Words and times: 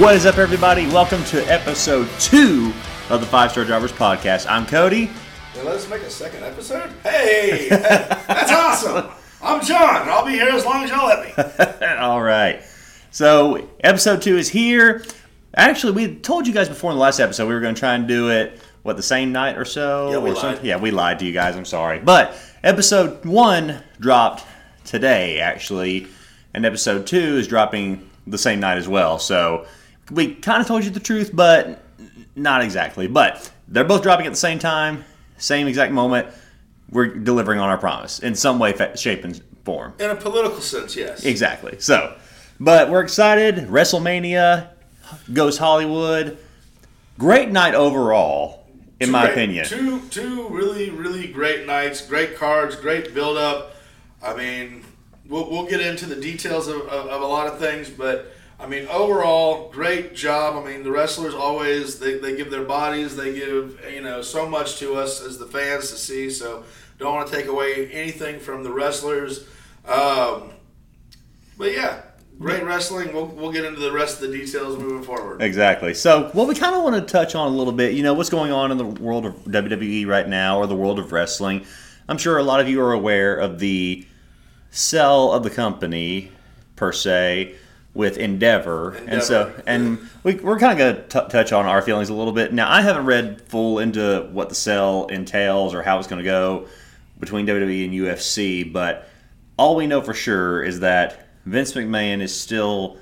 What 0.00 0.16
is 0.16 0.24
up, 0.24 0.38
everybody? 0.38 0.86
Welcome 0.86 1.22
to 1.24 1.44
episode 1.44 2.08
two 2.18 2.72
of 3.10 3.20
the 3.20 3.26
Five 3.26 3.50
Star 3.50 3.66
Drivers 3.66 3.92
Podcast. 3.92 4.46
I'm 4.48 4.64
Cody. 4.64 5.10
Let 5.56 5.66
us 5.66 5.90
make 5.90 6.00
a 6.00 6.08
second 6.08 6.42
episode. 6.42 6.90
Hey, 7.02 7.68
that's 7.68 8.50
awesome. 8.50 9.10
I'm 9.42 9.62
John. 9.62 10.08
I'll 10.08 10.24
be 10.24 10.32
here 10.32 10.48
as 10.48 10.64
long 10.64 10.84
as 10.84 10.90
y'all 10.90 11.06
let 11.06 11.36
me. 11.36 11.86
All 11.98 12.22
right. 12.22 12.62
So, 13.10 13.68
episode 13.80 14.22
two 14.22 14.38
is 14.38 14.48
here. 14.48 15.04
Actually, 15.54 15.92
we 15.92 16.14
told 16.14 16.46
you 16.46 16.54
guys 16.54 16.70
before 16.70 16.90
in 16.92 16.96
the 16.96 17.02
last 17.02 17.20
episode 17.20 17.46
we 17.46 17.52
were 17.52 17.60
going 17.60 17.74
to 17.74 17.78
try 17.78 17.94
and 17.94 18.08
do 18.08 18.30
it, 18.30 18.58
what, 18.82 18.96
the 18.96 19.02
same 19.02 19.32
night 19.32 19.58
or 19.58 19.66
so? 19.66 20.12
Yeah, 20.12 20.18
we 20.18 20.30
or 20.30 20.34
lied. 20.34 20.64
Yeah, 20.64 20.78
we 20.78 20.92
lied 20.92 21.18
to 21.18 21.26
you 21.26 21.32
guys. 21.32 21.56
I'm 21.56 21.66
sorry. 21.66 21.98
But 21.98 22.34
episode 22.64 23.22
one 23.26 23.82
dropped 24.00 24.46
today, 24.82 25.40
actually, 25.40 26.06
and 26.54 26.64
episode 26.64 27.06
two 27.06 27.36
is 27.36 27.46
dropping 27.46 28.08
the 28.26 28.38
same 28.38 28.60
night 28.60 28.78
as 28.78 28.88
well. 28.88 29.18
So, 29.18 29.66
we 30.10 30.34
kind 30.34 30.60
of 30.60 30.66
told 30.66 30.84
you 30.84 30.90
the 30.90 31.00
truth, 31.00 31.30
but 31.32 31.82
not 32.36 32.62
exactly. 32.62 33.06
But 33.06 33.50
they're 33.68 33.84
both 33.84 34.02
dropping 34.02 34.26
at 34.26 34.32
the 34.32 34.38
same 34.38 34.58
time, 34.58 35.04
same 35.38 35.66
exact 35.66 35.92
moment. 35.92 36.28
We're 36.90 37.06
delivering 37.14 37.60
on 37.60 37.68
our 37.68 37.78
promise 37.78 38.18
in 38.18 38.34
some 38.34 38.58
way, 38.58 38.74
shape, 38.96 39.22
and 39.24 39.40
form. 39.64 39.94
In 40.00 40.10
a 40.10 40.16
political 40.16 40.60
sense, 40.60 40.96
yes. 40.96 41.24
Exactly. 41.24 41.76
So, 41.78 42.16
but 42.58 42.90
we're 42.90 43.02
excited. 43.02 43.68
WrestleMania 43.68 44.68
goes 45.32 45.56
Hollywood. 45.58 46.36
Great 47.18 47.50
night 47.50 47.74
overall, 47.74 48.66
in 48.98 49.06
Two 49.06 49.12
my 49.12 49.22
great- 49.26 49.32
opinion. 49.32 49.66
Two 49.66 50.00
two 50.08 50.48
really 50.48 50.90
really 50.90 51.28
great 51.28 51.66
nights, 51.66 52.00
great 52.04 52.36
cards, 52.36 52.74
great 52.76 53.14
build 53.14 53.36
up. 53.36 53.76
I 54.22 54.34
mean, 54.34 54.84
we'll, 55.28 55.48
we'll 55.50 55.66
get 55.66 55.80
into 55.80 56.06
the 56.06 56.16
details 56.16 56.66
of, 56.68 56.76
of, 56.82 57.06
of 57.06 57.22
a 57.22 57.26
lot 57.26 57.46
of 57.46 57.58
things, 57.58 57.88
but 57.88 58.32
I 58.60 58.66
mean, 58.66 58.86
overall, 58.88 59.70
great 59.70 60.14
job. 60.14 60.62
I 60.62 60.70
mean, 60.70 60.82
the 60.82 60.90
wrestlers 60.90 61.34
always 61.34 61.98
they, 61.98 62.18
they 62.18 62.36
give 62.36 62.50
their 62.50 62.64
bodies, 62.64 63.16
they 63.16 63.34
give 63.34 63.80
you 63.90 64.02
know 64.02 64.20
so 64.22 64.48
much 64.48 64.78
to 64.78 64.94
us 64.94 65.22
as 65.22 65.38
the 65.38 65.46
fans 65.46 65.90
to 65.90 65.96
see. 65.96 66.30
So 66.30 66.64
don't 66.98 67.14
want 67.14 67.28
to 67.28 67.34
take 67.34 67.46
away 67.46 67.88
anything 67.90 68.38
from 68.38 68.62
the 68.62 68.70
wrestlers. 68.70 69.48
Um, 69.86 70.50
but 71.56 71.72
yeah, 71.72 72.02
great 72.38 72.62
wrestling. 72.62 73.12
We'll, 73.12 73.26
we'll 73.26 73.52
get 73.52 73.64
into 73.64 73.80
the 73.80 73.92
rest 73.92 74.20
of 74.20 74.30
the 74.30 74.36
details 74.36 74.78
moving 74.78 75.02
forward. 75.02 75.40
Exactly. 75.40 75.94
So, 75.94 76.28
what 76.32 76.46
we 76.46 76.54
kind 76.54 76.74
of 76.74 76.82
want 76.82 76.96
to 76.96 77.12
touch 77.12 77.34
on 77.34 77.52
a 77.52 77.54
little 77.54 77.72
bit, 77.72 77.94
you 77.94 78.02
know, 78.02 78.14
what's 78.14 78.30
going 78.30 78.52
on 78.52 78.70
in 78.70 78.78
the 78.78 78.84
world 78.84 79.26
of 79.26 79.34
WWE 79.44 80.06
right 80.06 80.28
now 80.28 80.58
or 80.58 80.66
the 80.66 80.76
world 80.76 80.98
of 80.98 81.12
wrestling. 81.12 81.64
I'm 82.08 82.18
sure 82.18 82.38
a 82.38 82.42
lot 82.42 82.60
of 82.60 82.68
you 82.68 82.80
are 82.82 82.92
aware 82.92 83.36
of 83.36 83.60
the 83.60 84.06
sell 84.70 85.32
of 85.32 85.44
the 85.44 85.50
company, 85.50 86.32
per 86.76 86.92
se, 86.92 87.54
with 87.94 88.18
Endeavor. 88.18 88.92
And 89.06 89.22
so, 89.22 89.52
and 89.66 89.98
we, 90.22 90.34
we're 90.36 90.58
kind 90.58 90.72
of 90.72 90.78
going 90.78 91.08
to 91.08 91.28
touch 91.28 91.52
on 91.52 91.66
our 91.66 91.82
feelings 91.82 92.08
a 92.08 92.14
little 92.14 92.32
bit. 92.32 92.52
Now, 92.52 92.70
I 92.70 92.82
haven't 92.82 93.06
read 93.06 93.42
full 93.42 93.78
into 93.78 94.28
what 94.32 94.48
the 94.48 94.54
sell 94.54 95.06
entails 95.06 95.74
or 95.74 95.82
how 95.82 95.98
it's 95.98 96.06
going 96.06 96.22
to 96.22 96.28
go 96.28 96.68
between 97.18 97.46
WWE 97.46 97.84
and 97.84 97.92
UFC, 97.92 98.72
but 98.72 99.08
all 99.56 99.76
we 99.76 99.86
know 99.86 100.00
for 100.00 100.14
sure 100.14 100.62
is 100.62 100.80
that 100.80 101.28
Vince 101.44 101.72
McMahon 101.72 102.22
is 102.22 102.38
still 102.38 102.96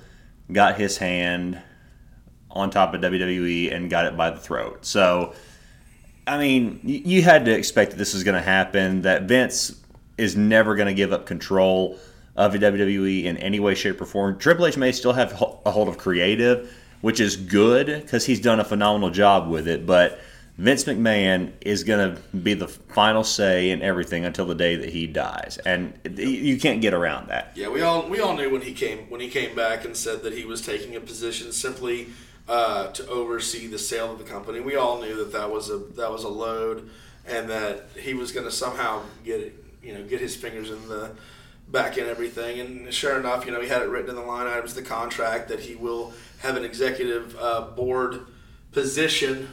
got 0.51 0.77
his 0.77 0.97
hand 0.97 1.61
on 2.51 2.71
top 2.71 2.95
of 2.95 3.01
WWE 3.03 3.73
and 3.73 3.91
got 3.91 4.07
it 4.07 4.17
by 4.17 4.31
the 4.31 4.39
throat. 4.39 4.85
So, 4.87 5.35
I 6.27 6.39
mean, 6.39 6.81
you 6.83 7.23
had 7.23 7.45
to 7.45 7.53
expect 7.53 7.93
that 7.93 7.97
this 7.99 8.15
was 8.15 8.25
going 8.25 8.35
to 8.35 8.43
happen. 8.43 9.03
That 9.03 9.25
Vince 9.25 9.81
is 10.17 10.37
never 10.37 10.75
going 10.75 10.89
to 10.89 10.95
give 10.95 11.13
up 11.13 11.27
control 11.27 11.99
of 12.39 12.53
the 12.53 12.59
WWE 12.59 13.25
in 13.25 13.37
any 13.39 13.59
way, 13.59 13.75
shape, 13.75 14.01
or 14.01 14.07
form. 14.07 14.39
Triple 14.39 14.67
H 14.67 14.77
may 14.77 14.93
still 14.93 15.13
have 15.13 15.33
a 15.67 15.71
hold 15.73 15.89
of 15.89 15.99
creative, 15.99 16.73
which 17.01 17.19
is 17.19 17.37
good 17.37 17.87
because 17.87 18.25
he's 18.25 18.41
done 18.41 18.61
a 18.61 18.65
phenomenal 18.65 19.11
job 19.11 19.49
with 19.49 19.67
it. 19.67 19.85
But 19.85 20.21
Vince 20.57 20.85
McMahon 20.85 21.51
is 21.61 21.83
going 21.83 22.15
to 22.15 22.23
be 22.37 22.55
the 22.55 22.69
final 22.69 23.25
say 23.25 23.71
in 23.71 23.83
everything 23.83 24.25
until 24.25 24.47
the 24.47 24.55
day 24.55 24.77
that 24.77 24.89
he 24.89 25.09
dies, 25.09 25.59
and 25.67 25.99
you 26.17 26.59
can't 26.61 26.81
get 26.81 26.95
around 26.95 27.29
that. 27.29 27.51
Yeah, 27.57 27.71
we 27.71 27.83
all 27.83 28.09
we 28.09 28.21
all 28.21 28.37
knew 28.37 28.51
when 28.51 28.63
he 28.63 28.73
came 28.73 29.11
when 29.11 29.21
he 29.21 29.29
came 29.29 29.57
back 29.57 29.85
and 29.85 29.97
said 29.97 30.23
that 30.23 30.33
he 30.33 30.45
was 30.45 30.63
taking 30.63 30.95
a 30.95 31.01
position 31.01 31.51
simply 31.51 32.07
uh, 32.49 32.93
to 32.93 33.05
oversee 33.09 33.67
the 33.67 33.81
sale 33.81 34.13
of 34.13 34.19
the 34.19 34.25
company. 34.25 34.61
We 34.61 34.77
all 34.77 35.01
knew 35.01 35.17
that 35.17 35.33
that 35.33 35.51
was 35.51 35.71
a 35.71 35.79
that 35.79 36.13
was 36.13 36.23
a 36.23 36.29
load, 36.29 36.89
and 37.27 37.51
that 37.51 37.89
he 37.97 38.15
was 38.15 38.31
going 38.31 38.47
to 38.47 38.53
somehow 38.53 39.03
get 39.25 39.53
you 39.83 39.93
know 39.93 40.05
get 40.05 40.21
his 40.21 40.37
fingers 40.37 40.71
in 40.71 40.89
the 40.89 41.11
back 41.71 41.99
in 41.99 42.07
everything. 42.07 42.61
And 42.61 42.93
sure 42.93 43.19
enough, 43.19 43.47
you 43.47 43.53
know 43.53 43.61
he 43.61 43.69
had 43.69 43.83
it 43.83 43.89
written 43.89 44.11
in 44.11 44.17
the 44.17 44.23
line 44.23 44.47
items, 44.47 44.75
the 44.75 44.83
contract 44.83 45.49
that 45.49 45.61
he 45.61 45.75
will 45.75 46.13
have 46.41 46.57
an 46.57 46.65
executive 46.65 47.37
uh, 47.39 47.63
board 47.63 48.21
position. 48.73 49.49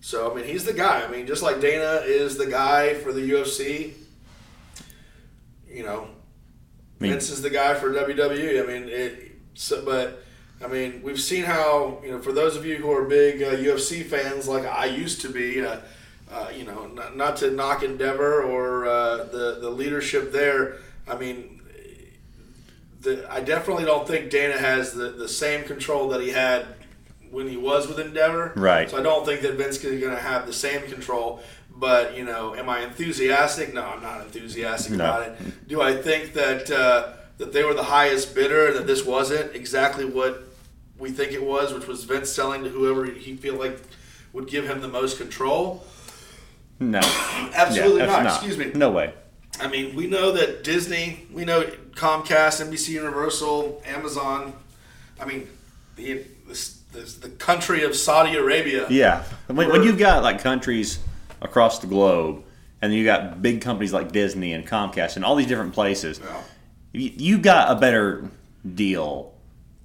So 0.00 0.30
I 0.30 0.34
mean, 0.34 0.44
he's 0.44 0.64
the 0.64 0.72
guy. 0.72 1.02
I 1.02 1.08
mean, 1.10 1.26
just 1.26 1.42
like 1.42 1.60
Dana 1.60 2.02
is 2.04 2.36
the 2.36 2.46
guy 2.46 2.94
for 2.94 3.12
the 3.12 3.28
UFC. 3.30 3.92
You 5.68 5.82
know, 5.82 6.08
I 7.00 7.02
mean- 7.02 7.12
Vince 7.12 7.30
is 7.30 7.42
the 7.42 7.50
guy 7.50 7.74
for 7.74 7.90
WWE. 7.92 8.62
I 8.62 8.66
mean, 8.66 8.88
it. 8.88 9.32
So, 9.54 9.84
but 9.84 10.22
I 10.62 10.68
mean, 10.68 11.02
we've 11.02 11.20
seen 11.20 11.44
how 11.44 12.00
you 12.04 12.10
know. 12.12 12.20
For 12.20 12.32
those 12.32 12.56
of 12.56 12.64
you 12.64 12.76
who 12.76 12.90
are 12.92 13.04
big 13.04 13.42
uh, 13.42 13.56
UFC 13.56 14.04
fans, 14.04 14.46
like 14.48 14.64
I 14.64 14.86
used 14.86 15.20
to 15.22 15.28
be, 15.28 15.64
uh, 15.64 15.78
uh, 16.30 16.50
you 16.54 16.64
know, 16.64 16.86
not, 16.88 17.16
not 17.16 17.36
to 17.38 17.50
knock 17.50 17.82
Endeavor 17.82 18.42
or 18.42 18.86
uh, 18.86 19.16
the 19.24 19.58
the 19.60 19.70
leadership 19.70 20.32
there. 20.32 20.76
I 21.08 21.16
mean, 21.16 21.60
the, 23.00 23.26
I 23.32 23.40
definitely 23.40 23.84
don't 23.84 24.06
think 24.06 24.30
Dana 24.30 24.58
has 24.58 24.92
the, 24.92 25.10
the 25.10 25.28
same 25.28 25.64
control 25.64 26.08
that 26.08 26.20
he 26.20 26.30
had 26.30 26.66
when 27.30 27.48
he 27.48 27.56
was 27.56 27.86
with 27.88 27.98
Endeavor. 27.98 28.52
Right. 28.56 28.88
So 28.90 28.98
I 28.98 29.02
don't 29.02 29.24
think 29.26 29.42
that 29.42 29.54
Vince 29.54 29.82
is 29.84 30.00
going 30.00 30.14
to 30.14 30.20
have 30.20 30.46
the 30.46 30.52
same 30.52 30.82
control. 30.82 31.40
But 31.78 32.16
you 32.16 32.24
know, 32.24 32.54
am 32.54 32.68
I 32.70 32.80
enthusiastic? 32.84 33.74
No, 33.74 33.82
I'm 33.84 34.02
not 34.02 34.22
enthusiastic 34.22 34.92
No. 34.94 35.04
about 35.04 35.22
it. 35.28 35.68
Do 35.68 35.82
I 35.82 35.94
think 35.94 36.32
that 36.32 36.70
uh, 36.70 37.12
that 37.36 37.52
they 37.52 37.64
were 37.64 37.74
the 37.74 37.82
highest 37.82 38.34
bidder? 38.34 38.68
And 38.68 38.76
that 38.76 38.86
this 38.86 39.04
wasn't 39.04 39.54
exactly 39.54 40.06
what 40.06 40.42
we 40.98 41.10
think 41.10 41.32
it 41.32 41.42
was, 41.44 41.74
which 41.74 41.86
was 41.86 42.04
Vince 42.04 42.32
selling 42.32 42.64
to 42.64 42.70
whoever 42.70 43.04
he 43.04 43.36
feel 43.36 43.56
like 43.56 43.78
would 44.32 44.48
give 44.48 44.66
him 44.66 44.80
the 44.80 44.88
most 44.88 45.18
control? 45.18 45.84
No, 46.80 47.00
Absolutely 47.54 48.00
Yeah, 48.00 48.06
not. 48.06 48.22
that's 48.24 48.36
Excuse 48.36 48.56
me. 48.58 48.72
No 48.74 48.90
way. 48.90 49.12
I 49.60 49.68
mean, 49.68 49.94
we 49.94 50.06
know 50.06 50.32
that 50.32 50.64
Disney, 50.64 51.26
we 51.32 51.44
know 51.44 51.62
Comcast, 51.94 52.64
NBC 52.64 52.90
Universal, 52.90 53.82
Amazon. 53.86 54.52
I 55.20 55.24
mean, 55.24 55.48
the 55.96 56.24
the, 56.92 57.00
the, 57.20 57.28
country 57.30 57.84
of 57.84 57.94
Saudi 57.94 58.36
Arabia. 58.36 58.86
Yeah, 58.88 59.24
when, 59.48 59.68
when 59.68 59.82
you've 59.82 59.98
got 59.98 60.22
like 60.22 60.40
countries 60.40 60.98
across 61.42 61.78
the 61.78 61.86
globe, 61.86 62.42
and 62.80 62.94
you 62.94 63.04
got 63.04 63.42
big 63.42 63.60
companies 63.60 63.92
like 63.92 64.12
Disney 64.12 64.52
and 64.52 64.66
Comcast 64.66 65.16
and 65.16 65.24
all 65.24 65.36
these 65.36 65.46
different 65.46 65.74
places, 65.74 66.20
Yeah. 66.22 66.42
you, 66.92 67.12
you 67.16 67.38
got 67.38 67.70
a 67.70 67.80
better 67.80 68.30
deal 68.74 69.34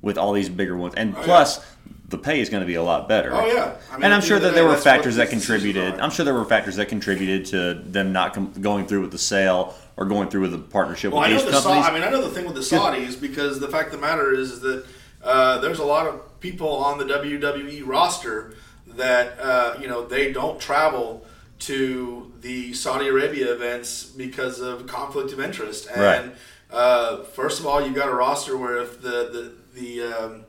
with 0.01 0.17
all 0.17 0.33
these 0.33 0.49
bigger 0.49 0.75
ones, 0.75 0.93
and 0.95 1.15
Oh, 1.15 1.21
plus 1.23 1.65
the 2.11 2.17
pay 2.17 2.39
is 2.39 2.49
going 2.49 2.61
to 2.61 2.67
be 2.67 2.75
a 2.75 2.83
lot 2.83 3.07
better. 3.09 3.33
Oh, 3.33 3.45
yeah. 3.45 3.75
I 3.91 3.95
mean, 3.95 4.05
and 4.05 4.13
I'm 4.13 4.22
sure 4.22 4.38
that 4.39 4.49
the 4.49 4.53
there 4.55 4.66
were 4.66 4.77
factors 4.77 5.16
that 5.16 5.29
contributed. 5.29 5.99
I'm 5.99 6.11
sure 6.11 6.23
there 6.23 6.33
were 6.33 6.45
factors 6.45 6.75
that 6.75 6.88
contributed 6.89 7.45
to 7.47 7.73
them 7.73 8.11
not 8.13 8.34
com- 8.34 8.53
going 8.61 8.85
through 8.87 9.02
with 9.02 9.11
the 9.11 9.17
sale 9.17 9.73
or 9.97 10.05
going 10.05 10.29
through 10.29 10.41
with 10.41 10.52
the 10.52 10.58
partnership 10.59 11.11
Well, 11.13 11.22
I 11.22 11.29
with 11.29 11.37
know 11.40 11.52
these 11.52 11.53
the 11.53 11.61
Sa- 11.61 11.81
I 11.81 11.93
mean, 11.93 12.03
I 12.03 12.09
know 12.09 12.22
the 12.22 12.29
thing 12.29 12.46
with 12.46 12.55
the 12.55 12.61
Saudis 12.61 13.19
because 13.19 13.59
the 13.59 13.67
fact 13.67 13.87
of 13.87 13.99
the 13.99 14.05
matter 14.05 14.34
is 14.34 14.59
that 14.61 14.85
uh, 15.23 15.58
there's 15.59 15.79
a 15.79 15.85
lot 15.85 16.08
of 16.08 16.40
people 16.40 16.69
on 16.69 16.97
the 16.97 17.05
WWE 17.05 17.84
roster 17.85 18.55
that 18.87 19.40
uh, 19.40 19.75
you 19.79 19.87
know 19.87 20.05
they 20.05 20.31
don't 20.34 20.59
travel 20.59 21.25
to 21.59 22.31
the 22.41 22.73
Saudi 22.73 23.08
Arabia 23.08 23.53
events 23.53 24.05
because 24.05 24.59
of 24.59 24.87
conflict 24.87 25.31
of 25.31 25.40
interest. 25.40 25.87
And 25.93 26.02
Right. 26.02 26.35
uh, 26.72 27.23
first 27.23 27.59
of 27.59 27.67
all, 27.67 27.85
you've 27.85 27.93
got 27.96 28.09
a 28.09 28.13
roster 28.16 28.58
where 28.58 28.78
if 28.78 29.02
the 29.02 29.53
the, 29.75 29.79
the 29.79 30.03
um, 30.13 30.41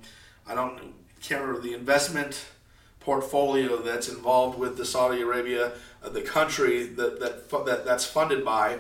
I 0.49 0.55
don't 0.55 0.92
can't 1.23 1.41
remember 1.41 1.63
the 1.63 1.75
investment 1.75 2.47
portfolio 3.01 3.83
that's 3.83 4.09
involved 4.09 4.59
with 4.59 4.77
the 4.77 4.85
Saudi 4.85 5.23
Arabia, 5.23 5.73
uh, 6.03 6.09
the 6.09 6.23
country 6.23 6.85
that, 6.85 7.21
that 7.21 7.51
that 7.67 7.85
that's 7.85 8.05
funded 8.05 8.45
by 8.45 8.79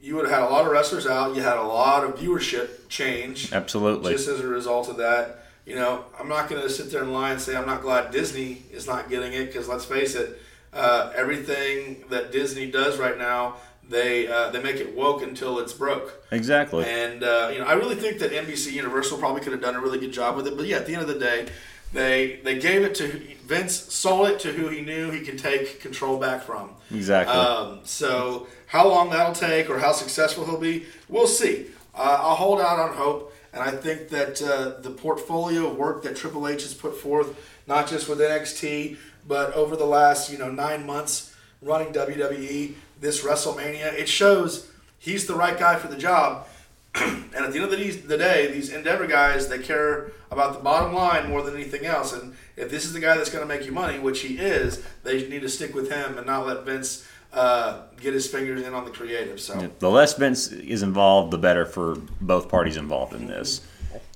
you 0.00 0.14
would 0.14 0.26
have 0.26 0.40
had 0.40 0.42
a 0.48 0.50
lot 0.50 0.64
of 0.64 0.70
wrestlers 0.70 1.06
out. 1.06 1.34
You 1.34 1.42
had 1.42 1.56
a 1.56 1.62
lot 1.62 2.04
of 2.04 2.16
viewership 2.16 2.88
change 2.88 3.52
Absolutely. 3.52 4.12
just 4.12 4.28
as 4.28 4.40
a 4.40 4.46
result 4.46 4.88
of 4.88 4.96
that. 4.98 5.44
You 5.66 5.74
know, 5.74 6.04
I'm 6.18 6.28
not 6.28 6.48
going 6.48 6.62
to 6.62 6.70
sit 6.70 6.90
there 6.90 7.02
and 7.02 7.12
lie 7.12 7.30
and 7.32 7.40
say 7.40 7.56
I'm 7.56 7.66
not 7.66 7.82
glad 7.82 8.10
Disney 8.10 8.62
is 8.72 8.86
not 8.86 9.10
getting 9.10 9.32
it 9.32 9.46
because 9.46 9.68
let's 9.68 9.84
face 9.84 10.14
it, 10.14 10.40
uh, 10.72 11.12
everything 11.14 12.04
that 12.10 12.32
Disney 12.32 12.70
does 12.70 12.98
right 12.98 13.18
now, 13.18 13.56
they 13.88 14.26
uh, 14.26 14.50
they 14.50 14.62
make 14.62 14.76
it 14.76 14.94
woke 14.94 15.22
until 15.22 15.58
it's 15.58 15.72
broke. 15.72 16.22
exactly. 16.30 16.84
And 16.84 17.22
uh, 17.22 17.50
you 17.52 17.58
know, 17.58 17.64
I 17.64 17.72
really 17.74 17.96
think 17.96 18.18
that 18.18 18.32
NBC 18.32 18.72
Universal 18.72 19.18
probably 19.18 19.40
could 19.40 19.52
have 19.52 19.62
done 19.62 19.76
a 19.76 19.80
really 19.80 19.98
good 19.98 20.12
job 20.12 20.36
with 20.36 20.46
it. 20.46 20.56
But 20.56 20.66
yeah, 20.66 20.76
at 20.76 20.86
the 20.86 20.92
end 20.94 21.02
of 21.02 21.08
the 21.08 21.18
day, 21.18 21.48
they 21.92 22.40
they 22.44 22.58
gave 22.58 22.82
it 22.82 22.94
to 22.96 23.20
Vince, 23.46 23.74
sold 23.74 24.28
it 24.28 24.40
to 24.40 24.52
who 24.52 24.68
he 24.68 24.82
knew 24.82 25.10
he 25.10 25.20
could 25.20 25.38
take 25.38 25.80
control 25.80 26.18
back 26.18 26.42
from. 26.42 26.70
Exactly. 26.94 27.34
Um, 27.34 27.80
so 27.84 28.46
how 28.66 28.86
long 28.86 29.10
that'll 29.10 29.34
take 29.34 29.70
or 29.70 29.78
how 29.78 29.92
successful 29.92 30.44
he'll 30.44 30.60
be, 30.60 30.84
we'll 31.08 31.26
see. 31.26 31.68
Uh, 31.94 32.18
I'll 32.20 32.34
hold 32.36 32.60
out 32.60 32.78
on 32.78 32.94
hope. 32.94 33.34
and 33.54 33.62
I 33.62 33.70
think 33.70 34.10
that 34.10 34.42
uh, 34.42 34.80
the 34.82 34.90
portfolio 34.90 35.68
of 35.70 35.76
work 35.76 36.02
that 36.02 36.14
Triple 36.16 36.46
H 36.46 36.62
has 36.62 36.74
put 36.74 36.94
forth, 36.94 37.34
not 37.66 37.88
just 37.88 38.06
with 38.08 38.18
NXT, 38.18 38.98
but 39.26 39.54
over 39.54 39.74
the 39.74 39.86
last 39.86 40.30
you 40.30 40.36
know 40.36 40.50
nine 40.50 40.84
months 40.86 41.34
running 41.62 41.92
WWE, 41.92 42.74
this 43.00 43.24
WrestleMania, 43.24 43.92
it 43.94 44.08
shows 44.08 44.70
he's 44.98 45.26
the 45.26 45.34
right 45.34 45.58
guy 45.58 45.76
for 45.76 45.88
the 45.88 45.96
job. 45.96 46.46
and 46.94 47.34
at 47.34 47.52
the 47.52 47.60
end 47.60 47.64
of 47.64 48.08
the, 48.08 48.18
day, 48.18 48.50
these 48.50 48.72
Endeavor 48.72 49.06
guys, 49.06 49.48
they 49.48 49.58
care 49.58 50.12
about 50.30 50.54
the 50.54 50.60
bottom 50.60 50.94
line 50.94 51.28
more 51.28 51.42
than 51.42 51.54
anything 51.54 51.84
else. 51.84 52.12
And 52.12 52.34
if 52.56 52.70
this 52.70 52.84
is 52.84 52.92
the 52.92 53.00
guy 53.00 53.16
that's 53.16 53.30
going 53.30 53.46
to 53.46 53.54
make 53.54 53.66
you 53.66 53.72
money, 53.72 53.98
which 53.98 54.20
he 54.20 54.38
is, 54.38 54.82
they 55.04 55.28
need 55.28 55.42
to 55.42 55.48
stick 55.48 55.74
with 55.74 55.90
him 55.90 56.16
and 56.18 56.26
not 56.26 56.46
let 56.46 56.64
Vince 56.64 57.06
uh, 57.32 57.82
get 58.00 58.14
his 58.14 58.26
fingers 58.26 58.62
in 58.62 58.74
on 58.74 58.84
the 58.84 58.90
creative. 58.90 59.40
So 59.40 59.70
the 59.78 59.90
less 59.90 60.14
Vince 60.14 60.50
is 60.50 60.82
involved, 60.82 61.30
the 61.30 61.38
better 61.38 61.66
for 61.66 61.96
both 62.20 62.48
parties 62.48 62.76
involved 62.76 63.14
in 63.14 63.26
this. 63.26 63.60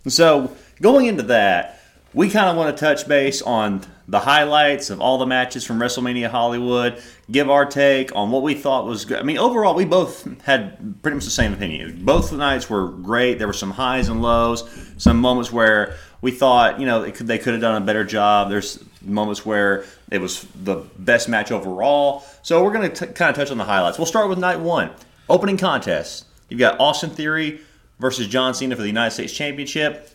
So 0.08 0.56
going 0.80 1.06
into 1.06 1.24
that, 1.24 1.81
we 2.14 2.28
kind 2.28 2.48
of 2.48 2.56
want 2.56 2.76
to 2.76 2.80
touch 2.80 3.08
base 3.08 3.40
on 3.42 3.82
the 4.06 4.20
highlights 4.20 4.90
of 4.90 5.00
all 5.00 5.18
the 5.18 5.26
matches 5.26 5.64
from 5.64 5.78
WrestleMania 5.78 6.28
Hollywood, 6.28 7.02
give 7.30 7.48
our 7.48 7.64
take 7.64 8.14
on 8.14 8.30
what 8.30 8.42
we 8.42 8.54
thought 8.54 8.84
was 8.84 9.04
good. 9.04 9.18
I 9.18 9.22
mean, 9.22 9.38
overall, 9.38 9.74
we 9.74 9.84
both 9.84 10.42
had 10.42 11.02
pretty 11.02 11.14
much 11.14 11.24
the 11.24 11.30
same 11.30 11.54
opinion. 11.54 12.04
Both 12.04 12.30
the 12.30 12.36
nights 12.36 12.68
were 12.68 12.88
great. 12.88 13.38
There 13.38 13.46
were 13.46 13.52
some 13.52 13.70
highs 13.70 14.08
and 14.08 14.20
lows, 14.20 14.68
some 14.98 15.18
moments 15.18 15.50
where 15.50 15.96
we 16.20 16.30
thought, 16.30 16.78
you 16.78 16.86
know, 16.86 17.10
could, 17.10 17.26
they 17.26 17.38
could 17.38 17.54
have 17.54 17.62
done 17.62 17.80
a 17.80 17.84
better 17.84 18.04
job. 18.04 18.50
There's 18.50 18.84
moments 19.00 19.46
where 19.46 19.84
it 20.10 20.20
was 20.20 20.46
the 20.62 20.84
best 20.98 21.28
match 21.28 21.50
overall. 21.50 22.24
So 22.42 22.62
we're 22.62 22.72
going 22.72 22.92
to 22.92 23.06
kind 23.06 23.30
of 23.30 23.36
touch 23.36 23.50
on 23.50 23.58
the 23.58 23.64
highlights. 23.64 23.98
We'll 23.98 24.06
start 24.06 24.28
with 24.28 24.38
night 24.38 24.60
one 24.60 24.90
opening 25.30 25.56
contest. 25.56 26.26
You've 26.50 26.60
got 26.60 26.78
Austin 26.78 27.10
Theory 27.10 27.60
versus 27.98 28.26
John 28.26 28.52
Cena 28.52 28.76
for 28.76 28.82
the 28.82 28.88
United 28.88 29.12
States 29.12 29.32
Championship 29.32 30.10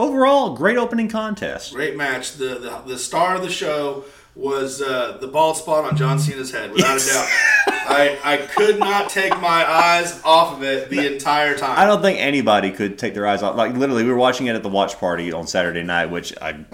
overall, 0.00 0.56
great 0.56 0.76
opening 0.76 1.08
contest. 1.08 1.72
Great 1.72 1.96
match. 1.96 2.34
The 2.34 2.58
the, 2.58 2.82
the 2.86 2.98
star 2.98 3.36
of 3.36 3.42
the 3.42 3.50
show 3.50 4.04
was 4.34 4.80
uh, 4.80 5.18
the 5.20 5.26
bald 5.26 5.56
spot 5.56 5.84
on 5.84 5.96
John 5.96 6.18
Cena's 6.18 6.50
head, 6.50 6.72
without 6.72 6.94
yes. 6.94 7.10
a 7.10 7.70
doubt. 7.70 7.80
I, 7.90 8.18
I 8.22 8.36
could 8.38 8.78
not 8.78 9.10
take 9.10 9.32
my 9.40 9.68
eyes 9.68 10.20
off 10.24 10.56
of 10.56 10.62
it 10.62 10.88
the 10.88 11.12
entire 11.12 11.56
time. 11.58 11.76
I 11.78 11.84
don't 11.84 12.00
think 12.00 12.20
anybody 12.20 12.70
could 12.70 12.98
take 12.98 13.14
their 13.14 13.26
eyes 13.26 13.42
off. 13.42 13.56
Like 13.56 13.74
literally, 13.74 14.04
we 14.04 14.10
were 14.10 14.16
watching 14.16 14.46
it 14.46 14.54
at 14.54 14.62
the 14.62 14.68
watch 14.68 14.98
party 14.98 15.32
on 15.32 15.46
Saturday 15.46 15.82
night, 15.82 16.06
which 16.06 16.32
I 16.40 16.64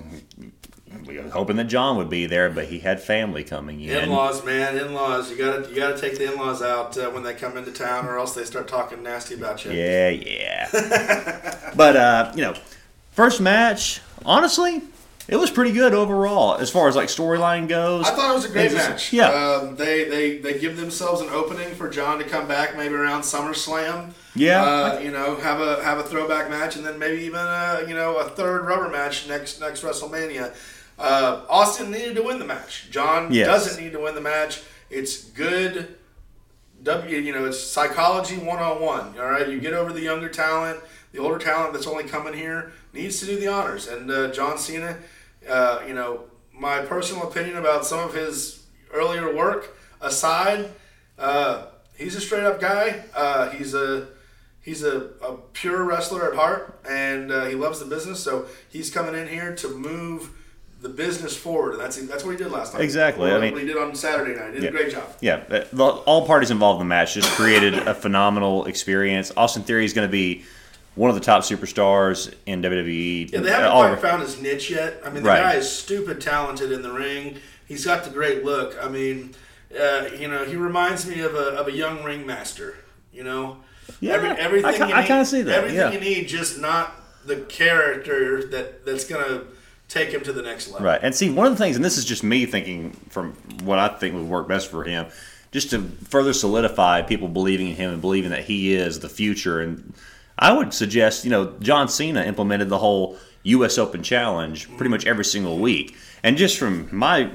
we 1.06 1.18
were 1.18 1.30
hoping 1.30 1.56
that 1.56 1.64
John 1.64 1.96
would 1.96 2.10
be 2.10 2.26
there, 2.26 2.50
but 2.50 2.66
he 2.66 2.80
had 2.80 3.00
family 3.00 3.44
coming 3.44 3.80
in. 3.80 4.04
In-laws, 4.04 4.44
man, 4.44 4.76
in-laws. 4.76 5.30
You 5.30 5.38
gotta 5.38 5.68
you 5.68 5.76
gotta 5.76 5.98
take 5.98 6.18
the 6.18 6.32
in-laws 6.32 6.62
out 6.62 6.96
uh, 6.98 7.10
when 7.10 7.22
they 7.22 7.34
come 7.34 7.56
into 7.56 7.72
town, 7.72 8.06
or 8.06 8.18
else 8.18 8.34
they 8.34 8.44
start 8.44 8.68
talking 8.68 9.02
nasty 9.02 9.34
about 9.34 9.64
you. 9.64 9.72
Yeah, 9.72 10.10
yeah. 10.10 11.72
but 11.76 11.96
uh, 11.96 12.32
you 12.34 12.42
know 12.42 12.54
First 13.16 13.40
match, 13.40 14.02
honestly, 14.26 14.82
it 15.26 15.36
was 15.36 15.50
pretty 15.50 15.72
good 15.72 15.94
overall 15.94 16.56
as 16.56 16.68
far 16.68 16.86
as 16.86 16.96
like 16.96 17.08
storyline 17.08 17.66
goes. 17.66 18.06
I 18.06 18.10
thought 18.10 18.30
it 18.30 18.34
was 18.34 18.44
a 18.44 18.50
great 18.50 18.74
match. 18.74 19.10
Yeah, 19.10 19.30
um, 19.30 19.74
they 19.74 20.04
they 20.04 20.36
they 20.36 20.58
give 20.58 20.76
themselves 20.76 21.22
an 21.22 21.30
opening 21.30 21.74
for 21.74 21.88
John 21.88 22.18
to 22.18 22.24
come 22.24 22.46
back 22.46 22.76
maybe 22.76 22.94
around 22.94 23.22
SummerSlam. 23.22 24.12
Yeah, 24.34 24.62
uh, 24.62 24.98
you 24.98 25.10
know, 25.10 25.34
have 25.36 25.62
a 25.62 25.82
have 25.82 25.96
a 25.96 26.02
throwback 26.02 26.50
match, 26.50 26.76
and 26.76 26.84
then 26.84 26.98
maybe 26.98 27.22
even 27.22 27.40
a 27.40 27.86
you 27.88 27.94
know 27.94 28.18
a 28.18 28.28
third 28.28 28.66
rubber 28.66 28.90
match 28.90 29.26
next 29.26 29.62
next 29.62 29.82
WrestleMania. 29.82 30.54
Uh, 30.98 31.40
Austin 31.48 31.90
needed 31.90 32.16
to 32.16 32.22
win 32.22 32.38
the 32.38 32.44
match. 32.44 32.88
John 32.90 33.32
yes. 33.32 33.46
doesn't 33.46 33.82
need 33.82 33.92
to 33.92 34.00
win 34.00 34.14
the 34.14 34.20
match. 34.20 34.60
It's 34.90 35.24
good. 35.24 35.96
W, 36.82 37.16
you 37.18 37.32
know, 37.32 37.46
it's 37.46 37.58
psychology 37.58 38.36
one 38.36 38.58
on 38.58 38.82
one. 38.82 39.18
All 39.18 39.24
right, 39.24 39.48
you 39.48 39.58
get 39.58 39.72
over 39.72 39.94
the 39.94 40.02
younger 40.02 40.28
talent, 40.28 40.78
the 41.12 41.18
older 41.18 41.38
talent 41.38 41.72
that's 41.72 41.86
only 41.86 42.04
coming 42.04 42.34
here 42.34 42.72
needs 42.96 43.20
to 43.20 43.26
do 43.26 43.38
the 43.38 43.48
honors. 43.48 43.86
And 43.86 44.10
uh, 44.10 44.32
John 44.32 44.58
Cena, 44.58 44.98
uh, 45.48 45.82
you 45.86 45.94
know, 45.94 46.24
my 46.52 46.80
personal 46.80 47.28
opinion 47.28 47.56
about 47.56 47.84
some 47.84 48.00
of 48.00 48.14
his 48.14 48.64
earlier 48.92 49.34
work 49.34 49.76
aside, 50.00 50.70
uh, 51.18 51.66
he's 51.96 52.16
a 52.16 52.20
straight 52.20 52.44
up 52.44 52.60
guy. 52.60 53.04
Uh, 53.14 53.50
he's 53.50 53.74
a 53.74 54.08
he's 54.62 54.82
a, 54.82 55.10
a, 55.22 55.36
pure 55.52 55.84
wrestler 55.84 56.30
at 56.30 56.36
heart, 56.36 56.80
and 56.88 57.30
uh, 57.30 57.44
he 57.46 57.54
loves 57.54 57.78
the 57.78 57.86
business. 57.86 58.20
So 58.20 58.46
he's 58.68 58.90
coming 58.90 59.14
in 59.14 59.28
here 59.28 59.54
to 59.56 59.68
move 59.68 60.30
the 60.80 60.88
business 60.88 61.36
forward, 61.36 61.72
and 61.72 61.80
that's 61.80 61.96
that's 62.06 62.24
what 62.24 62.32
he 62.32 62.36
did 62.36 62.50
last 62.50 62.72
time. 62.72 62.82
Exactly. 62.82 63.30
I 63.30 63.40
mean, 63.40 63.52
what 63.52 63.62
he 63.62 63.66
did 63.66 63.78
on 63.78 63.94
Saturday 63.94 64.38
night. 64.38 64.54
He 64.54 64.60
did 64.60 64.62
yeah, 64.64 64.68
a 64.68 64.72
great 64.72 64.92
job. 64.92 65.08
Yeah, 65.20 65.64
all 65.78 66.26
parties 66.26 66.50
involved 66.50 66.80
in 66.80 66.86
the 66.86 66.88
match 66.88 67.14
just 67.14 67.30
created 67.30 67.74
a 67.74 67.94
phenomenal 67.94 68.66
experience. 68.66 69.32
Austin 69.36 69.62
Theory 69.62 69.84
is 69.84 69.92
going 69.92 70.08
to 70.08 70.12
be 70.12 70.44
one 70.96 71.10
of 71.10 71.14
the 71.14 71.20
top 71.20 71.42
superstars 71.42 72.34
in 72.46 72.62
WWE. 72.62 73.30
Yeah, 73.30 73.40
they 73.40 73.50
haven't 73.50 73.70
quite 73.70 74.00
found 74.00 74.22
his 74.22 74.40
niche 74.40 74.70
yet. 74.70 75.00
I 75.04 75.10
mean, 75.10 75.22
the 75.22 75.28
right. 75.28 75.42
guy 75.42 75.54
is 75.54 75.70
stupid 75.70 76.20
talented 76.20 76.72
in 76.72 76.82
the 76.82 76.90
ring. 76.90 77.36
He's 77.66 77.84
got 77.84 78.02
the 78.02 78.10
great 78.10 78.44
look. 78.44 78.76
I 78.82 78.88
mean, 78.88 79.34
uh, 79.78 80.08
you 80.18 80.26
know, 80.26 80.44
he 80.44 80.56
reminds 80.56 81.06
me 81.06 81.20
of 81.20 81.34
a, 81.34 81.50
of 81.58 81.68
a 81.68 81.72
young 81.72 82.02
ringmaster. 82.02 82.76
You 83.12 83.24
know, 83.24 83.58
yeah, 84.00 84.14
Every, 84.14 84.30
everything 84.30 84.82
I, 84.82 85.02
I 85.02 85.06
kind 85.06 85.20
of 85.20 85.26
see 85.26 85.42
that. 85.42 85.54
Everything 85.54 85.78
yeah. 85.78 85.92
you 85.92 86.00
need, 86.00 86.28
just 86.28 86.60
not 86.60 86.94
the 87.26 87.36
character 87.42 88.46
that 88.48 88.84
that's 88.86 89.04
gonna 89.04 89.42
take 89.88 90.10
him 90.10 90.22
to 90.22 90.32
the 90.32 90.42
next 90.42 90.68
level. 90.68 90.86
Right, 90.86 91.00
and 91.02 91.14
see, 91.14 91.30
one 91.30 91.46
of 91.46 91.52
the 91.52 91.58
things, 91.58 91.76
and 91.76 91.84
this 91.84 91.98
is 91.98 92.04
just 92.04 92.24
me 92.24 92.46
thinking 92.46 92.92
from 93.10 93.32
what 93.64 93.78
I 93.78 93.88
think 93.88 94.14
would 94.14 94.24
work 94.24 94.48
best 94.48 94.70
for 94.70 94.84
him, 94.84 95.06
just 95.50 95.70
to 95.70 95.82
further 96.08 96.32
solidify 96.32 97.02
people 97.02 97.28
believing 97.28 97.68
in 97.68 97.76
him 97.76 97.92
and 97.92 98.00
believing 98.00 98.30
that 98.30 98.44
he 98.44 98.74
is 98.74 99.00
the 99.00 99.08
future 99.08 99.60
and 99.60 99.94
I 100.38 100.52
would 100.52 100.74
suggest, 100.74 101.24
you 101.24 101.30
know, 101.30 101.54
John 101.60 101.88
Cena 101.88 102.22
implemented 102.22 102.68
the 102.68 102.78
whole 102.78 103.18
U.S. 103.44 103.78
Open 103.78 104.02
Challenge 104.02 104.68
pretty 104.76 104.90
much 104.90 105.06
every 105.06 105.24
single 105.24 105.58
week. 105.58 105.96
And 106.22 106.36
just 106.36 106.58
from 106.58 106.88
my 106.94 107.30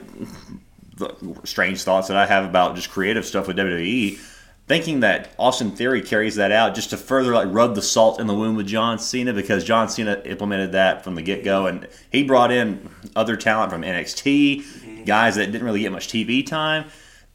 strange 1.44 1.84
thoughts 1.84 2.10
that 2.10 2.18
I 2.18 2.26
have 2.26 2.46
about 2.46 2.76
just 2.76 2.92
creative 2.92 3.26
stuff 3.26 3.48
with 3.48 3.58
WWE, 3.58 4.20
thinking 4.68 5.00
that 5.00 5.34
Austin 5.40 5.72
Theory 5.72 6.02
carries 6.02 6.36
that 6.36 6.52
out 6.52 6.76
just 6.76 6.92
to 6.92 6.98
further 6.98 7.34
like 7.34 7.48
rub 7.52 7.76
the 7.76 7.82
salt 7.82 8.20
in 8.20 8.28
the 8.28 8.36
wound 8.36 8.58
with 8.58 8.68
John 8.68 9.00
Cena 9.00 9.34
because 9.34 9.64
John 9.64 9.90
Cena 9.90 10.22
implemented 10.26 10.74
that 10.74 11.04
from 11.04 11.16
the 11.16 11.22
get 11.22 11.44
go, 11.44 11.66
and 11.66 11.88
he 12.12 12.24
brought 12.24 12.52
in 12.52 12.90
other 13.16 13.36
talent 13.36 13.72
from 13.72 13.82
NXT, 13.82 14.58
mm-hmm. 14.58 15.04
guys 15.06 15.36
that 15.36 15.48
didn't 15.48 15.64
really 15.64 15.82
get 15.82 15.92
much 15.92 16.08
TV 16.08 16.46
time 16.46 16.86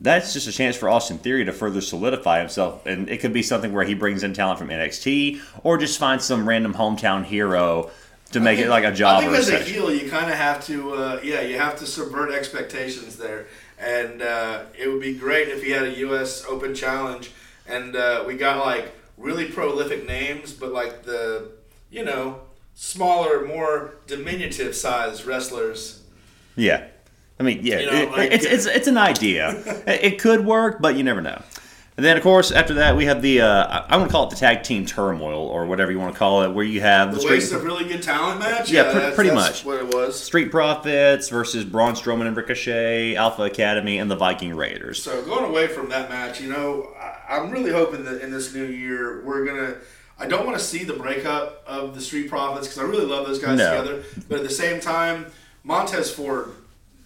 that's 0.00 0.32
just 0.32 0.46
a 0.46 0.52
chance 0.52 0.76
for 0.76 0.88
Austin 0.88 1.18
Theory 1.18 1.44
to 1.44 1.52
further 1.52 1.80
solidify 1.80 2.40
himself. 2.40 2.84
And 2.86 3.08
it 3.08 3.18
could 3.18 3.32
be 3.32 3.42
something 3.42 3.72
where 3.72 3.84
he 3.84 3.94
brings 3.94 4.22
in 4.22 4.34
talent 4.34 4.58
from 4.58 4.68
NXT 4.68 5.40
or 5.62 5.78
just 5.78 5.98
finds 5.98 6.24
some 6.24 6.48
random 6.48 6.74
hometown 6.74 7.24
hero 7.24 7.90
to 8.32 8.40
make 8.40 8.56
think, 8.56 8.66
it 8.66 8.70
like 8.70 8.84
a 8.84 8.92
job. 8.92 9.22
I 9.22 9.26
think 9.26 9.38
as 9.38 9.48
a 9.48 9.58
heel, 9.60 9.92
you 9.92 10.10
kind 10.10 10.30
of 10.30 10.36
have 10.36 10.64
to, 10.66 10.92
uh, 10.94 11.20
yeah, 11.22 11.40
you 11.42 11.58
have 11.58 11.78
to 11.78 11.86
subvert 11.86 12.32
expectations 12.32 13.16
there. 13.16 13.46
And 13.78 14.20
uh, 14.20 14.64
it 14.78 14.88
would 14.88 15.00
be 15.00 15.14
great 15.14 15.48
if 15.48 15.62
he 15.62 15.70
had 15.70 15.84
a 15.84 15.98
U.S. 15.98 16.44
Open 16.46 16.74
challenge 16.74 17.30
and 17.68 17.96
uh, 17.96 18.24
we 18.26 18.36
got 18.36 18.64
like 18.64 18.92
really 19.16 19.46
prolific 19.46 20.06
names, 20.06 20.52
but 20.52 20.72
like 20.72 21.02
the, 21.04 21.50
you 21.90 22.04
know, 22.04 22.40
smaller, 22.74 23.46
more 23.46 23.94
diminutive 24.06 24.74
size 24.74 25.24
wrestlers. 25.24 26.02
Yeah. 26.54 26.88
I 27.38 27.42
mean, 27.42 27.60
yeah, 27.62 27.80
you 27.80 27.86
know, 27.86 27.92
it, 27.92 28.10
like, 28.12 28.32
it's, 28.32 28.44
it's 28.44 28.66
it's 28.66 28.86
an 28.86 28.96
idea. 28.96 29.62
it 29.86 30.18
could 30.18 30.44
work, 30.44 30.80
but 30.80 30.96
you 30.96 31.04
never 31.04 31.20
know. 31.20 31.42
And 31.96 32.04
then, 32.04 32.18
of 32.18 32.22
course, 32.22 32.52
after 32.52 32.74
that, 32.74 32.94
we 32.94 33.06
have 33.06 33.22
the 33.22 33.40
uh, 33.40 33.86
I 33.88 33.96
want 33.96 34.10
to 34.10 34.12
call 34.12 34.26
it 34.26 34.30
the 34.30 34.36
tag 34.36 34.62
team 34.62 34.84
turmoil 34.84 35.46
or 35.48 35.64
whatever 35.64 35.90
you 35.90 35.98
want 35.98 36.12
to 36.12 36.18
call 36.18 36.42
it, 36.42 36.50
where 36.50 36.64
you 36.64 36.82
have 36.82 37.14
the, 37.14 37.20
the 37.20 37.26
waste 37.26 37.52
of 37.52 37.64
really 37.64 37.88
good 37.88 38.02
talent 38.02 38.38
match. 38.38 38.70
Yeah, 38.70 38.92
yeah 38.92 39.08
pr- 39.10 39.14
pretty 39.14 39.30
much 39.30 39.64
what 39.64 39.78
it 39.78 39.94
was. 39.94 40.22
Street 40.22 40.50
Profits 40.50 41.30
versus 41.30 41.64
Braun 41.64 41.94
Strowman 41.94 42.26
and 42.26 42.36
Ricochet, 42.36 43.16
Alpha 43.16 43.44
Academy, 43.44 43.98
and 43.98 44.10
the 44.10 44.16
Viking 44.16 44.54
Raiders. 44.54 45.02
So 45.02 45.24
going 45.24 45.46
away 45.46 45.68
from 45.68 45.88
that 45.88 46.10
match, 46.10 46.38
you 46.38 46.50
know, 46.50 46.92
I'm 47.28 47.50
really 47.50 47.72
hoping 47.72 48.04
that 48.04 48.20
in 48.20 48.30
this 48.30 48.54
new 48.54 48.66
year 48.66 49.22
we're 49.24 49.46
gonna. 49.46 49.76
I 50.18 50.26
don't 50.26 50.46
want 50.46 50.58
to 50.58 50.64
see 50.64 50.84
the 50.84 50.94
breakup 50.94 51.62
of 51.66 51.94
the 51.94 52.00
Street 52.02 52.28
Profits 52.28 52.66
because 52.66 52.78
I 52.78 52.84
really 52.84 53.06
love 53.06 53.26
those 53.26 53.38
guys 53.38 53.58
no. 53.58 53.82
together, 53.82 54.04
but 54.28 54.38
at 54.38 54.44
the 54.44 54.50
same 54.50 54.80
time, 54.80 55.26
Montez 55.64 56.12
Ford 56.12 56.52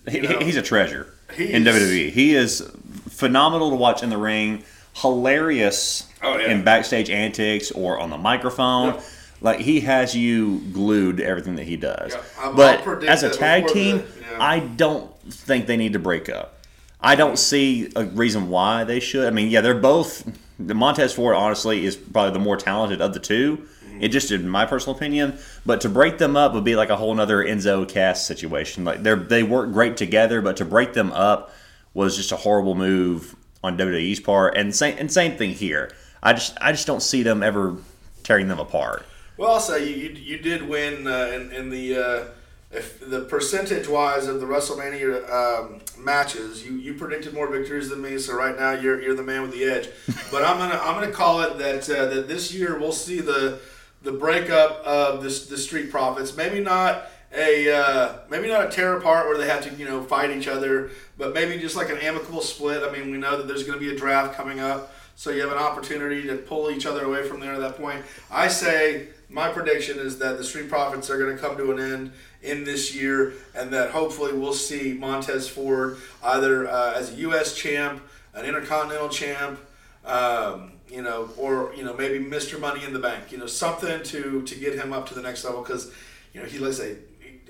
he, 0.09 0.21
he's 0.45 0.57
a 0.57 0.63
treasure 0.63 1.13
he's, 1.35 1.51
in 1.51 1.65
WWE. 1.65 2.11
He 2.11 2.35
is 2.35 2.71
phenomenal 3.09 3.71
to 3.71 3.77
watch 3.77 4.03
in 4.03 4.11
the 4.11 4.19
ring, 4.19 4.65
hilarious 4.95 6.09
oh, 6.23 6.39
yeah. 6.39 6.51
in 6.51 6.65
backstage 6.65 7.11
antics 7.11 7.71
or 7.71 7.99
on 7.99 8.11
the 8.11 8.19
microphone. 8.19 8.95
Yep. 8.95 9.05
Like 9.43 9.61
he 9.61 9.81
has 9.81 10.15
you 10.15 10.61
glued 10.73 11.17
to 11.19 11.25
everything 11.25 11.57
that 11.57 11.65
he 11.65 11.77
does. 11.77 12.15
Yeah, 12.15 12.53
but 12.55 13.05
as 13.05 13.23
a 13.23 13.31
tag 13.31 13.69
team, 13.69 13.99
the, 13.99 14.05
yeah. 14.33 14.37
I 14.39 14.61
don't 14.61 15.11
think 15.33 15.67
they 15.67 15.79
need 15.79 15.95
to 15.95 15.99
break 15.99 16.29
up. 16.29 16.59
I 17.01 17.15
don't 17.15 17.39
see 17.39 17.91
a 17.97 18.05
reason 18.05 18.51
why 18.51 18.85
they 18.85 19.01
should. 19.01 19.27
I 19.27 19.31
mean, 19.31 19.49
yeah, 19.49 19.63
they're 19.63 19.75
both. 19.75 20.31
The 20.59 20.75
Montez 20.75 21.15
Ford, 21.15 21.35
honestly, 21.35 21.87
is 21.87 21.97
probably 21.97 22.35
the 22.35 22.39
more 22.39 22.59
talented 22.59 23.01
of 23.01 23.15
the 23.15 23.21
two. 23.21 23.67
It 24.01 24.09
just, 24.09 24.31
in 24.31 24.49
my 24.49 24.67
personal 24.67 24.97
opinion, 24.97 25.39
but 25.65 25.81
to 25.83 25.89
break 25.89 26.19
them 26.19 26.37
up 26.37 26.55
would 26.55 26.65
be 26.65 26.77
like 26.77 26.91
a 26.91 26.97
whole 26.97 27.19
other 27.21 27.45
Enzo 27.45 27.89
Cass 27.89 28.27
situation. 28.27 28.85
Like 28.85 29.03
they 29.03 29.15
they 29.15 29.43
work 29.43 29.73
great 29.73 29.97
together, 29.97 30.41
but 30.41 30.57
to 30.59 30.65
break 30.65 30.95
them 30.95 31.13
up 31.13 31.53
was 31.95 32.17
just 32.17 32.33
a 32.33 32.37
horrible 32.37 32.75
move 32.75 33.37
on 33.63 33.77
WWE's 33.77 34.21
part. 34.21 34.57
And 34.57 34.75
same 34.75 34.97
and 34.99 35.13
same 35.13 35.37
thing 35.37 35.53
here. 35.53 35.93
I 36.23 36.33
just 36.33 36.57
I 36.61 36.73
just 36.73 36.87
don't 36.87 37.03
see 37.03 37.23
them 37.23 37.43
ever 37.43 37.77
tearing 38.23 38.49
them 38.49 38.59
apart. 38.59 39.05
Well, 39.37 39.53
I'll 39.53 39.61
say 39.61 39.89
you 39.89 39.97
you, 39.97 40.11
you 40.11 40.39
did 40.39 40.69
win 40.69 41.07
uh, 41.07 41.31
in, 41.35 41.53
in 41.53 41.71
the 41.71 41.97
uh, 41.97 42.25
if 42.71 43.01
the 43.01 43.23
percentage 43.23 43.89
wise 43.89 44.29
of 44.29 44.41
the 44.41 44.47
WrestleMania 44.47 45.29
um, 45.31 45.81
matches. 45.99 46.65
You, 46.65 46.77
you 46.77 46.95
predicted 46.95 47.35
more 47.35 47.49
victories 47.49 47.89
than 47.89 48.01
me, 48.01 48.19
so 48.19 48.35
right 48.35 48.57
now 48.57 48.73
you're, 48.73 49.01
you're 49.03 49.17
the 49.17 49.23
man 49.23 49.43
with 49.43 49.53
the 49.53 49.65
edge. 49.65 49.89
but 50.31 50.45
I'm 50.45 50.59
gonna 50.59 50.81
I'm 50.83 50.95
gonna 50.95 51.13
call 51.13 51.43
it 51.43 51.59
that 51.59 51.91
uh, 51.91 52.07
that 52.07 52.29
this 52.29 52.53
year 52.55 52.79
we'll 52.79 52.93
see 52.93 53.21
the 53.21 53.61
the 54.03 54.13
breakup 54.13 54.83
of 54.85 55.23
this 55.23 55.47
the 55.47 55.59
Street 55.59 55.91
Profits. 55.91 56.37
Maybe 56.37 56.61
not 56.61 57.07
a 57.33 57.73
uh, 57.73 58.19
maybe 58.29 58.49
not 58.49 58.67
a 58.67 58.69
tear 58.69 58.97
apart 58.97 59.27
where 59.27 59.39
they 59.39 59.49
have 59.49 59.63
to 59.65 59.75
you 59.75 59.85
know 59.85 60.03
fight 60.03 60.31
each 60.31 60.49
other, 60.49 60.91
but 61.17 61.35
maybe 61.35 61.61
just 61.61 61.77
like 61.77 61.91
an 61.91 61.99
amicable 61.99 62.41
split. 62.41 62.83
I 62.83 62.91
mean, 62.91 63.11
we 63.11 63.19
know 63.19 63.37
that 63.37 63.47
there's 63.47 63.65
going 63.65 63.79
to 63.79 63.85
be 63.85 63.95
a 63.95 63.99
draft 63.99 64.35
coming 64.35 64.61
up, 64.61 64.93
so 65.17 65.31
you 65.31 65.43
have 65.43 65.53
an 65.53 65.59
opportunity 65.59 66.27
to 66.27 66.37
pull 66.37 66.71
each 66.71 66.87
other 66.87 67.05
away 67.05 67.27
from 67.29 67.41
there 67.41 67.55
at 67.55 67.61
that 67.61 67.77
point. 67.77 68.05
I 68.31 68.49
say 68.49 69.09
my 69.29 69.49
prediction 69.51 69.99
is 69.99 70.19
that 70.19 70.39
the 70.39 70.45
Street 70.45 70.69
Profits 70.69 71.09
are 71.09 71.19
going 71.19 71.35
to 71.35 71.41
come 71.41 71.57
to 71.57 71.71
an 71.71 71.79
end 71.79 72.13
in 72.43 72.65
this 72.65 72.95
year, 72.95 73.35
and 73.55 73.73
that 73.73 73.91
hopefully 73.91 74.33
we'll 74.33 74.53
see 74.53 74.95
Montez 74.95 75.49
Ford 75.49 75.99
either 76.25 76.69
uh, 76.69 76.95
as 76.97 77.13
a 77.13 77.17
U.S. 77.17 77.55
champ, 77.55 78.03
an 78.35 78.45
Intercontinental 78.45 79.09
champ. 79.09 79.61
Um, 80.05 80.73
you 80.91 81.03
know, 81.03 81.31
or 81.37 81.73
you 81.77 81.85
know, 81.85 81.95
maybe 81.95 82.23
Mr. 82.25 82.59
Money 82.59 82.85
in 82.85 82.93
the 82.93 82.99
Bank. 82.99 83.31
You 83.33 83.39
know, 83.39 83.47
something 83.47 84.03
to 84.03 84.43
to 84.43 84.55
get 84.55 84.75
him 84.75 84.93
up 84.93 85.09
to 85.09 85.15
the 85.15 85.23
next 85.23 85.45
level 85.45 85.63
because, 85.63 85.93
you 86.35 86.41
know, 86.41 86.47
he 86.47 86.59
looks 86.59 86.81
a 86.81 86.97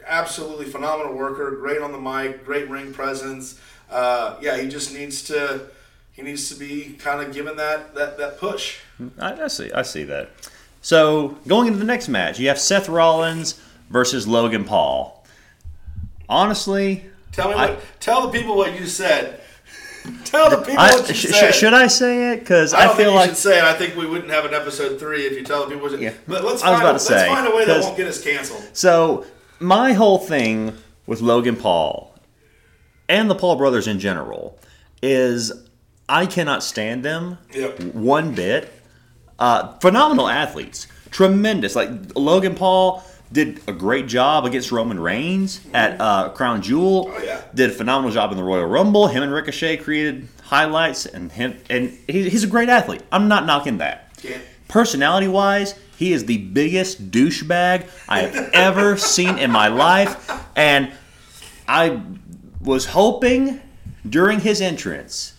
absolutely 0.06 0.64
phenomenal 0.66 1.14
worker, 1.14 1.50
great 1.56 1.80
on 1.82 1.92
the 1.92 1.98
mic, 2.00 2.44
great 2.44 2.68
ring 2.70 2.92
presence. 2.92 3.60
Uh, 3.90 4.36
yeah, 4.40 4.56
he 4.56 4.68
just 4.68 4.92
needs 4.94 5.22
to 5.24 5.66
he 6.12 6.22
needs 6.22 6.48
to 6.48 6.54
be 6.54 6.94
kind 6.98 7.20
of 7.26 7.32
given 7.34 7.56
that 7.56 7.94
that 7.94 8.18
that 8.18 8.38
push. 8.38 8.78
I, 9.18 9.44
I 9.44 9.48
see. 9.48 9.70
I 9.72 9.82
see 9.82 10.04
that. 10.04 10.30
So 10.82 11.38
going 11.46 11.66
into 11.66 11.78
the 11.78 11.84
next 11.84 12.08
match, 12.08 12.38
you 12.38 12.48
have 12.48 12.58
Seth 12.58 12.88
Rollins 12.88 13.60
versus 13.90 14.26
Logan 14.26 14.64
Paul. 14.64 15.24
Honestly, 16.28 17.04
Tell 17.32 17.48
me 17.48 17.54
I- 17.54 17.70
what. 17.70 17.80
Tell 18.00 18.26
the 18.28 18.38
people 18.38 18.56
what 18.56 18.78
you 18.78 18.86
said. 18.86 19.39
Tell 20.24 20.50
the 20.50 20.58
people 20.58 20.78
I, 20.78 20.90
what 20.92 21.08
you 21.08 21.14
sh- 21.14 21.26
said. 21.28 21.52
should 21.52 21.74
I 21.74 21.86
say 21.86 22.32
it? 22.32 22.40
Because 22.40 22.72
I 22.74 22.80
I, 22.80 22.84
don't 22.86 22.96
feel 22.96 23.04
think 23.06 23.12
you 23.12 23.16
like 23.18 23.28
should 23.30 23.36
say 23.38 23.58
it. 23.58 23.64
I 23.64 23.74
think 23.74 23.96
we 23.96 24.06
wouldn't 24.06 24.30
have 24.30 24.44
an 24.44 24.54
episode 24.54 24.98
three 24.98 25.22
if 25.26 25.32
you 25.32 25.42
tell 25.44 25.64
the 25.64 25.70
people. 25.74 25.82
What 25.90 25.92
you, 25.92 25.98
Yeah. 26.06 26.14
But 26.28 26.44
let's 26.44 26.62
I 26.62 26.70
was 26.70 26.78
find, 26.78 26.82
about 26.90 27.00
to 27.00 27.12
let's 27.14 27.28
find 27.28 27.46
a 27.52 27.56
way 27.56 27.64
that 27.64 27.80
won't 27.82 27.96
get 27.96 28.06
us 28.06 28.22
canceled. 28.22 28.64
so. 28.72 29.26
My 29.62 29.92
whole 29.92 30.16
thing 30.18 30.72
with 31.06 31.20
Logan 31.20 31.54
Paul 31.56 32.14
and 33.10 33.28
the 33.30 33.34
Paul 33.34 33.56
brothers 33.56 33.86
in 33.86 33.98
general 34.00 34.58
is 35.02 35.52
I 36.08 36.24
cannot 36.24 36.62
stand 36.62 37.04
them 37.04 37.36
Yep. 37.54 37.80
one 37.94 38.34
bit. 38.34 38.72
Uh, 39.38 39.76
phenomenal 39.80 40.28
athletes, 40.28 40.86
tremendous. 41.10 41.76
Like 41.76 41.90
Logan 42.16 42.54
Paul 42.54 43.04
did 43.32 43.60
a 43.68 43.72
great 43.72 44.06
job 44.08 44.44
against 44.44 44.72
Roman 44.72 44.98
Reigns 44.98 45.60
at 45.72 46.00
uh, 46.00 46.30
Crown 46.30 46.62
Jewel. 46.62 47.10
Oh, 47.14 47.22
yeah. 47.22 47.42
Did 47.54 47.70
a 47.70 47.72
phenomenal 47.72 48.10
job 48.12 48.30
in 48.32 48.36
the 48.36 48.42
Royal 48.44 48.66
Rumble. 48.66 49.06
Him 49.08 49.22
and 49.22 49.32
Ricochet 49.32 49.78
created 49.78 50.28
highlights, 50.42 51.06
and 51.06 51.30
him 51.30 51.56
and 51.70 51.96
he, 52.08 52.28
he's 52.28 52.42
a 52.44 52.48
great 52.48 52.68
athlete. 52.68 53.02
I'm 53.12 53.28
not 53.28 53.46
knocking 53.46 53.78
that. 53.78 54.08
Yeah. 54.22 54.38
Personality 54.68 55.28
wise, 55.28 55.74
he 55.96 56.12
is 56.12 56.24
the 56.26 56.38
biggest 56.38 57.10
douchebag 57.10 57.88
I 58.08 58.20
have 58.20 58.50
ever 58.52 58.96
seen 58.96 59.38
in 59.38 59.50
my 59.50 59.68
life, 59.68 60.30
and 60.56 60.90
I 61.68 62.00
was 62.60 62.86
hoping 62.86 63.60
during 64.08 64.40
his 64.40 64.60
entrance 64.60 65.34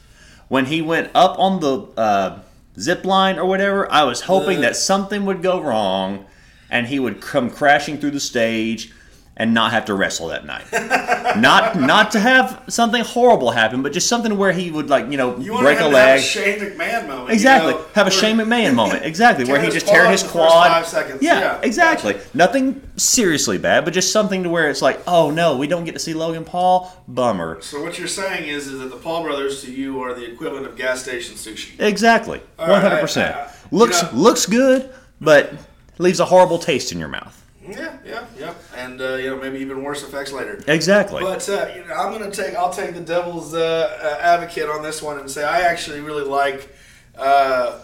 when 0.48 0.66
he 0.66 0.82
went 0.82 1.10
up 1.16 1.38
on 1.40 1.60
the 1.62 1.88
uh, 1.98 2.40
zip 2.80 3.06
line 3.06 3.38
or 3.40 3.46
whatever, 3.46 3.90
I 3.92 4.04
was 4.04 4.22
hoping 4.22 4.60
Uh. 4.60 4.62
that 4.62 4.76
something 4.76 5.26
would 5.26 5.42
go 5.42 5.62
wrong 5.62 6.26
and 6.72 6.88
he 6.88 6.98
would 7.00 7.22
come 7.22 7.52
crashing 7.52 8.00
through 8.00 8.12
the 8.12 8.20
stage 8.20 8.92
and 9.38 9.54
not 9.54 9.72
have 9.72 9.86
to 9.86 9.94
wrestle 9.94 10.28
that 10.28 10.46
night. 10.46 10.66
not 11.40 11.80
not 11.80 12.12
to 12.12 12.20
have 12.20 12.64
something 12.68 13.02
horrible 13.04 13.52
happen, 13.52 13.82
but 13.82 13.94
just 13.94 14.08
something 14.08 14.38
where 14.38 14.52
he 14.52 14.70
would 14.70 14.90
like 14.90 15.10
you 15.10 15.18
know 15.18 15.38
You 15.38 15.58
break 15.60 15.78
a 15.78 15.80
to 15.80 15.84
have 15.86 15.94
leg. 15.94 16.20
a 16.20 16.22
Shane 16.22 16.60
McMahon 16.60 17.08
moment. 17.08 17.28
you 17.30 17.34
Exactly. 17.36 17.74
know, 17.74 17.86
Have 17.96 18.08
a 18.08 18.12
Shane 18.12 18.38
McMahon 18.38 18.74
moment. 18.76 19.06
Exactly. 19.06 19.46
where 19.46 19.62
he 19.62 19.70
just 19.70 19.88
tear 19.88 20.10
his 20.12 20.22
quad. 20.24 20.68
five 20.68 20.86
seconds. 20.88 21.22
Yeah, 21.22 21.40
Yeah, 21.40 21.60
exactly. 21.64 22.18
Nothing 22.34 22.82
seriously 22.98 23.58
bad, 23.58 23.86
but 23.86 23.94
just 23.94 24.12
something 24.12 24.44
to 24.44 24.50
where 24.50 24.70
it's 24.70 24.82
like, 24.82 25.00
oh 25.08 25.32
no, 25.32 25.58
we 25.58 25.66
don't 25.68 25.86
get 25.86 25.94
to 25.94 26.00
see 26.00 26.14
Logan 26.14 26.44
Paul. 26.44 26.92
Bummer. 27.08 27.62
So 27.62 27.82
what 27.82 27.98
you're 27.98 28.08
saying 28.10 28.48
is, 28.50 28.68
is 28.68 28.80
that 28.80 28.90
the 28.90 28.98
Paul 28.98 29.24
brothers 29.24 29.62
to 29.64 29.72
you 29.72 30.02
are 30.02 30.14
the 30.14 30.30
equivalent 30.30 30.66
of 30.68 30.76
gas 30.76 31.02
station 31.04 31.36
sushi. 31.36 31.80
Exactly. 31.80 32.42
One 32.58 32.82
hundred 32.82 33.00
percent. 33.00 33.36
Uh, 33.36 33.40
I- 33.40 33.52
Looks 33.74 34.02
you 34.02 34.08
know- 34.10 34.14
looks 34.24 34.46
good, 34.46 34.94
but 35.22 35.54
leaves 35.98 36.20
a 36.20 36.26
horrible 36.26 36.58
taste 36.58 36.92
in 36.92 37.00
your 37.00 37.08
mouth. 37.08 37.38
Yeah, 37.68 37.98
yeah, 38.04 38.26
yeah, 38.40 38.54
and 38.76 39.00
uh, 39.00 39.16
you 39.16 39.30
know 39.30 39.38
maybe 39.38 39.60
even 39.60 39.84
worse 39.84 40.04
effects 40.04 40.32
later. 40.32 40.64
Exactly. 40.68 41.22
But 41.22 41.48
uh, 41.48 41.72
you 41.76 41.86
know, 41.86 41.94
I'm 41.94 42.12
gonna 42.12 42.32
take 42.32 42.56
I'll 42.56 42.74
take 42.74 42.96
the 42.96 43.02
devil's 43.02 43.54
uh, 43.54 44.00
uh, 44.02 44.22
advocate 44.22 44.68
on 44.68 44.82
this 44.82 45.02
one 45.02 45.20
and 45.20 45.30
say 45.30 45.44
I 45.44 45.62
actually 45.62 46.00
really 46.00 46.24
like 46.24 46.76
uh, 47.16 47.80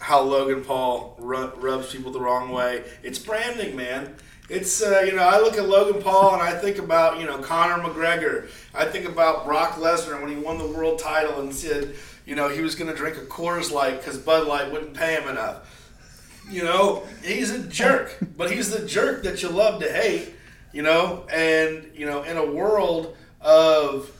how 0.00 0.22
Logan 0.22 0.64
Paul 0.64 1.14
ru- 1.18 1.52
rubs 1.56 1.92
people 1.92 2.10
the 2.10 2.20
wrong 2.20 2.50
way. 2.50 2.82
It's 3.04 3.20
branding, 3.20 3.76
man. 3.76 4.16
It's 4.48 4.82
uh, 4.82 5.02
you 5.06 5.14
know 5.14 5.22
I 5.22 5.38
look 5.38 5.56
at 5.56 5.68
Logan 5.68 6.02
Paul 6.02 6.34
and 6.34 6.42
I 6.42 6.58
think 6.58 6.78
about 6.78 7.20
you 7.20 7.26
know 7.26 7.38
Conor 7.38 7.80
McGregor. 7.84 8.48
I 8.74 8.84
think 8.84 9.06
about 9.06 9.44
Brock 9.46 9.74
Lesnar 9.74 10.20
when 10.20 10.28
he 10.28 10.42
won 10.42 10.58
the 10.58 10.66
world 10.66 10.98
title 10.98 11.40
and 11.40 11.54
said 11.54 11.94
you 12.26 12.34
know 12.34 12.48
he 12.48 12.62
was 12.62 12.74
gonna 12.74 12.96
drink 12.96 13.16
a 13.16 13.20
Coors 13.20 13.70
Light 13.70 13.98
because 13.98 14.18
Bud 14.18 14.48
Light 14.48 14.72
wouldn't 14.72 14.94
pay 14.94 15.14
him 15.14 15.28
enough. 15.28 15.68
You 16.50 16.64
know, 16.64 17.04
he's 17.22 17.50
a 17.50 17.66
jerk, 17.66 18.18
but 18.36 18.50
he's 18.50 18.70
the 18.70 18.86
jerk 18.86 19.22
that 19.22 19.42
you 19.42 19.48
love 19.48 19.80
to 19.82 19.92
hate, 19.92 20.34
you 20.72 20.82
know, 20.82 21.26
and, 21.32 21.90
you 21.94 22.06
know, 22.06 22.22
in 22.24 22.36
a 22.36 22.44
world 22.44 23.16
of 23.40 24.10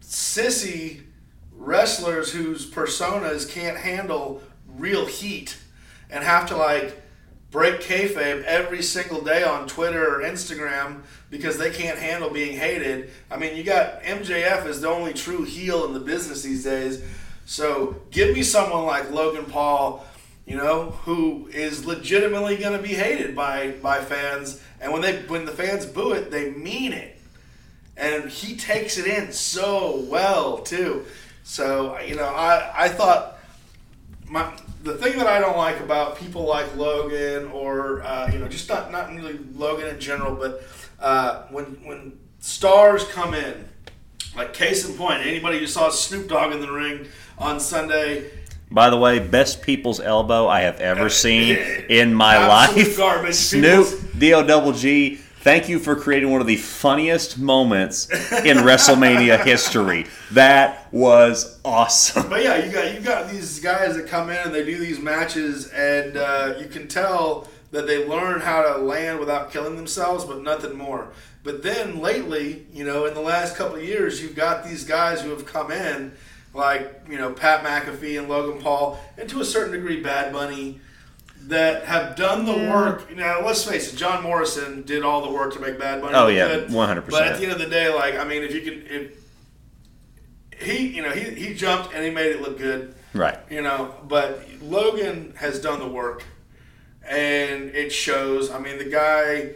sissy 0.00 1.02
wrestlers 1.52 2.32
whose 2.32 2.70
personas 2.70 3.50
can't 3.50 3.76
handle 3.76 4.42
real 4.76 5.06
heat 5.06 5.58
and 6.10 6.22
have 6.22 6.46
to, 6.48 6.56
like, 6.56 7.02
break 7.50 7.80
kayfabe 7.80 8.42
every 8.44 8.82
single 8.82 9.20
day 9.20 9.44
on 9.44 9.66
Twitter 9.68 10.16
or 10.16 10.22
Instagram 10.22 11.02
because 11.30 11.56
they 11.56 11.70
can't 11.70 11.98
handle 11.98 12.28
being 12.28 12.56
hated. 12.56 13.10
I 13.30 13.36
mean, 13.36 13.56
you 13.56 13.62
got 13.62 14.02
MJF 14.02 14.66
is 14.66 14.80
the 14.80 14.88
only 14.88 15.12
true 15.12 15.44
heel 15.44 15.84
in 15.86 15.92
the 15.92 16.00
business 16.00 16.42
these 16.42 16.64
days. 16.64 17.02
So 17.46 17.96
give 18.10 18.34
me 18.34 18.42
someone 18.42 18.86
like 18.86 19.10
Logan 19.12 19.44
Paul, 19.44 20.04
you 20.46 20.56
know, 20.56 20.90
who 21.04 21.48
is 21.52 21.86
legitimately 21.86 22.56
going 22.58 22.76
to 22.76 22.82
be 22.82 22.94
hated 22.94 23.34
by 23.34 23.72
by 23.82 24.00
fans, 24.00 24.60
and 24.80 24.92
when 24.92 25.02
they 25.02 25.22
when 25.22 25.44
the 25.44 25.52
fans 25.52 25.86
boo 25.86 26.12
it, 26.12 26.30
they 26.30 26.50
mean 26.50 26.92
it, 26.92 27.18
and 27.96 28.28
he 28.28 28.56
takes 28.56 28.98
it 28.98 29.06
in 29.06 29.32
so 29.32 30.04
well 30.08 30.58
too. 30.58 31.04
So 31.44 31.98
you 32.00 32.16
know, 32.16 32.26
I 32.26 32.72
I 32.74 32.88
thought 32.88 33.38
my 34.28 34.52
the 34.82 34.94
thing 34.94 35.16
that 35.18 35.26
I 35.26 35.40
don't 35.40 35.56
like 35.56 35.80
about 35.80 36.18
people 36.18 36.44
like 36.44 36.76
Logan 36.76 37.50
or 37.50 38.02
uh, 38.02 38.30
you 38.30 38.38
know 38.38 38.48
just 38.48 38.68
not 38.68 38.92
not 38.92 39.10
really 39.14 39.38
Logan 39.54 39.88
in 39.88 39.98
general, 39.98 40.34
but 40.34 40.62
uh, 41.00 41.44
when 41.50 41.64
when 41.84 42.18
stars 42.40 43.04
come 43.08 43.32
in, 43.32 43.66
like 44.36 44.52
case 44.52 44.86
in 44.86 44.94
point, 44.96 45.26
anybody 45.26 45.58
who 45.58 45.66
saw 45.66 45.88
Snoop 45.88 46.28
Dogg 46.28 46.52
in 46.52 46.60
the 46.60 46.70
ring 46.70 47.06
on 47.38 47.58
Sunday, 47.58 48.30
By 48.70 48.90
the 48.90 48.96
way, 48.96 49.18
best 49.18 49.62
people's 49.62 50.00
elbow 50.00 50.48
I 50.48 50.62
have 50.62 50.80
ever 50.80 51.08
seen 51.08 51.56
in 51.88 52.12
my 52.14 52.36
Absolute 52.36 52.86
life. 52.86 52.96
garbage, 52.96 53.34
Snoop 53.34 53.88
D 54.18 54.34
O 54.34 54.44
double 54.46 54.72
G. 54.72 55.16
Thank 55.16 55.68
you 55.68 55.78
for 55.78 55.94
creating 55.94 56.30
one 56.30 56.40
of 56.40 56.46
the 56.46 56.56
funniest 56.56 57.38
moments 57.38 58.10
in 58.32 58.56
WrestleMania 58.58 59.44
history. 59.44 60.06
That 60.32 60.90
was 60.90 61.60
awesome. 61.64 62.30
But 62.30 62.42
yeah, 62.42 62.64
you 62.64 62.72
got 62.72 62.94
you 62.94 63.00
got 63.00 63.30
these 63.30 63.60
guys 63.60 63.94
that 63.96 64.06
come 64.06 64.30
in 64.30 64.38
and 64.38 64.54
they 64.54 64.64
do 64.64 64.78
these 64.78 64.98
matches, 64.98 65.68
and 65.68 66.16
uh, 66.16 66.54
you 66.58 66.66
can 66.66 66.88
tell 66.88 67.46
that 67.72 67.86
they 67.86 68.06
learn 68.06 68.40
how 68.40 68.62
to 68.62 68.78
land 68.78 69.18
without 69.20 69.52
killing 69.52 69.76
themselves, 69.76 70.24
but 70.24 70.42
nothing 70.42 70.76
more. 70.78 71.08
But 71.42 71.62
then 71.62 72.00
lately, 72.00 72.64
you 72.72 72.84
know, 72.84 73.04
in 73.04 73.12
the 73.12 73.20
last 73.20 73.54
couple 73.56 73.76
of 73.76 73.84
years, 73.84 74.22
you've 74.22 74.34
got 74.36 74.64
these 74.64 74.84
guys 74.84 75.20
who 75.20 75.28
have 75.30 75.44
come 75.44 75.70
in, 75.70 76.12
like 76.54 77.02
you 77.08 77.18
know 77.18 77.32
Pat 77.32 77.64
McAfee 77.64 78.18
and 78.18 78.28
Logan 78.28 78.62
Paul, 78.62 78.98
and 79.18 79.28
to 79.28 79.40
a 79.40 79.44
certain 79.44 79.72
degree 79.72 80.00
Bad 80.00 80.32
Bunny, 80.32 80.80
that 81.42 81.84
have 81.84 82.16
done 82.16 82.46
the 82.46 82.52
work. 82.70 83.14
Now, 83.14 83.44
let's 83.44 83.64
face 83.68 83.92
it, 83.92 83.96
John 83.96 84.22
Morrison 84.22 84.82
did 84.82 85.02
all 85.02 85.22
the 85.26 85.32
work 85.32 85.52
to 85.54 85.60
make 85.60 85.78
Bad 85.78 86.00
Bunny. 86.00 86.14
Oh, 86.14 86.28
yeah, 86.28 86.48
100%. 86.68 87.10
But 87.10 87.24
at 87.24 87.36
the 87.38 87.44
end 87.44 87.52
of 87.52 87.58
the 87.58 87.66
day, 87.68 87.92
like 87.92 88.14
I 88.14 88.24
mean, 88.24 88.42
if 88.42 88.54
you 88.54 88.60
can, 88.62 88.86
if 88.88 89.24
he, 90.60 90.86
you 90.88 91.02
know, 91.02 91.10
he, 91.10 91.30
he 91.34 91.54
jumped 91.54 91.92
and 91.94 92.04
he 92.04 92.10
made 92.10 92.30
it 92.30 92.40
look 92.40 92.58
good, 92.58 92.94
Right. 93.12 93.38
you 93.50 93.60
know. 93.60 93.92
But 94.06 94.46
Logan 94.62 95.34
has 95.36 95.60
done 95.60 95.80
the 95.80 95.88
work, 95.88 96.22
and 97.06 97.70
it 97.74 97.90
shows. 97.92 98.50
I 98.50 98.58
mean, 98.60 98.78
the 98.78 98.84
guy, 98.84 99.50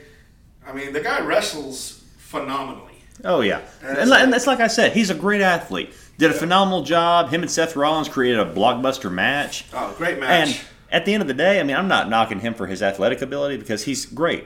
I 0.67 0.73
mean, 0.73 0.93
the 0.93 1.01
guy 1.01 1.21
wrestles 1.21 2.03
phenomenally. 2.19 2.85
Oh 3.25 3.41
yeah, 3.41 3.61
And 3.81 3.91
and, 3.99 3.99
it's- 4.11 4.23
and 4.23 4.35
it's 4.35 4.47
like 4.47 4.61
I 4.61 4.67
said, 4.69 4.93
he's 4.93 5.11
a 5.11 5.15
great 5.15 5.41
athlete. 5.41 5.93
Did 6.19 6.33
a 6.33 6.35
phenomenal 6.35 6.83
job. 6.83 7.31
Him 7.31 7.43
and 7.43 7.51
Seth 7.51 7.77
Rollins 7.77 8.09
created 8.09 8.41
a 8.41 8.53
blockbuster 8.53 9.11
match. 9.11 9.65
Oh, 9.73 9.95
great 9.97 10.19
match. 10.19 10.31
And 10.49 10.61
at 10.91 11.05
the 11.05 11.15
end 11.15 11.23
of 11.23 11.29
the 11.29 11.35
day, 11.35 11.61
I 11.61 11.63
mean, 11.63 11.77
I'm 11.77 11.89
not 11.89 12.09
knocking 12.11 12.41
him 12.41 12.55
for 12.55 12.67
his 12.67 12.83
athletic 12.83 13.23
ability 13.23 13.57
because 13.57 13.85
he's 13.85 14.05
great. 14.05 14.45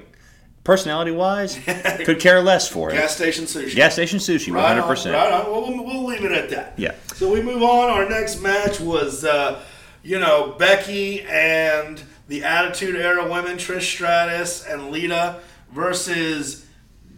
Personality 0.64 1.10
wise, 1.10 1.58
could 2.04 2.20
care 2.20 2.40
less 2.40 2.68
for 2.68 2.90
it. 2.90 2.94
Gas 2.94 3.16
station 3.16 3.46
sushi. 3.46 3.74
Gas 3.74 3.94
station 3.94 4.18
sushi, 4.20 4.52
Right 4.52 4.62
100. 4.76 4.82
on, 4.82 4.88
percent 4.88 5.14
Right 5.14 5.32
on. 5.32 5.50
Well, 5.50 5.62
we'll, 5.62 5.84
we'll 5.84 6.04
leave 6.04 6.24
it 6.24 6.30
at 6.30 6.50
that. 6.50 6.78
Yeah. 6.78 6.94
So 7.14 7.32
we 7.32 7.42
move 7.42 7.62
on. 7.62 7.90
Our 7.90 8.08
next 8.08 8.40
match 8.40 8.78
was, 8.78 9.24
uh, 9.24 9.60
you 10.04 10.20
know, 10.20 10.54
Becky 10.58 11.22
and 11.22 12.00
the 12.28 12.44
Attitude 12.44 12.94
Era 12.94 13.28
women, 13.28 13.56
Trish 13.56 13.82
Stratus 13.82 14.64
and 14.64 14.90
Lita, 14.90 15.40
versus 15.72 16.64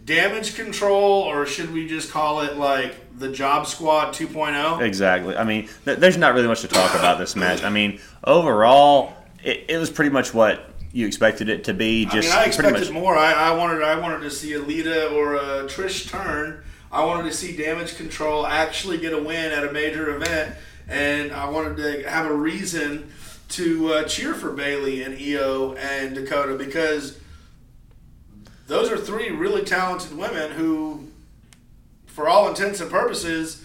Damage 0.05 0.55
Control, 0.55 1.21
or 1.21 1.45
should 1.45 1.71
we 1.71 1.87
just 1.87 2.11
call 2.11 2.41
it 2.41 2.57
like 2.57 2.95
the 3.17 3.31
Job 3.31 3.65
Squad 3.67 4.13
2.0? 4.13 4.81
Exactly. 4.81 5.35
I 5.35 5.43
mean, 5.43 5.69
th- 5.85 5.99
there's 5.99 6.17
not 6.17 6.33
really 6.33 6.47
much 6.47 6.61
to 6.61 6.67
talk 6.67 6.93
about 6.95 7.17
this 7.17 7.35
match. 7.35 7.63
I 7.63 7.69
mean, 7.69 7.99
overall, 8.23 9.13
it, 9.43 9.65
it 9.69 9.77
was 9.77 9.89
pretty 9.89 10.11
much 10.11 10.33
what 10.33 10.69
you 10.91 11.05
expected 11.07 11.49
it 11.49 11.63
to 11.65 11.73
be. 11.73 12.05
I 12.05 12.09
Just 12.09 12.27
mean, 12.29 12.37
I 12.37 12.43
pretty 12.43 12.47
expected 12.49 12.93
much. 12.93 13.01
more. 13.01 13.17
I, 13.17 13.33
I 13.33 13.55
wanted 13.55 13.81
I 13.83 13.99
wanted 13.99 14.19
to 14.21 14.31
see 14.31 14.53
a 14.53 14.59
Lita 14.59 15.09
or 15.11 15.35
a 15.35 15.63
Trish 15.65 16.09
turn. 16.09 16.63
I 16.91 17.03
wanted 17.03 17.29
to 17.29 17.33
see 17.35 17.55
Damage 17.55 17.97
Control 17.97 18.45
actually 18.47 18.97
get 18.97 19.11
a 19.13 19.21
win 19.21 19.51
at 19.51 19.65
a 19.65 19.71
major 19.73 20.15
event, 20.15 20.55
and 20.87 21.31
I 21.33 21.49
wanted 21.49 21.75
to 21.77 22.09
have 22.09 22.25
a 22.27 22.33
reason 22.33 23.11
to 23.49 23.93
uh, 23.93 24.03
cheer 24.03 24.33
for 24.33 24.51
Bayley 24.51 25.03
and 25.03 25.17
Iyo 25.17 25.77
and 25.77 26.15
Dakota 26.15 26.55
because 26.55 27.19
those 28.67 28.89
are 28.89 28.97
three 28.97 29.29
really 29.29 29.63
talented 29.63 30.17
women 30.17 30.51
who, 30.51 31.07
for 32.15 32.29
all 32.29 32.47
intents 32.47 32.79
and 32.79 32.89
purposes, 32.89 33.61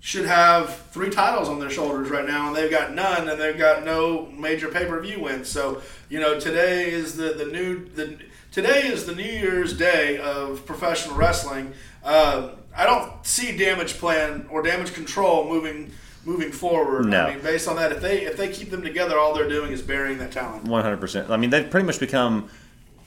should 0.00 0.26
have 0.26 0.76
three 0.90 1.08
titles 1.08 1.48
on 1.48 1.58
their 1.58 1.70
shoulders 1.70 2.10
right 2.10 2.26
now, 2.26 2.48
and 2.48 2.54
they've 2.54 2.70
got 2.70 2.94
none, 2.94 3.26
and 3.28 3.40
they've 3.40 3.56
got 3.56 3.84
no 3.84 4.26
major 4.26 4.68
pay 4.68 4.84
per 4.84 5.00
view 5.00 5.20
wins. 5.20 5.48
So 5.48 5.80
you 6.10 6.20
know, 6.20 6.38
today 6.38 6.90
is 6.90 7.16
the 7.16 7.32
the 7.32 7.46
new 7.46 7.88
the 7.88 8.18
today 8.52 8.86
is 8.86 9.06
the 9.06 9.14
New 9.14 9.22
Year's 9.24 9.76
Day 9.76 10.18
of 10.18 10.66
professional 10.66 11.16
wrestling. 11.16 11.72
Um, 12.04 12.50
I 12.76 12.84
don't 12.84 13.26
see 13.26 13.56
damage 13.56 13.94
plan 13.94 14.46
or 14.50 14.62
damage 14.62 14.92
control 14.92 15.48
moving 15.48 15.90
moving 16.26 16.52
forward. 16.52 17.06
No. 17.06 17.24
I 17.24 17.34
mean, 17.34 17.42
based 17.42 17.66
on 17.66 17.76
that, 17.76 17.92
if 17.92 18.02
they 18.02 18.26
if 18.26 18.36
they 18.36 18.48
keep 18.50 18.70
them 18.70 18.82
together, 18.82 19.18
all 19.18 19.34
they're 19.34 19.48
doing 19.48 19.72
is 19.72 19.80
burying 19.80 20.18
that 20.18 20.32
talent. 20.32 20.64
100%. 20.66 21.30
I 21.30 21.36
mean, 21.38 21.50
they've 21.50 21.68
pretty 21.70 21.86
much 21.86 21.98
become 21.98 22.50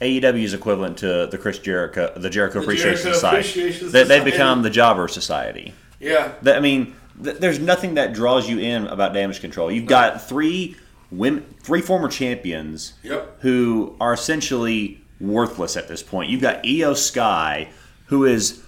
AEW's 0.00 0.54
equivalent 0.54 0.98
to 0.98 1.26
the 1.30 1.36
Chris 1.38 1.58
Jericho, 1.58 2.12
the 2.16 2.30
Jericho 2.30 2.60
Appreciation 2.60 2.96
Jericho 3.02 3.12
Society. 3.12 3.38
Appreciation 3.50 3.92
They, 3.92 4.04
they've 4.04 4.24
become 4.24 4.62
the 4.62 4.70
Jobber 4.70 5.08
Society. 5.08 5.74
Yeah, 5.98 6.32
That- 6.42 6.56
I 6.56 6.60
mean, 6.60 6.94
th- 7.22 7.36
there's 7.36 7.58
nothing 7.58 7.94
that 7.94 8.14
draws 8.14 8.48
you 8.48 8.58
in 8.58 8.86
about 8.86 9.12
damage 9.12 9.40
control. 9.40 9.70
You've 9.70 9.86
got 9.86 10.26
three 10.26 10.76
women, 11.10 11.44
three 11.62 11.82
former 11.82 12.08
champions 12.08 12.94
Yep. 13.02 13.40
who 13.42 13.94
are 14.00 14.14
essentially 14.14 15.02
worthless 15.20 15.76
at 15.76 15.88
this 15.88 16.02
point. 16.02 16.30
You've 16.30 16.40
got 16.40 16.62
Iyo 16.64 16.96
Sky, 16.96 17.68
who 18.06 18.24
is 18.24 18.62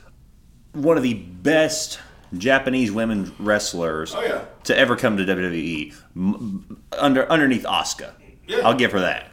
one 0.75 0.99
of 0.99 1.03
the 1.03 1.15
best 1.15 1.99
Japanese 2.37 2.93
women 2.93 3.33
wrestlers 3.39 4.15
Oh, 4.15 4.23
yeah. 4.23 4.43
to 4.65 4.77
ever 4.77 4.97
come 4.97 5.17
to 5.17 5.25
WWE, 5.25 5.95
m- 6.15 6.79
under 6.99 7.31
underneath 7.33 7.65
Asuka. 7.65 8.11
Yeah. 8.47 8.59
I'll 8.65 8.75
give 8.75 8.93
her 8.93 9.01
that. 9.01 9.29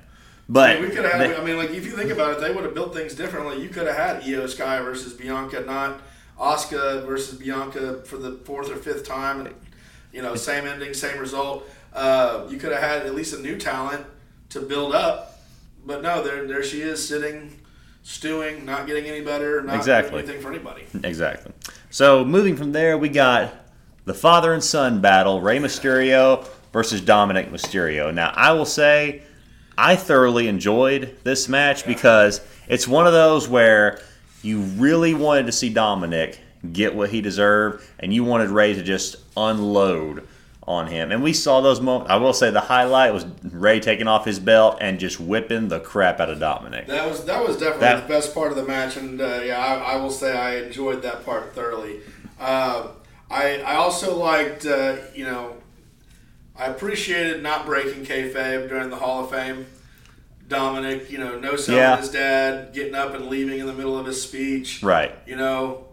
But 0.52 0.72
I 0.72 0.74
mean, 0.80 0.90
we 0.90 0.96
could 0.96 1.06
have. 1.06 1.20
they- 1.20 1.36
I 1.36 1.44
mean, 1.44 1.58
like 1.58 1.70
if 1.70 1.86
you 1.86 1.92
think 1.92 2.10
about 2.10 2.34
it, 2.34 2.42
they 2.42 2.52
would 2.52 2.64
have 2.64 2.74
built 2.74 2.94
things 2.94 3.14
differently. 3.14 3.62
You 3.62 3.70
could 3.70 3.86
have 3.88 3.96
had 3.96 4.22
Iyo 4.24 4.50
Sky 4.50 4.82
versus 4.82 5.14
Bianca, 5.14 5.62
not 5.62 6.02
Asuka 6.40 7.06
versus 7.06 7.38
Bianca 7.38 8.02
for 8.06 8.18
the 8.18 8.32
fourth 8.46 8.72
or 8.72 8.76
fifth 8.78 9.06
time. 9.08 9.46
And, 9.46 9.56
you 10.12 10.22
know, 10.24 10.34
same 10.36 10.66
ending, 10.66 10.94
same 10.96 11.20
result. 11.20 11.70
Uh, 11.94 12.46
you 12.50 12.58
could 12.58 12.72
have 12.72 12.82
had 12.82 13.06
at 13.06 13.14
least 13.14 13.34
a 13.34 13.40
new 13.40 13.58
talent 13.58 14.06
to 14.50 14.60
build 14.62 14.96
up, 14.96 15.40
but 15.86 16.02
no, 16.02 16.24
there 16.24 16.48
there 16.48 16.64
she 16.64 16.82
is 16.82 17.06
sitting, 17.08 17.60
stewing, 18.04 18.66
not 18.66 18.88
getting 18.88 19.06
any 19.06 19.22
better, 19.22 19.62
not 19.62 19.76
Exactly. 19.76 20.12
doing 20.12 20.24
anything 20.26 20.42
for 20.42 20.50
anybody. 20.50 20.86
Exactly. 21.04 21.52
So 21.92 22.26
moving 22.26 22.56
from 22.58 22.72
there, 22.72 22.98
we 22.98 23.10
got 23.10 23.54
the 24.06 24.14
father 24.16 24.54
and 24.54 24.64
son 24.64 25.00
battle: 25.02 25.42
Rey 25.42 25.60
Mysterio 25.60 26.48
versus 26.74 27.02
Dominic 27.02 27.52
Mysterio. 27.52 28.12
Now, 28.14 28.34
I 28.36 28.52
will 28.54 28.66
say, 28.66 29.22
I 29.82 29.96
thoroughly 29.96 30.50
enjoyed 30.50 31.18
this 31.24 31.48
match 31.48 31.86
because 31.86 32.42
it's 32.68 32.86
one 32.86 33.08
of 33.08 33.14
those 33.14 33.48
where 33.48 34.02
you 34.42 34.60
really 34.60 35.14
wanted 35.14 35.46
to 35.46 35.54
see 35.54 35.70
Dominic 35.70 36.38
get 36.74 36.94
what 36.94 37.10
he 37.10 37.22
deserved, 37.22 37.86
and 38.00 38.14
you 38.14 38.26
wanted 38.26 38.50
Rey 38.50 38.74
to 38.74 38.84
just 38.84 39.16
unload 39.38 40.28
on 40.68 40.88
him. 40.88 41.12
And 41.14 41.24
we 41.24 41.32
saw 41.32 41.62
those 41.62 41.80
moments. 41.80 42.12
I 42.12 42.18
will 42.18 42.34
say 42.34 42.52
the 42.52 42.60
highlight 42.60 43.14
was 43.14 43.26
Rey 43.44 43.80
taking 43.80 44.08
off 44.10 44.26
his 44.26 44.38
belt 44.38 44.78
and 44.82 45.00
just 45.00 45.18
whipping 45.18 45.70
the 45.70 45.80
crap 45.80 46.20
out 46.20 46.30
of 46.30 46.40
Dominic. 46.42 46.88
That 46.88 47.10
was 47.10 47.24
that 47.26 47.42
was 47.48 47.56
definitely 47.56 47.80
That- 47.80 48.08
the 48.08 48.14
best 48.14 48.34
part 48.36 48.52
of 48.52 48.58
the 48.58 48.66
match, 48.66 48.98
and 48.98 49.22
uh, 49.22 49.40
yeah, 49.46 49.58
I, 49.60 49.94
I 49.94 49.96
will 49.96 50.12
say 50.12 50.38
I 50.38 50.58
enjoyed 50.58 51.02
that 51.04 51.26
part 51.26 51.56
thoroughly. 51.56 52.02
Um 52.40 52.90
I 53.32 53.62
I 53.62 53.76
also 53.76 54.18
liked 54.18 54.66
uh, 54.66 54.98
you 55.16 55.24
know 55.24 55.54
I 56.60 56.66
appreciated 56.66 57.42
not 57.42 57.66
breaking 57.66 58.06
kayfabe 58.06 58.68
during 58.70 58.90
the 58.90 58.98
Hall 58.98 59.24
of 59.24 59.32
Fame. 59.32 59.66
Dominic, 60.48 61.12
you 61.12 61.20
know, 61.20 61.40
no 61.40 61.56
selling 61.56 61.80
Yeah. 61.82 61.98
his 61.98 62.10
dad, 62.10 62.74
getting 62.74 62.96
up 62.96 63.14
and 63.14 63.28
leaving 63.28 63.60
in 63.60 63.68
the 63.68 63.74
middle 63.74 63.98
of 63.98 64.08
his 64.08 64.22
speech. 64.22 64.82
Right. 64.82 65.16
You 65.28 65.36
know, 65.36 65.86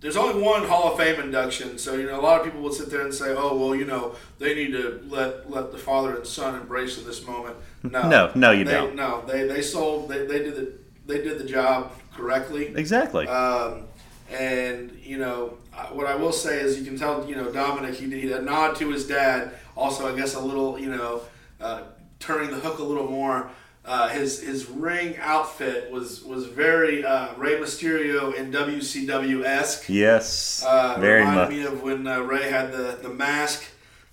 there's 0.00 0.16
only 0.16 0.42
one 0.42 0.64
Hall 0.66 0.92
of 0.92 0.98
Fame 0.98 1.20
induction, 1.20 1.78
so 1.78 1.94
you 1.94 2.06
know 2.06 2.18
a 2.18 2.20
lot 2.20 2.40
of 2.40 2.44
people 2.44 2.60
will 2.60 2.72
sit 2.72 2.90
there 2.90 3.02
and 3.02 3.14
say, 3.14 3.32
"Oh, 3.36 3.56
well, 3.56 3.76
you 3.76 3.84
know, 3.84 4.16
they 4.40 4.54
need 4.56 4.72
to 4.72 5.00
let 5.08 5.48
let 5.48 5.70
the 5.70 5.78
father 5.78 6.16
and 6.16 6.26
son 6.26 6.56
embrace 6.56 6.98
in 6.98 7.04
this 7.04 7.24
moment." 7.24 7.54
No, 7.84 8.08
No, 8.08 8.32
no, 8.34 8.50
you 8.50 8.64
they, 8.64 8.72
don't. 8.72 8.96
No, 8.96 9.22
they 9.28 9.46
they 9.46 9.62
sold 9.62 10.08
they, 10.08 10.26
they 10.26 10.40
did 10.40 10.56
the 10.56 10.72
they 11.06 11.22
did 11.22 11.38
the 11.38 11.44
job 11.44 11.92
correctly. 12.16 12.72
Exactly. 12.74 13.28
Um, 13.28 13.84
and 14.32 14.92
you 15.02 15.18
know 15.18 15.58
what 15.92 16.06
I 16.06 16.14
will 16.14 16.32
say 16.32 16.60
is 16.60 16.78
you 16.78 16.84
can 16.84 16.98
tell 16.98 17.26
you 17.28 17.36
know 17.36 17.50
Dominic 17.52 17.94
he 17.94 18.08
did 18.08 18.32
a 18.32 18.42
nod 18.42 18.76
to 18.76 18.90
his 18.90 19.06
dad. 19.06 19.52
Also, 19.76 20.12
I 20.12 20.16
guess 20.16 20.34
a 20.34 20.40
little 20.40 20.78
you 20.78 20.90
know 20.90 21.22
uh, 21.60 21.82
turning 22.18 22.50
the 22.50 22.56
hook 22.60 22.78
a 22.78 22.82
little 22.84 23.08
more. 23.10 23.50
Uh, 23.84 24.08
his 24.10 24.40
his 24.40 24.68
ring 24.70 25.16
outfit 25.18 25.90
was 25.90 26.22
was 26.22 26.46
very 26.46 27.04
uh, 27.04 27.34
Rey 27.36 27.56
Mysterio 27.58 28.32
in 28.34 28.52
WCW 28.52 29.44
esque. 29.44 29.88
yes. 29.88 30.62
Uh, 30.64 30.96
very 31.00 31.20
reminded 31.20 31.40
much. 31.42 31.50
me 31.50 31.62
of 31.64 31.82
when 31.82 32.06
uh, 32.06 32.20
Rey 32.20 32.48
had 32.48 32.70
the, 32.72 32.98
the 33.02 33.08
mask 33.08 33.64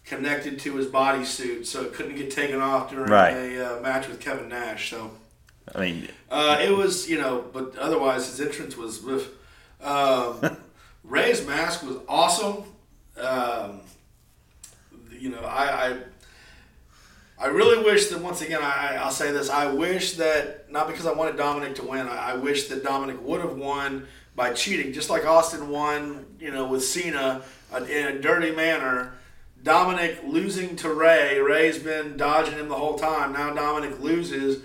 connected 0.06 0.58
to 0.60 0.76
his 0.76 0.88
bodysuit, 0.88 1.68
so 1.68 1.84
it 1.84 1.94
couldn't 1.94 2.16
get 2.16 2.32
taken 2.32 2.60
off 2.60 2.90
during 2.90 3.12
Right. 3.12 3.32
a 3.34 3.78
uh, 3.78 3.82
match 3.82 4.08
with 4.08 4.20
Kevin 4.20 4.50
Nash. 4.50 4.90
So 4.90 5.12
I 5.76 5.82
mean, 5.82 6.08
uh, 6.32 6.58
it 6.60 6.72
was, 6.76 7.08
you 7.08 7.20
know, 7.20 7.46
but 7.54 7.78
otherwise 7.78 8.26
his 8.28 8.42
entrance 8.42 8.76
was. 8.76 9.04
oof. 9.06 9.30
Um, 9.82 10.58
Rey's 11.04 11.46
mask 11.46 11.84
was 11.84 11.98
awesome. 12.08 12.64
Um, 13.18 13.82
you 15.12 15.30
know, 15.30 15.42
I, 15.42 15.88
I 15.88 15.98
I 17.42 17.48
really 17.48 17.84
wish 17.84 18.08
that 18.08 18.22
once 18.22 18.42
again 18.42 18.62
I 18.62 18.98
I'll 19.00 19.12
say 19.12 19.32
this 19.32 19.50
I 19.50 19.72
wish 19.72 20.14
that 20.14 20.70
not 20.72 20.88
because 20.88 21.06
I 21.06 21.14
wanted 21.14 21.38
Dominic 21.38 21.76
to 21.76 21.84
win 21.84 22.08
I, 22.08 22.32
I 22.32 22.36
wish 22.36 22.68
that 22.68 22.84
Dominic 22.84 23.22
would 23.22 23.40
have 23.40 23.56
won 23.56 24.08
by 24.36 24.52
cheating 24.52 24.92
just 24.92 25.10
like 25.10 25.26
Austin 25.26 25.70
won 25.70 26.26
you 26.40 26.52
know 26.52 26.68
with 26.68 26.84
Cena 26.84 27.44
in 27.76 28.08
a 28.08 28.20
dirty 28.20 28.52
manner. 28.52 29.14
Dominic 29.62 30.20
losing 30.26 30.78
to 30.78 30.94
Rey. 30.94 31.40
Rey's 31.40 31.80
been 31.80 32.16
dodging 32.16 32.58
him 32.58 32.70
the 32.70 32.76
whole 32.76 32.98
time. 32.98 33.34
Now 33.34 33.54
Dominic 33.54 34.00
loses. 34.00 34.64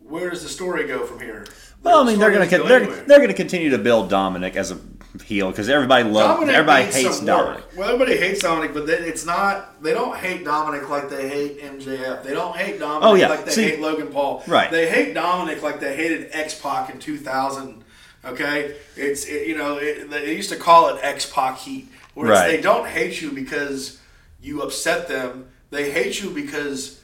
Where 0.00 0.30
does 0.30 0.42
the 0.42 0.48
story 0.48 0.86
go 0.86 1.04
from 1.06 1.20
here? 1.20 1.46
Well, 1.82 2.00
I 2.00 2.04
mean, 2.06 2.18
they're 2.18 2.30
gonna 2.30 2.44
doesn't 2.44 2.60
go 2.62 2.68
they're, 2.68 2.80
anywhere. 2.82 3.04
they're 3.06 3.20
gonna 3.20 3.34
continue 3.34 3.70
to 3.70 3.78
build 3.78 4.10
Dominic 4.10 4.56
as 4.56 4.70
a 4.72 4.78
heel 5.24 5.50
because 5.50 5.68
everybody 5.68 6.04
loves 6.08 6.34
Dominic 6.34 6.54
everybody 6.54 6.84
needs 6.84 6.96
hates 6.96 7.16
some 7.18 7.26
Dominic. 7.26 7.64
Well, 7.76 7.88
everybody 7.88 8.16
hates 8.18 8.42
Dominic, 8.42 8.74
but 8.74 8.86
they, 8.86 8.94
it's 8.94 9.24
not. 9.24 9.82
They 9.82 9.94
don't 9.94 10.16
hate 10.16 10.44
Dominic 10.44 10.88
like 10.90 11.08
they 11.08 11.28
hate 11.28 11.60
MJF. 11.62 12.22
They 12.22 12.34
don't 12.34 12.56
hate 12.56 12.78
Dominic 12.78 13.02
Oh, 13.08 13.14
yeah. 13.14 13.28
like 13.28 13.44
they 13.44 13.52
See- 13.52 13.62
hate 13.64 13.80
Logan 13.80 14.08
Paul. 14.08 14.42
Right. 14.46 14.70
They 14.70 14.88
hate 14.88 15.14
Dominic 15.14 15.62
like 15.62 15.80
they 15.80 15.96
hated 15.96 16.28
X 16.32 16.60
Pac 16.60 16.90
in 16.90 16.98
2000. 16.98 17.82
Okay, 18.24 18.74
it's 18.96 19.24
it, 19.26 19.46
you 19.46 19.56
know 19.56 19.76
it, 19.76 20.10
they 20.10 20.34
used 20.34 20.50
to 20.50 20.56
call 20.56 20.88
it 20.88 20.98
X 21.02 21.30
Pac 21.32 21.58
heat, 21.58 21.88
where 22.14 22.30
it's 22.32 22.40
Right. 22.40 22.48
they 22.56 22.60
don't 22.60 22.86
hate 22.88 23.20
you 23.22 23.30
because 23.30 24.00
you 24.42 24.62
upset 24.62 25.06
them. 25.06 25.48
They 25.70 25.90
hate 25.92 26.20
you 26.20 26.30
because 26.30 27.00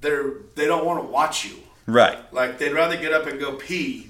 they're 0.00 0.32
they 0.54 0.66
don't 0.66 0.84
want 0.86 1.00
to 1.04 1.06
watch 1.06 1.44
you. 1.44 1.56
Right. 1.86 2.18
Like 2.32 2.58
they'd 2.58 2.72
rather 2.72 2.96
get 2.96 3.12
up 3.12 3.26
and 3.26 3.38
go 3.38 3.52
pee. 3.52 4.08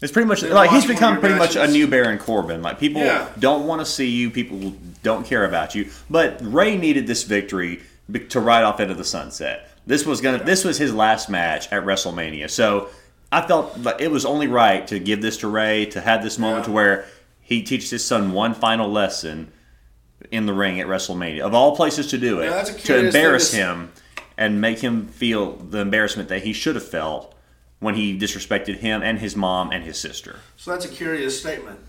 It's 0.00 0.12
pretty 0.12 0.28
much 0.28 0.42
like 0.42 0.70
he's 0.70 0.82
watch 0.82 0.88
one 0.88 0.90
of 0.90 0.96
become 0.96 1.20
pretty 1.20 1.34
much 1.34 1.56
a 1.56 1.66
new 1.66 1.88
Baron 1.88 2.18
Corbin. 2.18 2.62
Like 2.62 2.78
people 2.78 3.02
Yeah. 3.02 3.28
don't 3.38 3.66
want 3.66 3.80
to 3.80 3.84
see 3.86 4.08
you, 4.08 4.30
people 4.30 4.74
don't 5.02 5.26
care 5.26 5.44
about 5.44 5.74
you. 5.74 5.90
But 6.08 6.38
Rey 6.40 6.76
needed 6.76 7.06
this 7.08 7.24
victory 7.24 7.82
to 8.28 8.40
ride 8.40 8.62
off 8.62 8.78
into 8.80 8.94
the 8.94 9.04
sunset. 9.04 9.68
This 9.86 10.06
was 10.06 10.20
gonna. 10.20 10.42
This 10.44 10.64
was 10.64 10.78
his 10.78 10.94
last 10.94 11.28
match 11.28 11.70
at 11.72 11.82
WrestleMania. 11.84 12.48
So 12.50 12.88
I 13.32 13.42
felt 13.46 13.76
like 13.80 14.00
it 14.00 14.10
was 14.10 14.24
only 14.24 14.46
right 14.46 14.86
to 14.86 14.98
give 15.00 15.20
this 15.20 15.38
to 15.38 15.48
Rey 15.48 15.86
to 15.86 16.00
have 16.00 16.22
this 16.22 16.38
moment 16.38 16.60
Yeah. 16.60 16.66
to 16.66 16.72
where 16.72 17.04
he 17.42 17.62
teaches 17.62 17.90
his 17.90 18.04
son 18.04 18.32
one 18.32 18.54
final 18.54 18.90
lesson 18.90 19.50
in 20.30 20.46
the 20.46 20.52
ring 20.52 20.78
at 20.80 20.86
WrestleMania. 20.86 21.40
Of 21.40 21.54
all 21.54 21.74
places 21.74 22.06
to 22.08 22.18
do 22.18 22.40
it, 22.40 22.46
Yeah, 22.50 22.62
to 22.62 23.06
embarrass 23.06 23.50
to- 23.50 23.56
him 23.56 23.92
and 24.38 24.60
make 24.60 24.78
him 24.78 25.08
feel 25.08 25.56
the 25.56 25.80
embarrassment 25.80 26.28
that 26.28 26.44
he 26.44 26.52
should 26.52 26.76
have 26.76 26.88
felt 26.88 27.34
when 27.80 27.96
he 27.96 28.16
disrespected 28.16 28.76
him 28.76 29.02
and 29.02 29.18
his 29.18 29.36
mom 29.36 29.72
and 29.72 29.84
his 29.84 29.98
sister. 29.98 30.38
So 30.56 30.70
that's 30.70 30.84
a 30.84 30.88
curious 30.88 31.38
statement. 31.38 31.80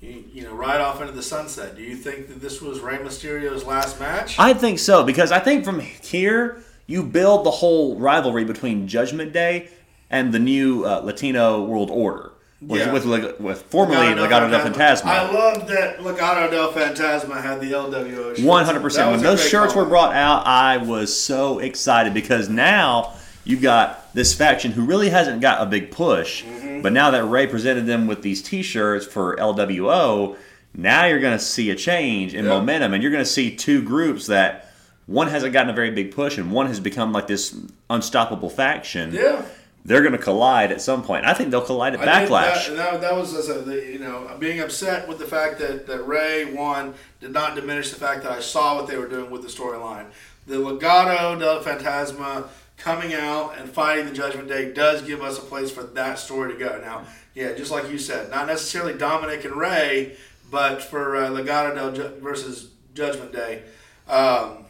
You, 0.00 0.24
you 0.32 0.42
know, 0.42 0.54
right 0.54 0.80
off 0.80 1.00
into 1.00 1.12
the 1.12 1.22
sunset. 1.22 1.76
Do 1.76 1.82
you 1.82 1.96
think 1.96 2.28
that 2.28 2.40
this 2.40 2.62
was 2.62 2.80
Rey 2.80 2.96
Mysterio's 2.98 3.64
last 3.64 4.00
match? 4.00 4.38
I 4.38 4.54
think 4.54 4.78
so 4.78 5.04
because 5.04 5.30
I 5.30 5.38
think 5.38 5.64
from 5.64 5.80
here 5.80 6.62
you 6.86 7.02
build 7.02 7.44
the 7.44 7.50
whole 7.50 7.98
rivalry 7.98 8.44
between 8.44 8.88
Judgment 8.88 9.32
Day 9.32 9.68
and 10.08 10.32
the 10.32 10.38
new 10.38 10.86
uh, 10.86 11.00
Latino 11.00 11.62
World 11.62 11.90
Order 11.90 12.32
with 12.60 12.80
Yeah. 12.80 12.92
with, 12.92 13.04
with, 13.06 13.40
with 13.40 13.62
formerly 13.62 14.06
Legado 14.14 14.50
del 14.50 14.60
Fantasma. 14.68 15.04
I 15.06 15.30
love 15.30 15.66
that 15.68 15.98
Legado 15.98 16.50
del 16.50 16.72
Fantasma 16.72 17.40
had 17.42 17.60
the 17.60 17.70
LWO. 17.72 18.44
One 18.44 18.64
hundred 18.64 18.80
percent. 18.82 19.10
When 19.10 19.22
those 19.22 19.46
shirts 19.46 19.74
were 19.74 19.84
brought 19.84 20.14
out, 20.14 20.46
I 20.46 20.78
was 20.78 21.16
so 21.18 21.58
excited 21.60 22.14
because 22.14 22.48
now 22.48 23.14
you've 23.44 23.62
got 23.62 24.12
this 24.14 24.34
faction 24.34 24.72
who 24.72 24.84
really 24.84 25.08
hasn't 25.10 25.40
got 25.40 25.62
a 25.62 25.66
big 25.66 25.90
push, 25.90 26.44
Mm-hmm. 26.44 26.82
but 26.82 26.92
now 26.92 27.10
that 27.12 27.24
Rey 27.24 27.46
presented 27.46 27.86
them 27.86 28.06
with 28.06 28.22
these 28.22 28.42
T-shirts 28.42 29.06
for 29.06 29.36
LWO, 29.36 30.36
now 30.74 31.06
you're 31.06 31.20
going 31.20 31.36
to 31.38 31.42
see 31.44 31.70
a 31.70 31.74
change 31.76 32.34
in 32.34 32.44
Yeah. 32.44 32.50
momentum, 32.50 32.92
and 32.92 33.02
you're 33.02 33.12
going 33.12 33.24
to 33.24 33.30
see 33.30 33.54
two 33.56 33.82
groups 33.82 34.26
that 34.26 34.70
one 35.06 35.28
hasn't 35.28 35.52
gotten 35.54 35.70
a 35.70 35.72
very 35.72 35.90
big 35.90 36.14
push, 36.14 36.36
and 36.38 36.50
one 36.52 36.66
has 36.66 36.78
become 36.80 37.12
like 37.12 37.26
this 37.26 37.56
unstoppable 37.88 38.50
faction. 38.50 39.12
Yeah. 39.14 39.42
They're 39.84 40.02
going 40.02 40.12
to 40.12 40.18
collide 40.18 40.70
at 40.70 40.82
some 40.82 41.02
point. 41.02 41.24
I 41.24 41.32
think 41.32 41.50
they'll 41.50 41.62
collide 41.62 41.94
at 41.94 42.00
I 42.00 42.26
Backlash. 42.26 42.68
That, 42.68 42.76
that, 42.76 43.00
that 43.00 43.16
was 43.16 43.34
as 43.34 43.48
a, 43.48 43.92
you 43.92 43.98
know 43.98 44.36
being 44.38 44.60
upset 44.60 45.08
with 45.08 45.18
the 45.18 45.24
fact 45.24 45.58
that 45.60 45.86
that 45.86 46.06
Rey 46.06 46.44
won 46.52 46.94
did 47.20 47.32
not 47.32 47.54
diminish 47.54 47.90
the 47.90 47.96
fact 47.96 48.22
that 48.22 48.32
I 48.32 48.40
saw 48.40 48.76
what 48.76 48.86
they 48.86 48.96
were 48.96 49.08
doing 49.08 49.30
with 49.30 49.42
the 49.42 49.48
storyline. 49.48 50.06
The 50.46 50.56
Legado 50.56 51.38
del 51.38 51.62
Fantasma 51.62 52.48
coming 52.76 53.12
out 53.12 53.58
and 53.58 53.68
fighting 53.68 54.06
the 54.06 54.12
Judgment 54.12 54.48
Day 54.48 54.72
does 54.72 55.02
give 55.02 55.20
us 55.22 55.38
a 55.38 55.42
place 55.42 55.70
for 55.70 55.82
that 55.82 56.18
story 56.18 56.52
to 56.52 56.58
go. 56.58 56.80
Now, 56.80 57.04
yeah, 57.34 57.52
just 57.52 57.70
like 57.70 57.90
you 57.90 57.98
said, 57.98 58.30
not 58.30 58.46
necessarily 58.46 58.96
Dominic 58.96 59.44
and 59.44 59.54
Rey, 59.54 60.16
but 60.50 60.82
for 60.82 61.16
uh, 61.16 61.28
Legado 61.28 61.74
del 61.74 61.92
Ju- 61.92 62.18
versus 62.20 62.70
Judgment 62.94 63.32
Day. 63.32 63.62
Um, 64.08 64.64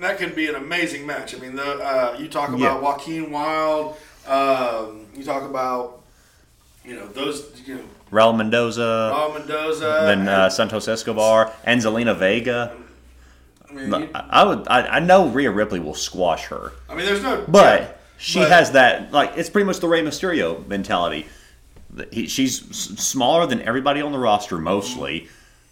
that 0.00 0.18
could 0.18 0.34
be 0.34 0.48
an 0.48 0.54
amazing 0.56 1.06
match. 1.06 1.34
I 1.34 1.38
mean, 1.38 1.56
the, 1.56 1.64
uh, 1.64 2.16
you 2.18 2.28
talk 2.28 2.48
about 2.50 2.60
Yeah. 2.60 2.78
Joaquin 2.78 3.30
Wilde. 3.30 3.96
Um, 4.26 5.06
you 5.14 5.22
talk 5.24 5.42
about, 5.42 6.00
you 6.84 6.94
know, 6.96 7.06
those, 7.08 7.60
you 7.66 7.74
know, 7.76 7.80
Raul 8.10 8.36
Mendoza, 8.36 9.12
Raul 9.14 9.34
Mendoza. 9.38 10.00
then 10.04 10.28
uh, 10.28 10.48
Santos 10.48 10.88
Escobar, 10.88 11.52
and 11.64 11.80
Zelina 11.80 12.16
Vega. 12.16 12.74
I 13.68 13.72
mean, 13.72 13.88
you- 14.02 14.10
I 14.14 14.20
I 14.30 14.44
would. 14.44 14.68
I, 14.68 14.86
I 14.86 15.00
know 15.00 15.28
Rhea 15.28 15.50
Ripley 15.50 15.80
will 15.80 15.94
squash 15.94 16.44
her, 16.46 16.72
I 16.88 16.94
mean, 16.94 17.06
there's 17.06 17.22
no. 17.22 17.44
but 17.48 17.80
yeah, 17.82 17.88
she 18.18 18.38
but- 18.40 18.50
has 18.50 18.70
that. 18.72 19.12
Like 19.12 19.32
it's 19.36 19.50
pretty 19.50 19.66
much 19.66 19.80
the 19.80 19.88
Rey 19.88 20.02
Mysterio 20.02 20.64
mentality. 20.68 21.26
He, 22.10 22.26
she's 22.26 22.60
smaller 23.00 23.46
than 23.46 23.62
everybody 23.62 24.00
on 24.00 24.10
the 24.12 24.18
roster 24.18 24.58
mostly, 24.58 25.28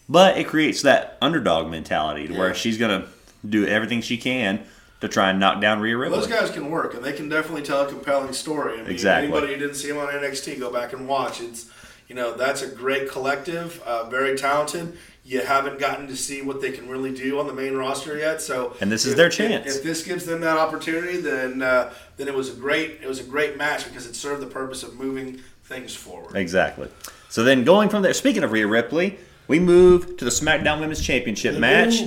but 0.08 0.36
it 0.38 0.44
creates 0.46 0.82
that 0.82 1.16
underdog 1.20 1.68
mentality 1.70 2.26
to 2.28 2.32
Yeah. 2.32 2.38
where 2.38 2.54
she's 2.54 2.78
gonna 2.78 3.06
do 3.48 3.66
everything 3.66 4.00
she 4.00 4.16
can 4.16 4.64
to 5.00 5.08
try 5.08 5.30
and 5.30 5.40
knock 5.40 5.60
down 5.60 5.80
Rhea 5.80 5.96
Ripley. 5.96 6.16
Those 6.16 6.28
guys 6.28 6.50
can 6.50 6.70
work, 6.70 6.94
and 6.94 7.04
they 7.04 7.12
can 7.12 7.28
definitely 7.28 7.62
tell 7.62 7.82
a 7.82 7.88
compelling 7.88 8.32
story. 8.32 8.74
I 8.74 8.82
mean, 8.82 8.90
Exactly. 8.90 9.28
Anybody 9.32 9.54
who 9.54 9.58
didn't 9.60 9.74
see 9.76 9.88
them 9.88 9.98
on 9.98 10.08
NXT, 10.08 10.60
go 10.60 10.72
back 10.72 10.92
and 10.92 11.08
watch. 11.08 11.40
It's, 11.40 11.68
you 12.08 12.14
know, 12.14 12.34
that's 12.34 12.62
a 12.62 12.68
great 12.68 13.10
collective, 13.10 13.82
uh, 13.84 14.08
very 14.08 14.36
talented. 14.36 14.96
You 15.24 15.40
haven't 15.40 15.78
gotten 15.78 16.06
to 16.08 16.16
see 16.16 16.42
what 16.42 16.60
they 16.60 16.72
can 16.72 16.88
really 16.88 17.12
do 17.12 17.38
on 17.38 17.46
the 17.46 17.52
main 17.52 17.74
roster 17.74 18.16
yet, 18.18 18.40
so 18.42 18.76
And 18.80 18.90
this 18.90 19.04
is 19.04 19.12
if- 19.12 19.16
their 19.16 19.28
chance. 19.28 19.76
If, 19.76 19.82
this 19.82 20.04
gives 20.04 20.24
them 20.24 20.40
that 20.40 20.56
opportunity, 20.56 21.18
then 21.18 21.62
uh, 21.62 21.92
then 22.16 22.26
it 22.28 22.34
was 22.34 22.50
a 22.50 22.54
great 22.54 22.98
it 23.02 23.06
was 23.08 23.20
a 23.20 23.24
great 23.24 23.56
match 23.56 23.84
because 23.84 24.06
it 24.06 24.16
served 24.16 24.42
the 24.42 24.46
purpose 24.48 24.82
of 24.82 24.98
moving 24.98 25.40
things 25.64 25.94
forward. 25.94 26.36
Exactly. 26.36 26.88
So 27.28 27.44
then 27.44 27.62
going 27.64 27.88
from 27.88 28.02
there, 28.02 28.12
speaking 28.14 28.42
of 28.42 28.50
Rhea 28.50 28.66
Ripley, 28.66 29.16
we 29.46 29.60
move 29.60 30.16
to 30.16 30.24
the 30.24 30.30
SmackDown 30.30 30.80
Women's 30.80 31.00
Championship 31.00 31.56
match. 31.56 32.02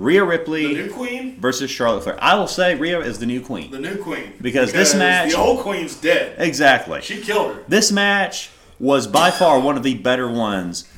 Rhea 0.00 0.20
The 0.20 0.26
Ripley 0.26 0.72
new 0.74 0.90
queen, 0.90 1.38
versus 1.40 1.70
Charlotte 1.70 2.02
Flair. 2.04 2.18
I 2.22 2.34
will 2.36 2.46
say 2.46 2.74
Rhea 2.74 3.00
is 3.00 3.18
the 3.18 3.26
new 3.26 3.40
queen. 3.40 3.70
the 3.70 3.78
new 3.78 3.96
queen, 4.02 4.32
Because 4.40 4.72
this 4.72 4.94
match- 4.94 5.32
the 5.32 5.38
old 5.38 5.60
queen's 5.60 5.94
dead. 5.96 6.36
Exactly. 6.38 7.00
She 7.02 7.20
killed 7.20 7.54
her. 7.56 7.62
This 7.68 7.92
match 7.92 8.50
was 8.78 9.06
by 9.06 9.30
far 9.30 9.60
one 9.60 9.76
of 9.76 9.82
the 9.82 9.94
better 9.94 10.28
ones 10.30 10.88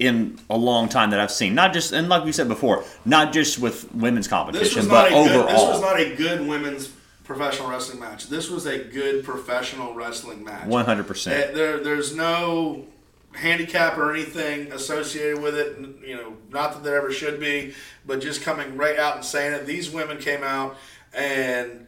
in 0.00 0.38
a 0.48 0.56
long 0.56 0.88
time 0.88 1.10
that 1.10 1.20
I've 1.20 1.30
seen. 1.30 1.54
Not 1.54 1.72
just 1.72 1.92
and 1.92 2.08
like 2.08 2.24
we 2.24 2.32
said 2.32 2.48
before, 2.48 2.84
not 3.04 3.32
just 3.32 3.58
with 3.58 3.92
women's 3.94 4.26
competition, 4.26 4.88
but 4.88 5.12
overall. 5.12 5.26
good. 5.46 5.48
This 5.54 5.62
was 5.62 5.80
not 5.80 6.00
a 6.00 6.16
good 6.16 6.46
women's 6.48 6.88
professional 7.22 7.70
wrestling 7.70 8.00
match. 8.00 8.26
This 8.28 8.50
was 8.50 8.66
a 8.66 8.78
good 8.82 9.22
professional 9.24 9.94
wrestling 9.94 10.42
match. 10.42 10.66
One 10.66 10.84
hundred 10.86 11.06
percent. 11.06 11.54
There, 11.54 11.78
there's 11.78 12.16
no 12.16 12.86
handicap 13.32 13.96
or 13.96 14.12
anything 14.12 14.72
associated 14.72 15.42
with 15.42 15.56
it. 15.56 15.78
You 16.06 16.16
know, 16.16 16.36
not 16.50 16.74
that 16.74 16.84
there 16.84 16.96
ever 16.96 17.12
should 17.12 17.40
be, 17.40 17.74
but 18.06 18.20
just 18.20 18.42
coming 18.42 18.76
right 18.76 18.98
out 18.98 19.16
and 19.16 19.24
saying 19.24 19.52
it. 19.52 19.66
These 19.66 19.90
women 19.90 20.18
came 20.18 20.42
out 20.42 20.76
and 21.14 21.86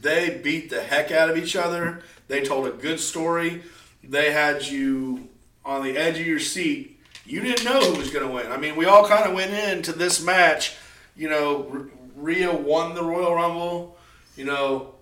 they 0.00 0.40
beat 0.42 0.70
the 0.70 0.82
heck 0.82 1.10
out 1.10 1.30
of 1.30 1.36
each 1.36 1.56
other. 1.56 2.02
They 2.28 2.42
told 2.42 2.66
a 2.66 2.70
good 2.70 3.00
story. 3.00 3.62
They 4.02 4.32
had 4.32 4.66
you 4.66 5.28
on 5.64 5.82
the 5.82 5.96
edge 5.96 6.18
of 6.20 6.26
your 6.26 6.40
seat. 6.40 7.00
You 7.26 7.40
didn't 7.40 7.64
know 7.64 7.80
who 7.80 7.98
was 7.98 8.10
going 8.10 8.26
to 8.26 8.32
win. 8.32 8.52
I 8.52 8.58
mean, 8.58 8.76
we 8.76 8.84
all 8.84 9.08
kind 9.08 9.24
of 9.24 9.34
went 9.34 9.52
into 9.52 9.92
this 9.92 10.22
match. 10.22 10.76
You 11.16 11.30
know, 11.30 11.88
Rhea 12.14 12.54
won 12.54 12.94
the 12.94 13.02
Royal 13.02 13.34
Rumble. 13.34 13.96
You 14.36 14.44
know, 14.44 14.94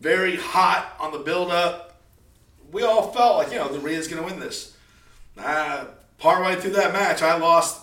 very 0.00 0.36
hot 0.36 0.94
on 1.00 1.12
the 1.12 1.18
build 1.18 1.50
up. 1.50 1.91
We 2.72 2.82
all 2.82 3.12
felt 3.12 3.36
like, 3.38 3.52
you 3.52 3.58
know, 3.58 3.68
the 3.68 3.78
Rhea's 3.80 4.08
going 4.08 4.22
to 4.22 4.26
win 4.28 4.40
this. 4.40 4.76
Uh, 5.38 5.84
partway 6.18 6.56
through 6.60 6.72
that 6.72 6.92
match, 6.92 7.22
I 7.22 7.36
lost 7.36 7.80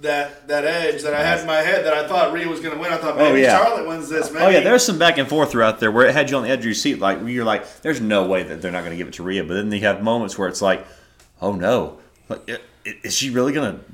that 0.00 0.48
that 0.48 0.64
edge 0.64 1.02
that 1.02 1.14
I 1.14 1.22
had 1.24 1.40
in 1.40 1.46
my 1.46 1.58
head 1.60 1.84
that 1.86 1.94
I 1.94 2.06
thought 2.06 2.32
Rhea 2.32 2.48
was 2.48 2.60
going 2.60 2.74
to 2.74 2.80
win. 2.80 2.92
I 2.92 2.96
thought 2.98 3.16
maybe 3.16 3.38
Oh, 3.38 3.42
yeah. 3.42 3.58
Charlotte 3.62 3.86
wins 3.88 4.08
this. 4.08 4.30
Maybe. 4.32 4.44
Oh 4.44 4.48
yeah, 4.48 4.60
there's 4.60 4.84
some 4.84 4.98
back 4.98 5.18
and 5.18 5.28
forth 5.28 5.52
throughout 5.52 5.80
there 5.80 5.90
where 5.92 6.06
it 6.06 6.12
had 6.12 6.30
you 6.30 6.36
on 6.36 6.42
the 6.42 6.50
edge 6.50 6.58
of 6.60 6.64
your 6.66 6.74
seat, 6.74 6.98
like 6.98 7.20
you're 7.24 7.44
like, 7.44 7.80
"There's 7.82 8.00
no 8.00 8.26
way 8.26 8.42
that 8.42 8.60
they're 8.60 8.72
not 8.72 8.80
going 8.80 8.90
to 8.90 8.96
give 8.96 9.06
it 9.08 9.14
to 9.14 9.22
Rhea," 9.22 9.44
but 9.44 9.54
then 9.54 9.70
you 9.72 9.80
have 9.80 10.02
moments 10.02 10.36
where 10.36 10.48
it's 10.48 10.60
like, 10.60 10.84
"Oh 11.40 11.52
no, 11.52 12.00
like, 12.28 12.60
is 12.84 13.14
she 13.14 13.30
really 13.30 13.52
going 13.52 13.76
to 13.76 13.84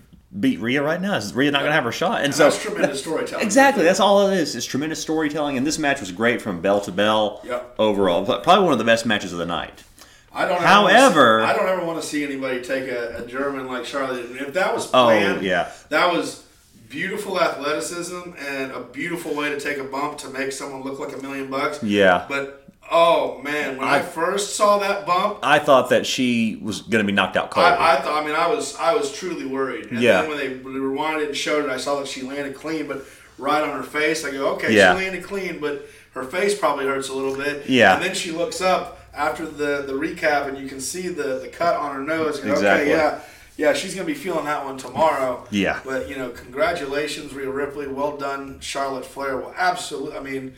beat 0.41 0.59
Rhea 0.59 0.83
right 0.83 1.01
now? 1.01 1.15
Is 1.17 1.33
Rhea 1.35 1.51
not 1.51 1.61
going 1.61 1.71
to 1.71 1.75
have 1.75 1.85
her 1.85 1.93
shot?" 1.93 2.17
And, 2.17 2.27
And 2.27 2.35
so 2.35 2.45
that's 2.45 2.61
tremendous 2.63 3.01
storytelling. 3.01 3.45
Exactly. 3.45 3.85
That's 3.85 4.01
all 4.01 4.27
it 4.31 4.37
is. 4.39 4.57
It's 4.57 4.67
tremendous 4.67 5.01
storytelling, 5.01 5.59
and 5.59 5.67
this 5.67 5.79
match 5.79 6.01
was 6.01 6.11
great 6.11 6.41
from 6.43 6.61
bell 6.61 6.81
to 6.81 6.93
bell. 6.93 7.41
Yep. 7.45 7.75
Overall, 7.79 8.25
probably 8.25 8.65
one 8.65 8.73
of 8.73 8.79
the 8.79 8.85
best 8.85 9.05
matches 9.07 9.33
of 9.33 9.39
the 9.39 9.47
night. 9.47 9.85
I 10.33 10.47
don't. 10.47 10.61
However- 10.63 11.41
ever 11.41 11.47
see, 11.47 11.51
I 11.51 11.57
don't 11.57 11.69
ever 11.69 11.85
want 11.85 12.01
to 12.01 12.07
see 12.07 12.25
anybody 12.25 12.63
take 12.63 12.89
a, 12.89 13.23
a 13.25 13.27
German 13.27 13.67
like 13.67 13.85
Charlotte. 13.85 14.27
If 14.31 14.55
that 14.55 14.75
was 14.75 14.87
oh, 14.89 15.05
planned, 15.07 15.39
Oh, 15.39 15.43
yeah. 15.43 15.71
that 15.89 16.13
was 16.13 16.45
beautiful 16.89 17.41
athleticism 17.41 18.21
and 18.39 18.73
a 18.73 18.81
beautiful 18.81 19.35
way 19.35 19.49
to 19.51 19.61
take 19.61 19.79
a 19.79 19.85
bump 19.85 20.19
to 20.19 20.29
make 20.29 20.53
someone 20.53 20.83
look 20.83 20.99
like 20.99 21.17
a 21.17 21.23
million 21.23 21.49
bucks. 21.51 21.83
Yeah. 21.83 22.27
But 22.29 22.69
oh 22.93 23.41
man, 23.43 23.77
when 23.77 23.87
I, 23.89 23.99
I- 23.99 24.03
first 24.03 24.57
saw 24.57 24.79
that 24.79 25.07
bump, 25.07 25.39
I 25.43 25.59
thought 25.59 25.91
that 25.91 26.07
she 26.07 26.61
was 26.63 26.83
going 26.83 27.05
to 27.05 27.07
be 27.07 27.13
knocked 27.15 27.37
out 27.37 27.51
cold. 27.51 27.67
I, 27.67 27.97
I 27.97 28.01
thought. 28.01 28.23
I 28.23 28.27
mean, 28.27 28.35
I 28.37 28.47
was 28.49 28.77
I 28.77 28.95
was 28.95 29.13
truly 29.13 29.47
worried. 29.47 29.87
And 29.87 30.01
Yeah. 30.01 30.23
then 30.23 30.31
when 30.31 30.39
they 30.39 30.49
rewinded 30.59 31.27
and 31.29 31.37
showed 31.37 31.65
it, 31.65 31.71
I 31.71 31.77
saw 31.77 31.99
that 32.01 32.09
she 32.09 32.23
landed 32.23 32.55
clean, 32.55 32.87
but 32.87 33.05
right 33.39 33.63
on 33.63 33.71
her 33.77 33.83
face. 33.83 34.25
I 34.25 34.31
go, 34.31 34.49
okay, 34.55 34.75
Yeah. 34.77 34.93
she 34.97 35.05
landed 35.05 35.25
clean, 35.25 35.59
but 35.61 35.87
her 36.13 36.25
face 36.25 36.57
probably 36.59 36.87
hurts 36.87 37.09
a 37.09 37.15
little 37.15 37.37
bit. 37.37 37.69
Yeah. 37.69 37.95
And 37.95 38.05
then 38.05 38.15
she 38.15 38.31
looks 38.33 38.61
up 38.61 38.99
after 39.15 39.45
the 39.47 39.83
the 39.87 39.93
recap, 39.93 40.49
and 40.49 40.59
you 40.59 40.69
can 40.69 40.81
see 40.81 41.09
the 41.09 41.39
the 41.41 41.49
cut 41.49 41.77
on 41.77 41.95
her 41.95 42.03
nose. 42.03 42.41
Go, 42.41 42.53
Exactly. 42.53 42.93
Okay, 42.93 42.97
yeah. 43.03 43.21
Yeah, 43.57 43.75
she's 43.75 43.95
gonna 43.95 44.07
be 44.07 44.15
feeling 44.15 44.47
that 44.47 44.65
one 44.65 44.79
tomorrow. 44.79 45.47
Yeah. 45.51 45.81
But 45.85 46.09
you 46.09 46.17
know, 46.17 46.31
congratulations, 46.31 47.35
Rhea 47.35 47.51
Ripley. 47.51 47.89
Well 47.89 48.17
done, 48.17 48.59
Charlotte 48.61 49.05
Flair. 49.05 49.37
Well, 49.37 49.55
absolutely. 49.57 50.17
I 50.17 50.21
mean, 50.21 50.55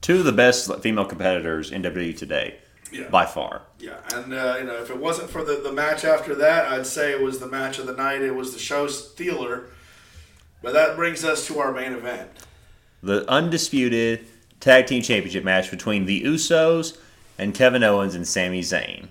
Two 0.00 0.18
of 0.18 0.24
the 0.24 0.32
best 0.32 0.70
female 0.82 1.06
competitors 1.06 1.70
in 1.72 1.82
WWE 1.82 2.14
today, 2.16 2.56
Yeah. 2.92 3.08
by 3.08 3.24
far. 3.24 3.62
Yeah, 3.78 3.96
and 4.14 4.32
uh, 4.34 4.56
you 4.58 4.64
know, 4.64 4.76
if 4.82 4.90
it 4.90 4.98
wasn't 4.98 5.30
for 5.30 5.42
the, 5.42 5.56
the 5.62 5.72
match 5.72 6.04
after 6.04 6.34
that, 6.36 6.70
I'd 6.70 6.86
say 6.86 7.10
it 7.10 7.20
was 7.22 7.38
the 7.40 7.46
match 7.48 7.78
of 7.78 7.86
the 7.86 7.94
night. 7.94 8.20
It 8.22 8.34
was 8.34 8.52
the 8.52 8.58
show 8.58 8.86
stealer. 8.86 9.64
But 10.62 10.72
that 10.74 10.96
brings 10.96 11.24
us 11.24 11.46
to 11.48 11.58
our 11.58 11.72
main 11.72 11.92
event. 11.92 12.30
The 13.02 13.28
undisputed 13.30 14.26
tag 14.60 14.86
team 14.86 15.02
championship 15.02 15.44
match 15.44 15.70
between 15.70 16.06
the 16.06 16.22
Usos 16.22 16.96
and 17.38 17.54
Kevin 17.54 17.82
Owens 17.82 18.14
and 18.14 18.26
Sami 18.26 18.60
Zayn. 18.60 19.08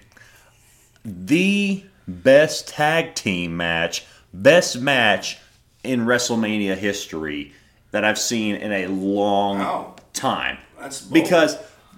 The 1.06 1.84
best 2.08 2.68
tag 2.68 3.16
team 3.16 3.58
match, 3.58 4.06
best 4.34 4.80
match 4.80 5.38
in 5.84 6.02
WrestleMania 6.06 6.76
history 6.78 7.54
that 7.92 8.04
I've 8.04 8.20
seen 8.20 8.56
in 8.56 8.72
a 8.72 8.88
long 8.88 9.60
Wow. 9.60 9.96
time. 10.14 10.58
Because 11.12 11.58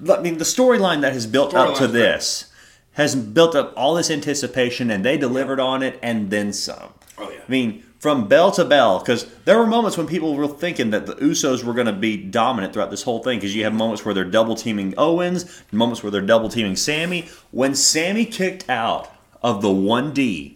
I 0.09 0.19
mean 0.21 0.37
the 0.37 0.43
storyline 0.45 1.01
that 1.01 1.13
has 1.13 1.25
built 1.27 1.53
up 1.53 1.69
to 1.77 1.83
Storyline's 1.83 1.91
great. 1.91 1.91
this 1.93 2.45
has 2.93 3.15
built 3.15 3.55
up 3.55 3.73
all 3.75 3.95
this 3.95 4.09
anticipation 4.11 4.89
and 4.91 5.03
they 5.05 5.17
delivered 5.17 5.59
on 5.59 5.83
it 5.83 5.99
and 6.01 6.29
then 6.29 6.51
some. 6.53 6.93
Oh, 7.17 7.29
yeah. 7.29 7.37
I 7.47 7.51
mean, 7.51 7.83
from 7.99 8.27
bell 8.27 8.51
to 8.51 8.65
bell, 8.65 8.99
because 8.99 9.25
there 9.45 9.57
were 9.57 9.65
moments 9.65 9.97
when 9.97 10.07
people 10.07 10.35
were 10.35 10.47
thinking 10.47 10.91
that 10.91 11.05
the 11.05 11.15
Usos 11.15 11.63
were 11.63 11.73
going 11.73 11.87
to 11.87 11.93
be 11.93 12.17
dominant 12.17 12.73
throughout 12.73 12.91
this 12.91 13.03
whole 13.03 13.23
thing, 13.23 13.39
because 13.39 13.55
you 13.55 13.63
have 13.63 13.73
moments 13.73 14.05
where 14.05 14.13
they're 14.13 14.25
double 14.25 14.55
teaming 14.55 14.93
Owens, 14.97 15.63
moments 15.71 16.03
where 16.03 16.11
they're 16.11 16.21
double 16.21 16.49
teaming 16.49 16.75
Sami. 16.75 17.29
When 17.51 17.73
Sami 17.73 18.25
kicked 18.25 18.69
out 18.69 19.11
of 19.41 19.61
the 19.61 19.69
1D, 19.69 20.55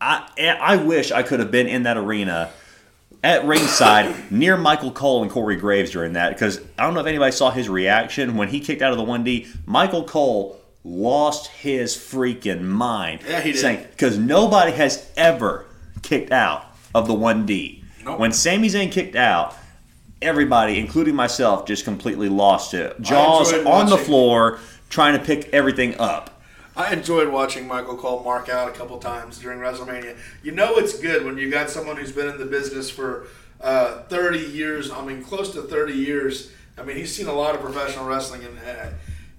I, 0.00 0.28
I 0.38 0.76
wish 0.76 1.10
I 1.12 1.22
could 1.22 1.40
have 1.40 1.50
been 1.50 1.66
in 1.66 1.84
that 1.84 1.96
arena 1.96 2.50
at 3.22 3.44
ringside 3.46 4.30
near 4.30 4.56
Michael 4.56 4.92
Cole 4.92 5.22
and 5.22 5.30
Corey 5.30 5.56
Graves 5.56 5.90
during 5.92 6.12
that 6.12 6.28
because 6.30 6.60
I 6.78 6.84
don't 6.84 6.92
know 6.92 7.00
if 7.00 7.06
anybody 7.06 7.32
saw 7.32 7.50
his 7.50 7.70
reaction 7.70 8.36
when 8.36 8.48
he 8.48 8.60
kicked 8.60 8.82
out 8.82 8.92
of 8.92 8.98
the 8.98 9.04
1D. 9.04 9.48
Michael 9.66 10.04
Cole 10.04 10.60
lost 10.84 11.46
his 11.46 11.96
freaking 11.96 12.62
mind. 12.62 13.20
Yeah, 13.26 13.40
he 13.40 13.52
did. 13.52 13.60
Saying, 13.60 13.86
because 13.90 14.18
nobody 14.18 14.72
has 14.72 15.10
ever 15.16 15.64
kicked 16.04 16.30
out 16.30 16.66
of 16.94 17.08
the 17.08 17.14
1D. 17.14 17.82
Nope. 18.04 18.20
When 18.20 18.32
Sami 18.32 18.68
Zayn 18.68 18.92
kicked 18.92 19.16
out, 19.16 19.56
everybody, 20.22 20.78
including 20.78 21.16
myself, 21.16 21.66
just 21.66 21.84
completely 21.84 22.28
lost 22.28 22.74
it. 22.74 23.00
Jaws 23.00 23.52
on 23.52 23.90
the 23.90 23.98
floor 23.98 24.60
trying 24.88 25.18
to 25.18 25.24
pick 25.24 25.48
everything 25.52 25.98
up. 25.98 26.30
I 26.76 26.92
enjoyed 26.92 27.28
watching 27.28 27.68
Michael 27.68 27.96
Cole 27.96 28.22
mark 28.24 28.48
out 28.48 28.68
a 28.68 28.72
couple 28.72 28.98
times 28.98 29.38
during 29.38 29.60
WrestleMania. 29.60 30.16
You 30.42 30.52
know 30.52 30.76
it's 30.76 30.98
good 30.98 31.24
when 31.24 31.38
you 31.38 31.50
got 31.50 31.70
someone 31.70 31.96
who's 31.96 32.12
been 32.12 32.28
in 32.28 32.38
the 32.38 32.46
business 32.46 32.90
for 32.90 33.26
uh, 33.60 34.02
30 34.04 34.40
years. 34.40 34.90
I 34.90 35.04
mean, 35.04 35.22
close 35.22 35.52
to 35.52 35.62
30 35.62 35.92
years. 35.94 36.52
I 36.76 36.82
mean, 36.82 36.96
he's 36.96 37.14
seen 37.14 37.28
a 37.28 37.32
lot 37.32 37.54
of 37.54 37.60
professional 37.60 38.06
wrestling, 38.06 38.44
and 38.44 38.58
uh, 38.58 38.88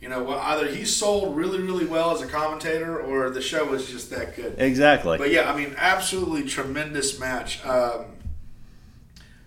you 0.06 0.12
know, 0.12 0.22
well, 0.22 0.38
either 0.38 0.68
he 0.68 0.86
sold 0.86 1.36
really, 1.36 1.60
really 1.60 1.88
well 1.88 2.12
as 2.12 2.22
a 2.22 2.28
commentator, 2.28 3.02
or 3.02 3.32
the 3.32 3.42
show 3.42 3.66
was 3.66 3.90
just 3.90 4.12
that 4.12 4.36
good. 4.36 4.54
Exactly. 4.60 5.18
But 5.18 5.32
yeah, 5.32 5.52
I 5.52 5.58
mean, 5.58 5.74
absolutely 5.80 6.44
tremendous 6.48 7.20
match. 7.20 7.66
Um, 7.66 8.06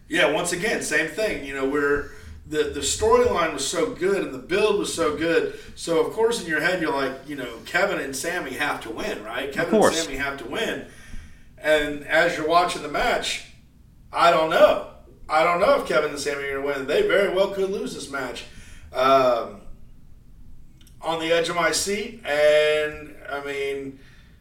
yeah, 0.09 0.33
once 0.33 0.53
again, 0.53 0.83
same 0.83 1.07
thing. 1.07 1.47
You 1.47 1.55
know, 1.55 1.69
where 1.69 2.11
the 2.45 2.73
the 2.75 2.81
storyline 2.81 3.53
was 3.53 3.65
so 3.65 3.95
good 3.95 4.21
and 4.21 4.35
the 4.35 4.39
build 4.39 4.81
was 4.81 4.93
so 4.93 5.17
good. 5.17 5.57
So 5.77 6.05
of 6.05 6.13
course, 6.13 6.43
in 6.43 6.49
your 6.49 6.61
head, 6.61 6.83
you're 6.83 6.93
like, 6.93 7.29
you 7.29 7.37
know, 7.37 7.59
Kevin 7.65 8.01
and 8.01 8.17
Sami 8.17 8.55
have 8.55 8.81
to 8.81 8.91
win, 8.91 9.23
right? 9.23 9.53
Kevin 9.53 9.81
and. 9.81 9.95
Sami 9.95 10.17
have 10.17 10.39
to 10.39 10.49
win. 10.49 10.87
And 11.57 12.05
as 12.05 12.37
you're 12.37 12.49
watching 12.49 12.83
the 12.83 12.89
match, 12.89 13.47
I 14.13 14.33
don't 14.33 14.51
know. 14.51 14.89
I 15.29 15.45
don't 15.45 15.61
know 15.61 15.81
if 15.81 15.87
Kevin 15.87 16.11
and 16.11 16.19
Sami 16.19 16.43
are 16.43 16.61
going 16.61 16.75
to 16.75 16.79
win. 16.81 16.89
They 16.89 17.07
very 17.07 17.33
well 17.33 17.51
could 17.51 17.71
lose 17.71 17.95
this 17.95 18.11
match. 18.11 18.47
Um, 18.93 19.61
on 21.03 21.21
the 21.21 21.33
edge 21.33 21.49
of 21.49 21.57
my 21.57 21.71
seat, 21.71 22.25
and 22.25 23.15
I 23.31 23.45
mean, 23.45 23.99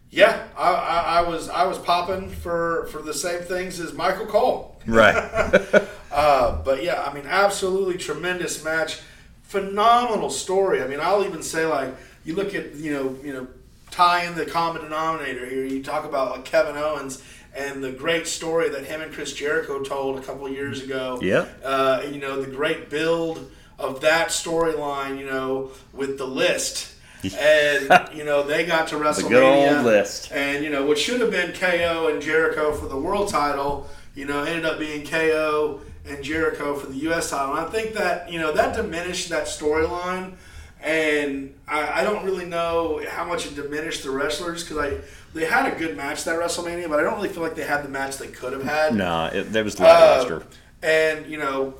yeah, 0.09 0.47
I, 0.57 0.71
I, 0.71 1.19
I 1.19 1.21
was 1.27 1.49
I 1.49 1.65
was 1.65 1.77
popping 1.77 2.29
for 2.29 2.87
for 2.91 3.01
the 3.01 3.13
same 3.13 3.41
things 3.41 3.79
as 3.79 3.93
Michael 3.93 4.25
Cole. 4.25 4.79
right. 4.85 5.83
Uh, 6.09 6.63
but 6.63 6.81
yeah, 6.81 7.03
I 7.03 7.13
mean, 7.13 7.25
absolutely 7.27 7.95
tremendous 7.95 8.63
match, 8.63 9.01
phenomenal 9.43 10.31
story. 10.31 10.81
I 10.81 10.87
mean, 10.87 10.99
I'll 10.99 11.23
even 11.23 11.43
say 11.43 11.67
like 11.67 11.93
you 12.25 12.33
look 12.33 12.55
at 12.55 12.73
you 12.73 12.91
know 12.91 13.15
you 13.23 13.33
know 13.33 13.47
tie 13.91 14.23
in 14.25 14.33
the 14.33 14.45
common 14.45 14.81
denominator 14.81 15.45
here. 15.45 15.63
You 15.63 15.83
talk 15.83 16.05
about 16.05 16.31
like 16.31 16.45
Kevin 16.45 16.75
Owens 16.75 17.21
and 17.55 17.83
the 17.83 17.91
great 17.91 18.25
story 18.25 18.69
that 18.69 18.85
him 18.85 19.01
and 19.01 19.13
Chris 19.13 19.33
Jericho 19.33 19.83
told 19.83 20.17
a 20.17 20.21
couple 20.21 20.49
years 20.49 20.81
ago. 20.81 21.19
Yep. 21.21 21.61
Uh, 21.63 22.03
you 22.09 22.19
know 22.19 22.41
the 22.41 22.51
great 22.51 22.89
build 22.89 23.51
of 23.79 24.01
that 24.01 24.29
storyline. 24.29 25.19
You 25.19 25.25
know 25.25 25.71
with 25.93 26.17
the 26.17 26.27
list. 26.27 26.93
and 27.39 27.89
you 28.15 28.23
know 28.23 28.43
they 28.43 28.63
got 28.63 28.87
to 28.89 28.95
WrestleMania, 28.95 29.29
good 29.29 29.43
old 29.77 29.85
list. 29.85 30.31
and 30.31 30.63
you 30.63 30.69
know 30.69 30.85
what 30.85 30.99
should 30.99 31.19
have 31.19 31.31
been 31.31 31.51
KO 31.51 32.09
and 32.09 32.21
Jericho 32.21 32.71
for 32.73 32.87
the 32.87 32.95
world 32.95 33.29
title, 33.29 33.89
you 34.13 34.25
know, 34.25 34.43
ended 34.43 34.65
up 34.65 34.77
being 34.77 35.03
KO 35.03 35.81
and 36.05 36.23
Jericho 36.23 36.75
for 36.75 36.87
the 36.87 36.97
U.S. 36.97 37.31
title. 37.31 37.55
And 37.55 37.65
I 37.65 37.69
think 37.69 37.93
that 37.95 38.31
you 38.31 38.39
know 38.39 38.51
that 38.53 38.75
diminished 38.75 39.29
that 39.29 39.47
storyline, 39.47 40.33
and 40.81 41.55
I, 41.67 42.01
I 42.01 42.03
don't 42.03 42.23
really 42.23 42.45
know 42.45 43.01
how 43.09 43.25
much 43.25 43.47
it 43.47 43.55
diminished 43.55 44.03
the 44.03 44.11
wrestlers 44.11 44.63
because 44.63 44.77
I 44.77 45.01
they 45.33 45.45
had 45.45 45.71
a 45.71 45.77
good 45.77 45.97
match 45.97 46.23
that 46.23 46.39
WrestleMania, 46.39 46.89
but 46.89 46.99
I 46.99 47.03
don't 47.03 47.15
really 47.15 47.29
feel 47.29 47.43
like 47.43 47.55
they 47.55 47.65
had 47.65 47.83
the 47.83 47.89
match 47.89 48.17
they 48.17 48.27
could 48.27 48.53
have 48.53 48.63
had. 48.63 48.95
no, 48.95 49.25
it, 49.25 49.51
there 49.51 49.63
was 49.63 49.79
Uh, 49.79 50.41
and 50.83 51.25
you 51.25 51.37
know, 51.37 51.73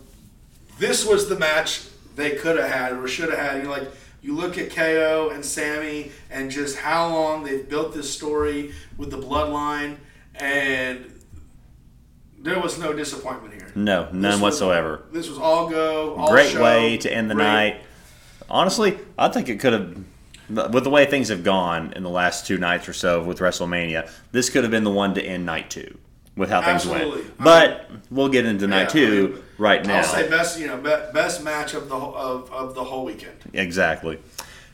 this 0.80 1.06
was 1.06 1.28
the 1.30 1.38
match 1.38 1.84
they 2.16 2.32
could 2.32 2.58
have 2.58 2.70
had 2.72 2.94
or 2.94 3.08
should 3.08 3.30
have 3.30 3.40
had. 3.40 3.63
You 3.63 3.70
like 3.70 3.88
you 4.22 4.36
look 4.36 4.58
at 4.58 4.72
KO 4.72 5.30
and 5.34 5.44
Sami 5.46 6.12
and 6.32 6.50
just 6.52 6.78
how 6.78 7.08
long 7.10 7.44
they've 7.44 7.68
built 7.68 7.94
this 7.94 8.12
story 8.13 8.74
with 8.98 9.12
the 9.12 9.18
bloodline, 9.18 9.98
and 10.36 11.13
there 12.40 12.60
was 12.60 12.78
no 12.80 12.94
disappointment 12.94 13.54
here. 13.54 13.72
no, 13.76 14.06
This 14.06 14.13
none 14.13 14.32
was- 14.34 14.42
whatsoever. 14.42 15.04
This 15.12 15.30
was 15.30 15.38
all 15.38 15.70
go, 15.70 16.16
all 16.16 16.30
Great 16.32 16.52
show, 16.52 16.63
way 16.63 16.98
to 16.98 17.12
end 17.13 17.30
the 17.30 17.36
great- 17.36 17.44
night. 17.44 17.82
Honestly, 18.50 18.98
I 19.18 19.28
think 19.30 19.50
it 19.50 19.60
could 19.60 19.74
have, 19.74 20.74
with 20.74 20.84
the 20.84 20.90
way 20.90 21.06
things 21.06 21.30
have 21.30 21.44
gone 21.44 21.94
in 21.96 22.04
the 22.04 22.10
last 22.10 22.48
two 22.48 22.58
nights 22.58 22.88
or 22.88 22.94
so 22.94 23.22
with 23.22 23.40
WrestleMania, 23.40 24.10
this 24.32 24.50
could 24.50 24.63
have 24.63 24.72
been 24.72 24.84
the 24.86 24.90
one 24.92 25.13
to 25.16 25.22
end 25.22 25.46
night 25.46 25.70
two 25.70 25.98
with 26.36 26.50
how 26.50 26.62
things 26.62 26.86
Absolutely. 26.86 27.22
went. 27.22 27.34
I 27.40 27.44
But 27.44 27.90
we'll 28.10 28.30
get 28.30 28.46
into 28.46 28.68
night 28.68 28.94
Yeah, 28.96 29.02
I 29.04 29.06
two 29.06 29.28
mean, 29.30 29.44
right 29.58 29.86
now. 29.86 29.98
I'll 29.98 30.04
say 30.04 30.30
best, 30.30 30.60
you 30.60 30.67
know, 30.67 30.78
best 30.78 31.43
match 31.43 31.74
of 31.74 31.89
the 31.89 32.00
whole- 32.00 32.15
of, 32.15 32.52
of 32.52 32.76
the 32.76 32.84
whole 32.84 33.06
weekend. 33.06 33.38
Exactly. 33.54 34.20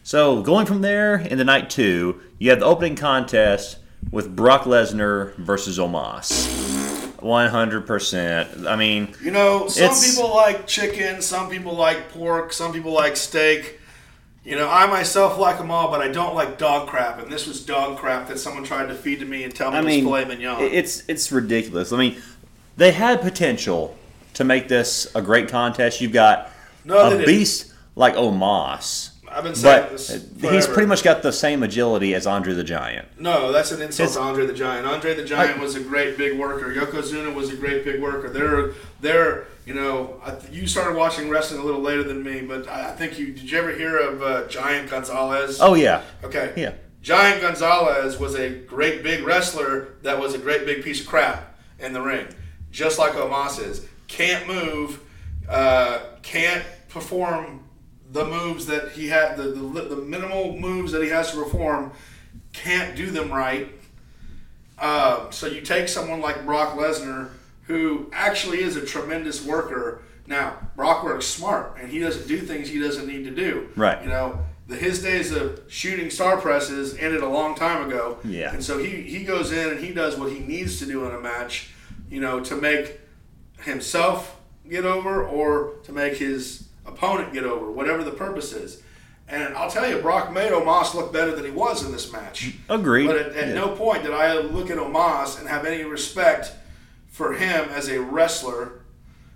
So 0.04 0.42
going 0.42 0.66
from 0.66 0.82
there 0.82 1.16
into 1.16 1.44
night 1.44 1.70
two, 1.70 2.20
you 2.40 2.50
have 2.50 2.60
the 2.60 2.66
opening 2.66 2.96
contest 2.96 3.78
with 4.12 4.36
Brock 4.36 4.64
Lesnar 4.64 5.34
versus 5.36 5.80
Omos. 5.80 7.22
One 7.22 7.50
hundred 7.50 7.88
percent. 7.88 8.68
I 8.68 8.76
mean, 8.76 9.16
You 9.24 9.32
know, 9.32 9.70
some 9.70 9.96
people 9.96 10.36
like 10.36 10.68
chicken, 10.68 11.22
some 11.22 11.50
people 11.50 11.74
like 11.74 12.10
pork, 12.12 12.52
some 12.52 12.74
people 12.74 12.92
like 12.92 13.16
steak. 13.16 13.80
You 14.44 14.58
know, 14.58 14.70
I 14.70 14.88
myself 14.88 15.40
like 15.40 15.58
them 15.58 15.72
all, 15.72 15.90
but 15.90 16.02
I 16.02 16.10
don't 16.10 16.36
like 16.36 16.58
dog 16.58 16.90
crap. 16.90 17.20
And 17.24 17.32
this 17.32 17.48
was 17.48 17.64
dog 17.66 17.98
crap 17.98 18.28
that 18.28 18.40
someone 18.40 18.66
tried 18.66 18.88
to 18.88 18.94
feed 18.94 19.22
to 19.22 19.26
me 19.26 19.46
and 19.46 19.56
tell 19.56 19.72
me 19.72 19.78
I 19.78 19.80
was 19.80 19.88
mean, 19.88 20.04
filet 20.04 20.26
mignon. 20.26 20.64
it's 20.64 21.04
it's 21.08 21.32
ridiculous. 21.32 21.94
I 21.94 21.98
mean, 21.98 22.22
they 22.76 22.92
had 22.92 23.22
potential 23.22 23.98
to 24.34 24.44
make 24.44 24.68
this 24.68 25.08
a 25.16 25.22
great 25.22 25.50
contest. 25.50 26.02
You've 26.02 26.14
got 26.14 26.50
No, 26.86 27.08
a 27.08 27.10
didn't. 27.12 27.26
beast 27.26 27.72
like 27.96 28.16
Omos, 28.16 29.12
I've 29.30 29.44
been 29.44 29.56
saying 29.56 29.84
but 29.84 29.92
this. 29.92 30.28
he's 30.42 30.68
pretty 30.68 30.88
much 30.88 31.04
got 31.04 31.22
the 31.24 31.32
same 31.34 31.64
agility 31.64 32.14
as 32.14 32.28
Andre 32.28 32.54
the 32.54 32.64
Giant. 32.64 33.08
No, 33.20 33.52
that's 33.52 33.72
an 33.72 33.82
insult 33.82 34.10
It's- 34.10 34.16
to 34.16 34.22
Andre 34.22 34.46
the 34.46 34.54
Giant. 34.54 34.86
Andre 34.88 35.14
the 35.16 35.24
Giant 35.24 35.60
was 35.60 35.76
a 35.76 35.80
great 35.80 36.18
big 36.18 36.38
worker. 36.38 36.74
Yokozuna 36.74 37.34
was 37.34 37.50
a 37.52 37.56
great 37.56 37.84
big 37.86 38.02
worker. 38.02 38.30
They're 38.30 38.72
they're 39.02 39.46
you 39.66 39.74
know 39.74 40.20
I 40.26 40.34
you 40.52 40.68
started 40.68 40.96
watching 40.96 41.30
wrestling 41.30 41.62
a 41.62 41.64
little 41.64 41.82
later 41.82 42.04
than 42.04 42.24
me, 42.24 42.42
but 42.42 42.68
I, 42.68 42.90
I 42.90 42.92
think 42.96 43.18
you 43.18 43.28
did 43.32 43.50
you 43.50 43.58
ever 43.58 43.72
hear 43.72 43.98
of 43.98 44.22
uh, 44.22 44.48
Giant 44.48 44.90
Gonzalez? 44.90 45.60
Oh 45.62 45.74
yeah, 45.76 46.02
Okay. 46.24 46.54
yeah. 46.56 46.74
Giant 47.02 47.42
Gonzalez 47.42 48.18
was 48.20 48.36
a 48.36 48.50
great 48.50 49.04
big 49.04 49.24
wrestler 49.26 49.90
that 50.04 50.20
was 50.20 50.34
a 50.34 50.38
great 50.38 50.66
big 50.66 50.84
piece 50.84 51.02
of 51.02 51.08
crap 51.08 51.58
in 51.80 51.92
the 51.94 52.02
ring, 52.02 52.28
just 52.72 52.98
like 52.98 53.12
Omos 53.14 53.60
is. 53.64 53.86
Can't 54.14 54.48
move, 54.48 55.00
uh, 55.50 56.02
can't 56.22 56.64
perform 56.88 57.64
the 58.12 58.24
moves 58.24 58.68
that 58.68 58.92
he 58.92 59.08
had, 59.08 59.38
the, 59.38 59.46
the, 59.46 59.82
the 59.82 59.96
minimal 59.96 60.56
moves 60.56 60.92
that 60.92 61.02
he 61.02 61.10
has 61.10 61.32
to 61.32 61.44
perform, 61.44 61.92
can't 62.54 62.96
do 62.96 63.10
them 63.10 63.32
right. 63.32 63.70
Uh, 64.78 65.32
so 65.32 65.48
you 65.48 65.62
take 65.62 65.88
someone 65.88 66.22
like 66.22 66.46
Brock 66.46 66.78
Lesnar, 66.78 67.32
who 67.64 68.12
actually 68.14 68.62
is 68.62 68.76
a 68.76 68.86
tremendous 68.86 69.44
worker. 69.44 70.04
Now, 70.28 70.58
Brock 70.76 71.04
works 71.04 71.26
smart, 71.26 71.78
and 71.80 71.90
he 71.90 71.98
doesn't 71.98 72.28
do 72.28 72.38
things 72.38 72.70
he 72.70 72.80
doesn't 72.80 73.08
need 73.08 73.24
to 73.24 73.32
do. 73.32 73.70
Right. 73.76 74.00
You 74.04 74.10
know, 74.10 74.46
the, 74.68 74.76
his 74.76 75.02
days 75.02 75.32
of 75.32 75.60
shooting 75.70 76.12
star 76.12 76.38
presses 76.38 76.96
ended 76.98 77.24
a 77.24 77.30
long 77.30 77.56
time 77.56 77.90
ago. 77.90 78.20
Yeah. 78.24 78.54
And 78.54 78.64
so 78.64 78.78
he, 78.78 78.90
he 79.02 79.24
goes 79.24 79.52
in 79.52 79.70
and 79.70 79.80
he 79.80 79.92
does 79.92 80.20
what 80.20 80.32
he 80.32 80.38
needs 80.38 80.78
to 80.80 80.86
do 80.86 81.04
in 81.08 81.16
a 81.16 81.20
match, 81.20 81.72
you 82.12 82.22
know, 82.22 82.40
to 82.42 82.56
make 82.56 83.00
himself 83.64 84.38
get 84.70 84.86
over 84.86 85.24
or 85.26 85.74
to 85.84 85.92
make 85.92 86.18
his 86.18 86.68
opponent 86.86 87.34
get 87.34 87.44
over, 87.44 87.72
whatever 87.72 88.04
the 88.04 88.12
purpose 88.12 88.54
is. 88.54 88.82
And 89.28 89.56
I'll 89.56 89.70
tell 89.70 89.88
you, 89.90 90.00
Brock 90.00 90.34
made 90.34 90.52
Omos 90.52 90.94
look 90.94 91.14
better 91.14 91.34
than 91.34 91.46
he 91.46 91.52
was 91.52 91.84
in 91.86 91.92
this 91.92 92.12
match. 92.12 92.56
Agreed. 92.70 93.08
But 93.08 93.18
at, 93.18 93.36
at 93.36 93.48
Yeah. 93.50 93.54
no 93.56 93.70
point 93.70 94.04
did 94.04 94.14
I 94.14 94.38
look 94.40 94.70
at 94.70 94.78
Omos 94.78 95.40
and 95.40 95.48
have 95.48 95.66
any 95.66 95.84
respect 95.84 96.52
for 97.08 97.34
him 97.34 97.70
as 97.70 97.90
a 97.90 98.02
wrestler. 98.02 98.82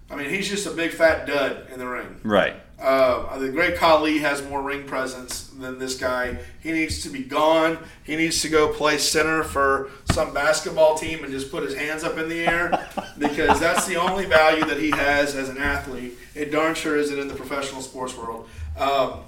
I 0.09 0.15
mean, 0.15 0.29
he's 0.29 0.47
just 0.49 0.67
a 0.67 0.71
big 0.71 0.91
fat 0.91 1.25
dud 1.25 1.67
in 1.71 1.79
the 1.79 1.87
ring. 1.87 2.19
Right. 2.23 2.55
Uh, 2.79 3.39
the 3.39 3.49
great 3.49 3.75
Khali 3.75 4.19
has 4.19 4.43
more 4.47 4.61
ring 4.61 4.85
presence 4.85 5.47
than 5.47 5.79
this 5.79 5.97
guy. 5.97 6.37
He 6.61 6.71
needs 6.71 7.01
to 7.03 7.09
be 7.09 7.23
gone. 7.23 7.79
He 8.03 8.15
needs 8.15 8.41
to 8.43 8.49
go 8.49 8.71
play 8.71 8.99
center 8.99 9.43
for 9.43 9.89
some 10.11 10.31
basketball 10.33 10.95
team 10.95 11.23
and 11.23 11.33
just 11.33 11.49
put 11.49 11.63
his 11.63 11.73
hands 11.73 12.03
up 12.03 12.17
in 12.17 12.29
the 12.29 12.45
air 12.45 12.87
because 13.17 13.59
that's 13.59 13.87
the 13.87 13.95
only 13.95 14.25
value 14.25 14.63
that 14.65 14.77
he 14.77 14.91
has 14.91 15.35
as 15.35 15.49
an 15.49 15.57
athlete. 15.57 16.17
It 16.35 16.51
darn 16.51 16.75
sure 16.75 16.97
isn't 16.97 17.17
in 17.17 17.27
the 17.27 17.33
professional 17.33 17.81
sports 17.81 18.15
world. 18.15 18.47
Um, 18.77 19.21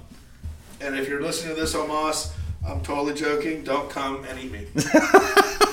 and 0.80 0.96
if 0.96 1.08
you're 1.08 1.22
listening 1.22 1.56
to 1.56 1.60
this, 1.60 1.74
Omos, 1.74 2.32
I'm 2.66 2.82
totally 2.82 3.14
joking. 3.14 3.64
Don't 3.64 3.90
come 3.90 4.24
and 4.24 4.38
eat 4.38 4.52
me. 4.52 4.66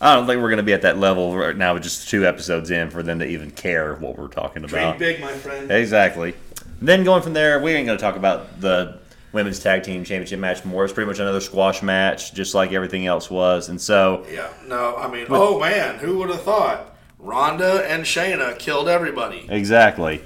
I 0.00 0.14
don't 0.14 0.26
think 0.26 0.42
we're 0.42 0.48
going 0.48 0.58
to 0.58 0.62
be 0.62 0.72
at 0.74 0.82
that 0.82 0.98
level 0.98 1.36
right 1.36 1.56
now 1.56 1.74
with 1.74 1.82
just 1.82 2.08
two 2.08 2.26
episodes 2.26 2.70
in 2.70 2.90
for 2.90 3.02
them 3.02 3.18
to 3.20 3.26
even 3.26 3.50
care 3.50 3.94
what 3.94 4.18
we're 4.18 4.28
talking 4.28 4.64
about. 4.64 4.98
Dream 4.98 5.12
big, 5.14 5.20
my 5.20 5.32
friend. 5.32 5.70
Exactly. 5.70 6.34
Then 6.82 7.04
going 7.04 7.22
from 7.22 7.32
there, 7.32 7.60
we 7.60 7.72
ain't 7.72 7.86
going 7.86 7.96
to 7.96 8.02
talk 8.02 8.16
about 8.16 8.60
the 8.60 8.98
women's 9.32 9.58
tag 9.58 9.82
team 9.82 10.04
championship 10.04 10.38
match 10.38 10.64
more. 10.64 10.84
It's 10.84 10.92
pretty 10.92 11.08
much 11.08 11.18
another 11.18 11.40
squash 11.40 11.82
match, 11.82 12.34
just 12.34 12.54
like 12.54 12.72
everything 12.72 13.06
else 13.06 13.30
was. 13.30 13.68
And 13.70 13.80
so, 13.80 14.26
Yeah, 14.30 14.52
no, 14.66 14.96
I 14.96 15.10
mean, 15.10 15.26
oh 15.30 15.58
man, 15.60 15.98
who 15.98 16.18
would 16.18 16.30
have 16.30 16.42
thought? 16.42 16.96
Ronda 17.18 17.84
and 17.90 18.04
Shayna 18.04 18.58
killed 18.58 18.88
everybody. 18.88 19.46
exactly. 19.48 20.22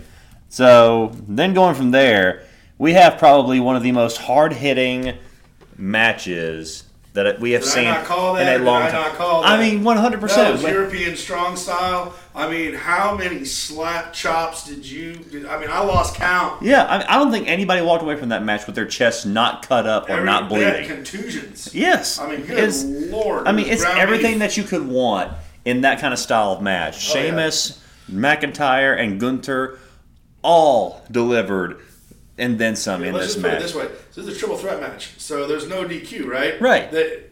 So 0.49 1.13
then 1.29 1.55
going 1.55 1.77
from 1.77 1.93
there, 1.93 2.45
we 2.79 2.93
have 2.95 3.19
probably 3.19 3.61
one 3.61 3.77
of 3.77 3.83
the 3.85 3.93
most 3.93 4.17
hard 4.19 4.53
hitting 4.53 5.17
matches 5.77 6.85
that 7.13 7.41
we 7.41 7.51
have 7.53 7.63
Did 7.63 7.71
I 7.71 7.75
seen 7.75 7.85
not 7.87 8.05
call 8.05 8.35
that, 8.35 8.43
in 8.43 8.49
a 8.49 8.59
did 8.59 8.65
long 8.65 8.83
I 8.83 8.91
time. 8.91 9.03
not 9.03 9.15
call 9.15 9.43
I 9.45 9.57
that? 9.57 9.63
mean, 9.63 9.83
one 9.83 9.97
hundred 9.97 10.21
percent. 10.21 10.61
European 10.63 11.17
strong 11.17 11.57
style. 11.57 12.15
I 12.37 12.49
mean, 12.49 12.75
how 12.75 13.17
many 13.17 13.45
slap 13.45 14.13
chops 14.13 14.65
did 14.69 14.87
you? 14.89 15.15
Did, 15.15 15.45
I 15.47 15.59
mean, 15.59 15.71
I 15.71 15.81
lost 15.81 16.15
count. 16.15 16.63
Yeah, 16.63 16.85
I, 16.85 17.17
I 17.17 17.19
don't 17.19 17.33
think 17.33 17.49
anybody 17.49 17.83
walked 17.83 18.05
away 18.05 18.15
from 18.17 18.29
that 18.29 18.45
match 18.45 18.67
with 18.67 18.77
their 18.77 18.87
chest 18.87 19.27
not 19.27 19.67
cut 19.67 19.87
up 19.89 20.09
or 20.09 20.13
Every- 20.13 20.25
not 20.25 20.49
they 20.49 20.61
had 20.63 20.73
bleeding. 20.77 20.97
contusions. 20.97 21.75
Yes, 21.75 22.21
I 22.21 22.29
mean, 22.31 22.43
good 22.47 22.59
It's- 22.59 22.85
lord. 22.85 23.49
I 23.49 23.53
mean, 23.53 23.67
it's 23.67 23.85
everything 23.85 24.35
beef. 24.35 24.39
that 24.41 24.57
you 24.57 24.63
could 24.63 24.87
want 24.87 25.33
in 25.65 25.81
that 25.81 25.99
kind 25.99 26.13
of 26.15 26.21
style 26.21 26.53
of 26.53 26.63
match. 26.63 27.11
Oh, 27.13 27.19
yeah. 27.19 27.25
Sheamus, 27.27 27.83
McIntyre, 28.11 28.97
and 28.99 29.19
Gunther 29.19 29.79
all 30.43 31.03
delivered, 31.11 31.81
and 32.41 32.59
then 32.59 32.75
some 32.75 33.05
in 33.05 33.13
Let's 33.15 33.27
this 33.27 33.35
just 33.35 33.43
put 33.45 33.51
it 33.53 33.55
match. 33.55 33.63
this 33.63 33.75
way: 33.75 33.89
so 34.11 34.23
this 34.23 34.31
is 34.33 34.37
a 34.37 34.39
triple 34.41 34.57
threat 34.57 34.81
match. 34.81 35.13
So 35.19 35.47
there's 35.47 35.69
no 35.69 35.85
DQ, 35.85 36.27
right? 36.27 36.61
Right. 36.61 36.91
The- 36.91 37.25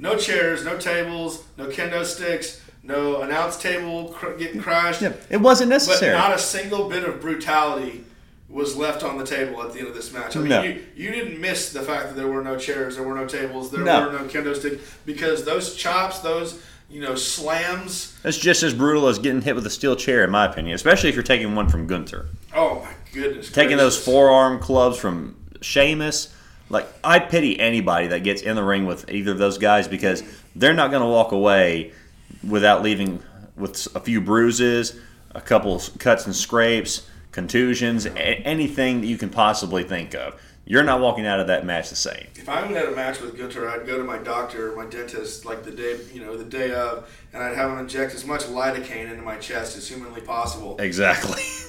no 0.00 0.16
chairs, 0.16 0.64
no 0.64 0.78
tables, 0.78 1.42
no 1.56 1.66
kendo 1.66 2.04
sticks, 2.04 2.60
no 2.84 3.20
announce 3.22 3.56
table 3.60 4.10
cr- 4.10 4.32
getting 4.38 4.60
crashed. 4.60 5.02
Yeah, 5.02 5.12
it 5.28 5.38
wasn't 5.38 5.70
But 5.70 5.74
necessary. 5.74 6.16
not 6.16 6.32
a 6.32 6.38
single 6.38 6.88
bit 6.88 7.02
of 7.04 7.20
brutality 7.20 8.04
was 8.48 8.76
left 8.76 9.02
on 9.02 9.18
the 9.18 9.26
table 9.26 9.60
at 9.62 9.72
the 9.72 9.80
end 9.80 9.88
of 9.88 9.94
this 9.94 10.12
match. 10.12 10.36
I 10.36 10.38
mean, 10.38 10.48
No. 10.48 10.62
you, 10.62 10.82
you 10.96 11.10
didn't 11.10 11.40
miss 11.40 11.72
the 11.72 11.82
fact 11.82 12.06
that 12.08 12.16
there 12.16 12.28
were 12.28 12.42
no 12.42 12.56
chairs, 12.56 12.94
there 12.94 13.04
were 13.04 13.14
no 13.16 13.26
tables, 13.26 13.70
there 13.72 13.82
No. 13.82 14.06
were 14.06 14.12
no 14.12 14.18
kendo 14.26 14.54
sticks, 14.56 14.82
because 15.04 15.44
those 15.44 15.74
chops, 15.74 16.20
those 16.20 16.60
you 16.88 17.00
know 17.02 17.14
slams. 17.16 18.14
That's 18.22 18.38
just 18.38 18.62
as 18.62 18.72
brutal 18.74 19.08
as 19.08 19.18
getting 19.18 19.42
hit 19.42 19.54
with 19.56 19.66
a 19.66 19.70
steel 19.70 19.96
chair, 19.96 20.22
in 20.24 20.30
my 20.30 20.46
opinion, 20.46 20.74
especially 20.76 21.08
if 21.08 21.14
you're 21.16 21.24
taking 21.24 21.54
one 21.56 21.68
from 21.68 21.86
Gunther. 21.88 22.26
Oh 22.54 22.76
my 22.84 22.92
goodness! 23.12 23.50
Taking 23.50 23.76
those 23.76 24.02
forearm 24.02 24.58
clubs 24.60 24.98
from 24.98 25.36
Sheamus. 25.60 26.34
Like, 26.70 26.86
I 27.02 27.18
pity 27.18 27.58
anybody 27.58 28.08
that 28.08 28.24
gets 28.24 28.42
in 28.42 28.54
the 28.54 28.62
ring 28.62 28.84
with 28.84 29.10
either 29.10 29.32
of 29.32 29.38
those 29.38 29.56
guys 29.56 29.88
because 29.88 30.22
they're 30.54 30.74
not 30.74 30.90
going 30.90 31.02
to 31.02 31.08
walk 31.08 31.32
away 31.32 31.92
without 32.46 32.82
leaving 32.82 33.22
with 33.56 33.88
a 33.96 34.00
few 34.00 34.20
bruises, 34.20 34.94
a 35.34 35.40
couple 35.40 35.82
cuts 35.98 36.26
and 36.26 36.36
scrapes, 36.36 37.08
contusions, 37.32 38.04
a- 38.04 38.18
anything 38.18 39.00
that 39.00 39.06
you 39.06 39.16
can 39.16 39.30
possibly 39.30 39.82
think 39.82 40.14
of. 40.14 40.38
You're 40.66 40.84
not 40.84 41.00
walking 41.00 41.26
out 41.26 41.40
of 41.40 41.46
that 41.46 41.64
match 41.64 41.88
the 41.88 41.96
same. 41.96 42.26
If 42.34 42.46
I 42.46 42.60
had 42.66 42.84
a 42.84 42.90
match 42.90 43.22
with 43.22 43.38
Gunther, 43.38 43.70
I'd 43.70 43.86
go 43.86 43.96
to 43.96 44.04
my 44.04 44.18
doctor 44.18 44.70
or 44.72 44.76
my 44.76 44.84
dentist 44.84 45.46
like 45.46 45.64
the 45.64 45.70
day, 45.70 45.98
you 46.12 46.20
know, 46.20 46.36
the 46.36 46.44
day 46.44 46.72
of, 46.72 47.10
and 47.32 47.42
I'd 47.42 47.56
have 47.56 47.70
him 47.70 47.78
inject 47.78 48.14
as 48.14 48.26
much 48.26 48.42
lidocaine 48.42 49.10
into 49.10 49.22
my 49.22 49.36
chest 49.36 49.78
as 49.78 49.88
humanly 49.88 50.20
possible. 50.20 50.76
Exactly. 50.78 51.40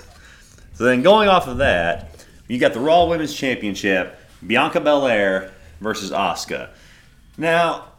so 0.80 0.86
then 0.86 1.02
going 1.02 1.28
off 1.28 1.50
of 1.50 1.58
that, 1.58 2.26
you 2.48 2.58
got 2.58 2.72
the 2.74 2.80
Raw 2.80 3.04
Women's 3.06 3.34
Championship, 3.34 4.18
Bianca 4.48 4.80
Belair 4.80 5.52
versus 5.82 6.10
Asuka. 6.12 6.70
Now, 7.38 7.90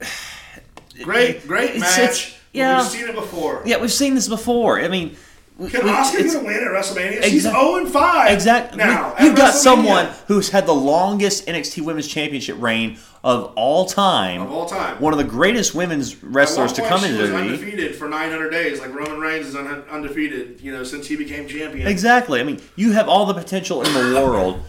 Great, 1.04 1.46
great 1.46 1.78
match. 1.78 1.98
it's- 2.00 2.38
yeah. 2.52 2.82
We've 2.82 2.90
seen 2.90 3.08
it 3.08 3.14
before. 3.14 3.62
yeah, 3.64 3.80
we've 3.80 3.92
seen 3.92 4.16
this 4.16 4.26
before. 4.28 4.80
I 4.80 4.88
mean, 4.88 5.16
Can 5.58 5.84
we- 5.84 5.90
Asuka 5.90 6.14
it's- 6.20 6.34
gonna 6.34 6.46
win 6.46 6.56
at 6.56 6.70
WrestleMania? 6.70 7.22
She's 7.24 7.42
0 7.42 7.76
and 7.76 7.88
5. 7.88 8.32
Exactly. 8.32 8.78
Now, 8.78 9.14
You've 9.20 9.36
got 9.36 9.54
someone 9.54 10.08
who's 10.26 10.48
had 10.50 10.66
the 10.66 10.74
longest 10.74 11.46
NXT 11.46 11.82
Women's 11.82 12.08
Championship 12.08 12.56
reign 12.60 12.98
of 13.22 13.52
all 13.54 13.84
time. 13.84 14.42
Of 14.42 14.50
all 14.50 14.66
time. 14.66 14.96
One 15.00 15.12
of 15.12 15.18
the 15.18 15.24
greatest 15.24 15.74
women's 15.74 16.22
wrestlers 16.22 16.72
to 16.74 16.82
come 16.82 17.04
into 17.04 17.18
the 17.18 17.24
league. 17.24 17.34
undefeated 17.52 17.94
for 17.94 18.08
900 18.08 18.50
days. 18.50 18.80
Like 18.80 18.94
Roman 18.94 19.20
Reigns 19.20 19.46
is 19.46 19.54
un- 19.54 19.84
undefeated, 19.90 20.58
you 20.60 20.72
know, 20.72 20.82
since 20.82 21.06
he 21.06 21.16
became 21.16 21.46
champion. 21.46 21.86
Exactly. 21.86 22.40
I 22.40 22.44
mean, 22.44 22.60
you 22.74 22.92
have 22.92 23.08
all 23.08 23.26
the 23.26 23.34
potential 23.34 23.82
in 23.82 23.92
the 23.92 24.20
world 24.20 24.60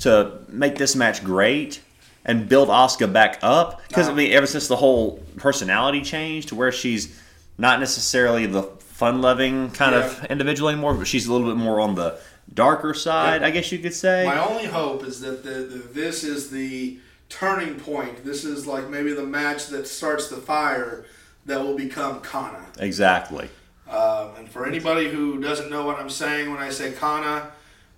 to 0.00 0.32
make 0.48 0.76
this 0.76 0.94
match 0.96 1.24
great 1.24 1.80
and 2.26 2.48
build 2.48 2.68
Asuka 2.68 3.10
back 3.10 3.38
up. 3.42 3.80
Because 3.88 4.06
I 4.08 4.10
Uh-huh. 4.10 4.16
mean, 4.18 4.32
ever 4.32 4.46
since 4.46 4.66
the 4.68 4.76
whole 4.76 5.20
personality 5.38 6.02
changed 6.02 6.48
to 6.48 6.54
where 6.54 6.72
she's 6.72 7.08
not 7.56 7.80
necessarily 7.80 8.44
the 8.46 8.64
fun-loving 9.02 9.68
kind 9.72 9.96
of 9.96 10.24
individual 10.26 10.68
anymore, 10.68 10.94
but 10.94 11.08
she's 11.08 11.26
a 11.26 11.32
little 11.32 11.48
bit 11.48 11.56
more 11.56 11.80
on 11.80 11.96
the 11.96 12.16
darker 12.54 12.94
side, 12.94 13.40
Yeah. 13.40 13.48
I 13.48 13.50
guess 13.50 13.72
you 13.72 13.80
could 13.80 13.94
say. 13.94 14.24
My 14.24 14.38
only 14.38 14.66
hope 14.66 15.02
is 15.02 15.20
that 15.22 15.42
the, 15.42 15.50
the, 15.50 15.78
this 15.92 16.22
is 16.22 16.50
the 16.50 16.98
turning 17.28 17.74
point. 17.80 18.24
This 18.24 18.44
is 18.44 18.64
like 18.64 18.88
maybe 18.88 19.12
the 19.12 19.24
match 19.24 19.66
that 19.68 19.88
starts 19.88 20.28
the 20.28 20.36
fire 20.36 21.04
that 21.46 21.60
will 21.60 21.76
become 21.76 22.20
Kana. 22.20 22.64
exactly. 22.78 23.48
Um, 23.90 24.36
and 24.38 24.48
for 24.48 24.66
anybody 24.66 25.08
who 25.10 25.40
doesn't 25.40 25.68
know 25.68 25.84
what 25.84 25.98
I'm 25.98 26.08
saying 26.08 26.48
when 26.52 26.60
I 26.60 26.70
say 26.70 26.92
Kana, 26.92 27.50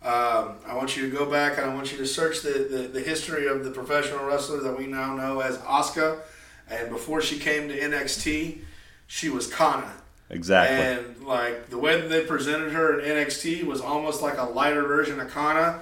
um, 0.02 0.56
I 0.66 0.74
want 0.74 0.96
you 0.96 1.10
to 1.10 1.14
go 1.14 1.30
back 1.30 1.58
and 1.58 1.70
I 1.70 1.74
want 1.74 1.92
you 1.92 1.98
to 1.98 2.06
search 2.06 2.40
the, 2.40 2.66
the, 2.70 2.88
the 2.88 3.00
history 3.00 3.46
of 3.46 3.62
the 3.62 3.70
professional 3.70 4.24
wrestler 4.24 4.62
that 4.62 4.78
we 4.78 4.86
now 4.86 5.14
know 5.14 5.40
as 5.40 5.58
Asuka. 5.58 6.20
And 6.70 6.88
before 6.88 7.20
she 7.20 7.38
came 7.38 7.68
to 7.68 7.78
NXT, 7.78 8.60
she 9.06 9.28
was 9.28 9.46
Kana. 9.52 9.92
Exactly. 10.30 10.76
And 10.76 11.26
like 11.26 11.68
the 11.70 11.78
way 11.78 12.00
that 12.00 12.08
they 12.08 12.24
presented 12.24 12.72
her 12.72 12.98
in 13.00 13.26
NXT 13.26 13.64
was 13.64 13.80
almost 13.80 14.22
like 14.22 14.38
a 14.38 14.44
lighter 14.44 14.82
version 14.82 15.20
of 15.20 15.30
Kana. 15.30 15.80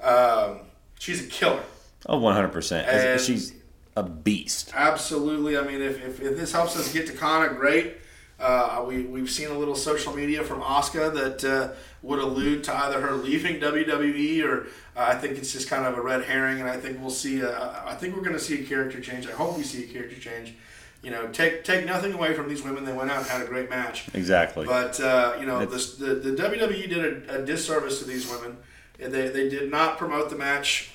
Um, 0.00 0.60
she's 0.98 1.24
a 1.24 1.28
killer. 1.28 1.62
Oh, 2.06 2.18
100%. 2.20 2.86
And- 2.86 3.20
She's 3.20 3.54
a 3.96 4.02
beast. 4.02 4.72
Absolutely. 4.74 5.56
I 5.58 5.62
mean, 5.62 5.82
if, 5.82 6.04
if, 6.04 6.20
if 6.20 6.36
this 6.36 6.52
helps 6.52 6.76
us 6.76 6.92
get 6.92 7.06
to 7.08 7.12
Kana, 7.12 7.52
great. 7.54 7.96
Uh, 8.38 8.84
we, 8.86 9.02
we've 9.02 9.28
seen 9.30 9.48
a 9.48 9.58
little 9.58 9.74
social 9.74 10.14
media 10.14 10.44
from 10.44 10.60
Asuka 10.60 11.12
that 11.12 11.44
uh, 11.44 11.74
would 12.02 12.20
allude 12.20 12.62
to 12.64 12.76
either 12.76 13.00
her 13.00 13.14
leaving 13.14 13.58
WWE 13.60 14.44
or 14.44 14.66
uh, 14.96 15.06
I 15.08 15.16
think 15.16 15.38
it's 15.38 15.52
just 15.52 15.68
kind 15.68 15.84
of 15.84 15.98
a 15.98 16.00
red 16.00 16.22
herring, 16.24 16.60
and 16.60 16.70
I 16.70 16.76
think 16.76 17.00
we'll 17.00 17.10
see. 17.10 17.40
A, 17.40 17.82
I 17.84 17.96
think 17.96 18.14
we're 18.14 18.22
going 18.22 18.34
to 18.36 18.40
see 18.40 18.62
a 18.62 18.64
character 18.64 19.00
change. 19.00 19.26
I 19.26 19.32
hope 19.32 19.56
we 19.56 19.64
see 19.64 19.82
a 19.84 19.92
character 19.92 20.20
change. 20.20 20.54
You 21.02 21.10
know, 21.12 21.28
take 21.28 21.62
take 21.64 21.86
nothing 21.86 22.12
away 22.12 22.34
from 22.34 22.48
these 22.48 22.62
women. 22.62 22.84
They 22.84 22.92
went 22.92 23.10
out 23.10 23.18
and 23.18 23.26
had 23.26 23.42
a 23.42 23.46
great 23.46 23.70
match. 23.70 24.08
Exactly. 24.14 24.66
But 24.66 24.98
uh, 25.00 25.36
you 25.38 25.46
know, 25.46 25.64
the, 25.64 25.76
the 26.04 26.14
the 26.30 26.42
WWE 26.42 26.88
did 26.88 27.28
a, 27.30 27.42
a 27.42 27.44
disservice 27.46 28.00
to 28.00 28.04
these 28.04 28.28
women. 28.30 28.56
And 29.00 29.12
They, 29.14 29.28
they 29.28 29.48
did 29.48 29.70
not 29.70 29.96
promote 29.96 30.28
the 30.28 30.34
match 30.34 30.90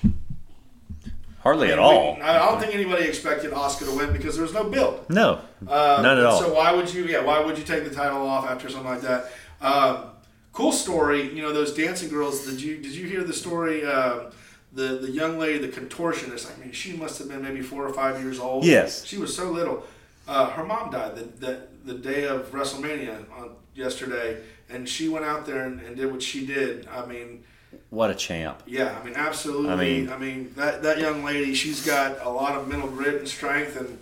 Hardly 1.40 1.70
at 1.72 1.78
We- 1.78 1.84
all. 1.84 2.18
I 2.22 2.38
don't 2.38 2.58
think 2.60 2.74
anybody 2.74 3.04
expected 3.04 3.52
Asuka 3.52 3.84
to 3.90 3.96
win 3.96 4.12
because 4.14 4.34
there 4.34 4.42
was 4.42 4.54
no 4.54 4.64
build. 4.64 5.08
No. 5.10 5.40
Uh, 5.66 6.00
None 6.02 6.18
at 6.18 6.24
all. 6.24 6.40
So 6.40 6.54
why 6.54 6.72
would 6.72 6.92
you? 6.92 7.04
Yeah, 7.04 7.22
why 7.22 7.40
would 7.40 7.58
you 7.58 7.64
take 7.64 7.84
the 7.84 7.94
title 7.94 8.26
off 8.26 8.46
after 8.46 8.68
something 8.70 8.88
like 8.90 9.02
that? 9.02 9.30
Um, 9.60 10.06
cool 10.52 10.72
story. 10.72 11.30
You 11.34 11.42
know 11.42 11.52
those 11.52 11.74
dancing 11.74 12.08
girls. 12.08 12.46
Did 12.46 12.62
you 12.62 12.76
did 12.78 12.92
you 12.92 13.06
hear 13.06 13.24
the 13.24 13.34
story? 13.34 13.84
Um, 13.84 14.32
the 14.72 14.98
the 15.02 15.10
young 15.10 15.38
lady, 15.38 15.58
the 15.58 15.68
contortionist. 15.68 16.50
I 16.50 16.58
mean, 16.62 16.72
she 16.72 16.94
must 16.96 17.18
have 17.18 17.28
been 17.28 17.42
maybe 17.42 17.60
four 17.60 17.86
or 17.86 17.92
five 17.92 18.22
years 18.22 18.38
old. 18.40 18.64
Yes. 18.64 19.04
She 19.04 19.18
was 19.18 19.34
so 19.36 19.50
little. 19.50 19.84
Uh, 20.26 20.50
her 20.50 20.64
mom 20.64 20.90
died 20.90 21.16
the, 21.16 21.22
the 21.46 21.60
the 21.84 21.94
day 21.94 22.26
of 22.26 22.50
WrestleMania 22.50 23.24
on 23.38 23.50
yesterday, 23.74 24.38
and 24.70 24.88
she 24.88 25.08
went 25.08 25.24
out 25.24 25.44
there 25.46 25.64
and, 25.66 25.80
and 25.80 25.96
did 25.96 26.10
what 26.10 26.22
she 26.22 26.46
did. 26.46 26.86
I 26.88 27.04
mean. 27.06 27.44
What 27.90 28.10
a 28.10 28.14
champ. 28.14 28.62
Yeah, 28.66 28.96
I 29.00 29.04
mean, 29.04 29.14
absolutely. 29.16 29.70
I 29.72 29.76
mean, 29.76 30.08
I 30.10 30.16
mean- 30.16 30.52
that 30.56 30.82
that 30.84 30.98
young 30.98 31.24
lady, 31.24 31.54
she's 31.54 31.84
got 31.84 32.24
a 32.24 32.30
lot 32.30 32.56
of 32.56 32.68
mental 32.68 32.88
grit 32.88 33.16
and 33.16 33.28
strength, 33.28 33.76
and 33.76 33.98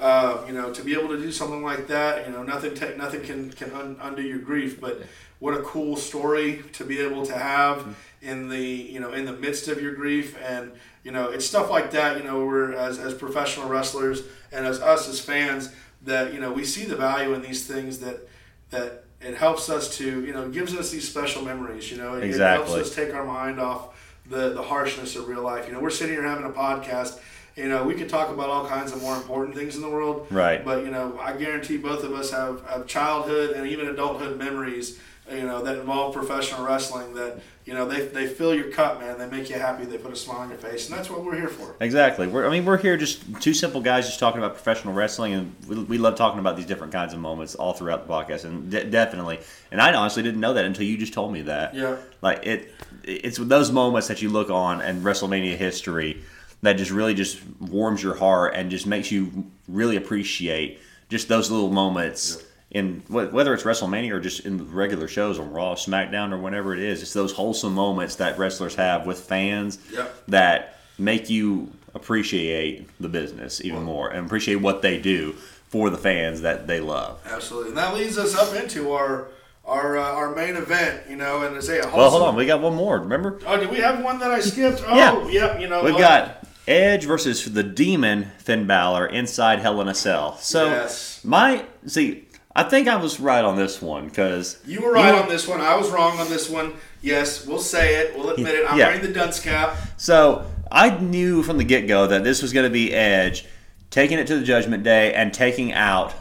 uh, 0.00 0.42
you 0.46 0.52
know, 0.54 0.72
to 0.72 0.82
be 0.82 0.94
able 0.94 1.08
to 1.08 1.18
do 1.18 1.30
something 1.30 1.62
like 1.62 1.86
that, 1.88 2.26
you 2.26 2.32
know, 2.32 2.42
nothing 2.42 2.74
ta- 2.74 2.96
nothing 2.96 3.22
can 3.22 3.50
can 3.52 3.70
un- 3.72 3.96
undo 4.00 4.22
your 4.22 4.38
grief. 4.38 4.80
But 4.80 5.02
what 5.38 5.54
a 5.54 5.62
cool 5.62 5.96
story 5.96 6.64
to 6.72 6.84
be 6.84 6.98
able 7.00 7.24
to 7.26 7.36
have 7.36 7.96
in 8.22 8.48
the 8.48 8.60
you 8.60 9.00
know 9.00 9.12
in 9.12 9.24
the 9.24 9.32
midst 9.32 9.68
of 9.68 9.80
your 9.82 9.94
grief, 9.94 10.36
and 10.42 10.72
you 11.04 11.10
know, 11.10 11.30
it's 11.30 11.46
stuff 11.46 11.70
like 11.70 11.90
that. 11.92 12.18
You 12.18 12.24
know, 12.24 12.44
we're 12.44 12.72
as 12.74 12.98
as 12.98 13.14
professional 13.14 13.68
wrestlers 13.68 14.22
and 14.52 14.66
as 14.66 14.80
us 14.80 15.08
as 15.08 15.20
fans 15.20 15.72
that 16.02 16.32
you 16.34 16.40
know 16.40 16.52
we 16.52 16.64
see 16.64 16.84
the 16.84 16.96
value 16.96 17.34
in 17.34 17.42
these 17.42 17.66
things 17.66 17.98
that 18.00 18.28
that 18.70 19.04
it 19.20 19.36
helps 19.36 19.68
us 19.68 19.96
to 19.98 20.24
you 20.24 20.32
know 20.32 20.48
gives 20.48 20.74
us 20.74 20.90
these 20.90 21.06
special 21.08 21.42
memories 21.42 21.90
you 21.90 21.98
know 21.98 22.14
it, 22.14 22.24
Exactly. 22.24 22.62
it 22.64 22.66
helps 22.68 22.88
us 22.88 22.94
take 22.94 23.12
our 23.14 23.24
mind 23.24 23.60
off 23.60 23.94
the 24.28 24.50
the 24.54 24.62
harshness 24.62 25.14
of 25.16 25.28
real 25.28 25.42
life 25.42 25.66
you 25.66 25.74
know 25.74 25.80
we're 25.80 25.90
sitting 25.90 26.14
here 26.14 26.26
having 26.26 26.46
a 26.46 26.50
podcast 26.50 27.18
You 27.56 27.68
know, 27.68 27.84
we 27.84 27.94
could 27.94 28.08
talk 28.08 28.30
about 28.30 28.48
all 28.48 28.66
kinds 28.66 28.92
of 28.92 29.02
more 29.02 29.16
important 29.16 29.54
things 29.56 29.74
in 29.76 29.82
the 29.82 29.88
world. 29.90 30.26
Right. 30.30 30.64
But 30.64 30.84
you 30.84 30.90
know, 30.90 31.18
I 31.20 31.32
guarantee 31.36 31.76
both 31.76 32.04
of 32.04 32.12
us 32.14 32.30
have, 32.30 32.64
have 32.66 32.86
childhood 32.86 33.50
and 33.56 33.66
even 33.66 33.88
adulthood 33.88 34.38
memories. 34.38 34.98
You 35.30 35.46
know 35.50 35.62
that 35.64 35.76
involve 35.78 36.14
professional 36.14 36.64
wrestling. 36.64 37.14
That 37.14 37.40
you 37.64 37.74
know 37.74 37.86
they, 37.86 38.06
they 38.06 38.26
fill 38.26 38.54
your 38.54 38.70
cup, 38.70 39.00
man. 39.00 39.18
They 39.18 39.26
make 39.26 39.48
you 39.50 39.56
happy. 39.56 39.84
They 39.84 39.98
put 39.98 40.12
a 40.12 40.16
smile 40.16 40.38
on 40.38 40.48
your 40.48 40.58
face, 40.58 40.88
and 40.88 40.98
that's 40.98 41.10
what 41.10 41.24
we're 41.24 41.36
here 41.36 41.48
for. 41.48 41.76
Exactly. 41.80 42.26
We're, 42.26 42.46
I 42.46 42.50
mean, 42.50 42.64
we're 42.64 42.78
here 42.78 42.96
just 42.96 43.22
two 43.40 43.54
simple 43.54 43.80
guys 43.80 44.06
just 44.06 44.18
talking 44.18 44.38
about 44.38 44.54
professional 44.54 44.94
wrestling, 44.94 45.34
and 45.34 45.54
we, 45.68 45.82
we 45.84 45.98
love 45.98 46.16
talking 46.16 46.40
about 46.40 46.56
these 46.56 46.66
different 46.66 46.92
kinds 46.92 47.12
of 47.12 47.20
moments 47.20 47.54
all 47.54 47.72
throughout 47.72 48.06
the 48.06 48.12
podcast, 48.12 48.44
and 48.44 48.70
de- 48.70 48.84
definitely. 48.84 49.40
And 49.70 49.80
I 49.80 49.92
honestly 49.94 50.22
didn't 50.22 50.40
know 50.40 50.54
that 50.54 50.64
until 50.64 50.84
you 50.84 50.96
just 50.96 51.12
told 51.12 51.32
me 51.32 51.42
that. 51.42 51.74
Yeah. 51.74 51.96
Like 52.22 52.46
it, 52.46 52.74
it's 53.04 53.38
those 53.38 53.70
moments 53.70 54.08
that 54.08 54.22
you 54.22 54.28
look 54.30 54.50
on 54.50 54.80
and 54.80 55.02
WrestleMania 55.02 55.56
history 55.56 56.22
that 56.62 56.74
just 56.74 56.90
really 56.90 57.14
just 57.14 57.40
warms 57.58 58.02
your 58.02 58.14
heart 58.14 58.54
and 58.54 58.70
just 58.70 58.86
makes 58.86 59.10
you 59.10 59.46
really 59.68 59.96
appreciate 59.96 60.80
just 61.08 61.28
those 61.28 61.50
little 61.50 61.70
moments. 61.70 62.42
In 62.70 63.02
whether 63.08 63.52
it's 63.52 63.64
WrestleMania 63.64 64.12
or 64.12 64.20
just 64.20 64.46
in 64.46 64.56
the 64.56 64.62
regular 64.62 65.08
shows 65.08 65.40
on 65.40 65.50
Raw, 65.52 65.74
SmackDown, 65.74 66.32
or 66.32 66.38
whenever 66.38 66.72
it 66.72 66.78
is, 66.78 67.02
it's 67.02 67.12
those 67.12 67.32
wholesome 67.32 67.74
moments 67.74 68.14
that 68.16 68.38
wrestlers 68.38 68.76
have 68.76 69.06
with 69.06 69.18
fans 69.18 69.78
Yep. 69.92 70.14
that 70.28 70.78
make 70.96 71.28
you 71.28 71.72
appreciate 71.94 72.88
the 73.00 73.08
business 73.08 73.60
even 73.64 73.82
more 73.82 74.10
and 74.10 74.24
appreciate 74.26 74.56
what 74.56 74.82
they 74.82 74.98
do 75.00 75.32
for 75.68 75.90
the 75.90 75.98
fans 75.98 76.42
that 76.42 76.68
they 76.68 76.78
love. 76.78 77.18
Absolutely, 77.26 77.70
and 77.70 77.78
that 77.78 77.94
leads 77.94 78.16
us 78.18 78.36
up 78.36 78.54
into 78.54 78.92
our 78.92 79.26
our 79.64 79.98
uh, 79.98 80.02
our 80.02 80.34
main 80.36 80.54
event. 80.54 81.02
You 81.10 81.16
know, 81.16 81.42
and 81.42 81.56
to 81.56 81.62
say 81.62 81.78
a 81.78 81.82
wholesome. 81.82 81.98
Well, 81.98 82.10
hold 82.10 82.22
on, 82.22 82.36
we 82.36 82.46
got 82.46 82.60
one 82.60 82.74
more. 82.76 83.00
Remember, 83.00 83.40
Oh, 83.46 83.56
did 83.58 83.70
we 83.70 83.78
have 83.78 84.02
one 84.04 84.20
that 84.20 84.30
I 84.30 84.38
skipped? 84.40 84.82
Oh, 84.86 85.28
Yeah. 85.28 85.28
yep. 85.28 85.60
You 85.60 85.68
know, 85.68 85.82
we've 85.82 85.94
uh, 85.96 85.98
got 85.98 86.44
Edge 86.68 87.04
versus 87.04 87.44
the 87.52 87.62
Demon 87.64 88.30
Finn 88.38 88.66
Balor 88.68 89.06
inside 89.06 89.58
Hell 89.58 89.80
in 89.80 89.88
a 89.88 89.94
Cell. 89.94 90.36
So 90.38 90.66
Yes. 90.66 91.20
my 91.24 91.64
see, 91.86 92.26
I 92.54 92.64
think 92.64 92.88
I 92.88 92.96
was 92.96 93.20
right 93.20 93.44
on 93.44 93.56
this 93.56 93.80
one 93.80 94.06
because 94.08 94.58
You 94.66 94.82
were 94.82 94.92
right 94.92 95.14
on 95.14 95.28
this 95.28 95.46
one. 95.46 95.60
I 95.60 95.76
was 95.76 95.88
wrong 95.90 96.18
on 96.18 96.28
this 96.28 96.50
one. 96.50 96.74
Yes, 97.00 97.46
we'll 97.46 97.60
say 97.60 97.96
it. 97.96 98.16
We'll 98.16 98.30
admit 98.30 98.54
it. 98.54 98.66
I'm 98.68 98.78
Yeah. 98.78 98.86
wearing 98.88 99.02
the 99.02 99.12
dunce 99.12 99.38
cap. 99.38 99.76
So 99.96 100.44
I 100.70 100.90
knew 100.98 101.42
from 101.42 101.58
the 101.58 101.64
get 101.64 101.86
go 101.86 102.06
that 102.08 102.24
this 102.24 102.42
was 102.42 102.52
going 102.52 102.64
to 102.64 102.70
be 102.72 102.92
Edge 102.92 103.46
taking 103.90 104.18
it 104.18 104.26
to 104.28 104.36
the 104.38 104.44
Judgment 104.44 104.82
Day 104.82 105.12
and 105.14 105.32
taking 105.32 105.72
out 105.72 106.12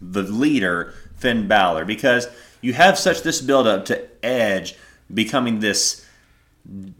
the 0.00 0.22
leader, 0.22 0.92
Finn 1.16 1.46
Balor, 1.48 1.84
because 1.84 2.28
you 2.60 2.72
have 2.74 2.98
such 2.98 3.22
this 3.22 3.40
build 3.40 3.66
up 3.66 3.84
to 3.86 4.02
Edge 4.24 4.74
becoming 5.12 5.60
this 5.60 6.04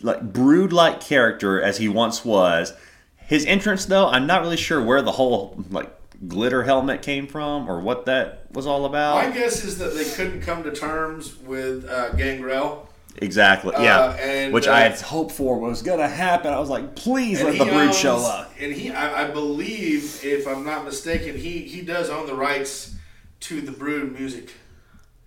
like 0.02 0.32
brood 0.32 0.72
like 0.72 1.00
character 1.00 1.60
as 1.60 1.76
he 1.78 1.88
once 1.88 2.24
was. 2.24 2.72
His 3.16 3.44
entrance 3.46 3.84
though, 3.84 4.08
I'm 4.08 4.26
not 4.26 4.42
really 4.42 4.56
sure 4.56 4.82
where 4.82 5.02
the 5.02 5.12
whole 5.12 5.62
like 5.70 5.90
glitter 6.26 6.62
helmet 6.62 7.02
came 7.02 7.26
from 7.26 7.68
or 7.68 7.80
what 7.80 8.06
that 8.06 8.46
was 8.52 8.66
all 8.66 8.84
about. 8.84 9.24
My 9.24 9.30
guess 9.30 9.64
is 9.64 9.78
that 9.78 9.94
they 9.94 10.04
couldn't 10.04 10.42
come 10.42 10.62
to 10.64 10.72
terms 10.72 11.36
with 11.38 11.88
uh, 11.88 12.12
Gangrel. 12.14 12.88
Exactly. 13.18 13.72
Yeah. 13.78 13.98
Uh, 13.98 14.12
and, 14.20 14.52
Which 14.54 14.66
uh, 14.66 14.72
I 14.72 14.80
had 14.80 15.00
hoped 15.00 15.32
for 15.32 15.58
was 15.58 15.82
gonna 15.82 16.08
happen. 16.08 16.52
I 16.52 16.58
was 16.58 16.70
like, 16.70 16.94
please 16.94 17.42
let 17.42 17.58
the 17.58 17.64
he 17.64 17.70
brood 17.70 17.88
owns- 17.88 17.98
show 17.98 18.16
up. 18.16 18.52
And 18.58 18.72
he, 18.72 18.90
I, 18.90 19.24
I 19.24 19.30
believe, 19.30 20.24
if 20.24 20.46
I'm 20.46 20.64
not 20.64 20.84
mistaken, 20.84 21.36
he 21.36 21.60
he 21.60 21.82
does 21.82 22.08
own 22.08 22.26
the 22.26 22.34
rights 22.34 22.94
to 23.40 23.60
the 23.60 23.72
Brood 23.72 24.12
music. 24.12 24.52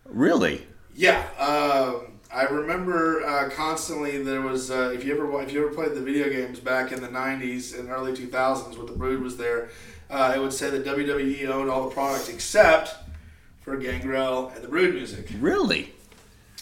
Really? 0.05 0.65
Yeah, 0.95 1.21
um, 1.37 2.13
I 2.33 2.43
remember 2.43 3.23
uh, 3.25 3.49
constantly 3.49 4.23
there 4.23 4.41
was 4.41 4.71
uh, 4.71 4.91
if 4.93 5.03
you 5.03 5.13
ever 5.13 5.41
if 5.41 5.51
you 5.51 5.65
ever 5.65 5.75
played 5.75 5.93
the 5.93 6.01
video 6.01 6.29
games 6.29 6.59
back 6.59 6.91
in 6.91 7.01
the 7.01 7.07
'90s 7.07 7.77
and 7.77 7.89
early 7.89 8.13
2000s 8.13 8.77
when 8.77 8.85
the 8.85 8.93
Brood 8.93 9.21
was 9.21 9.37
there, 9.37 9.69
uh, 10.09 10.33
it 10.35 10.39
would 10.39 10.53
say 10.53 10.69
that 10.69 10.85
WWE 10.85 11.47
owned 11.49 11.69
all 11.69 11.87
the 11.89 11.93
products 11.93 12.29
except 12.29 12.95
for 13.61 13.77
Gangrel 13.77 14.49
and 14.55 14.63
the 14.63 14.67
Brood 14.67 14.93
music. 14.93 15.29
Really? 15.39 15.93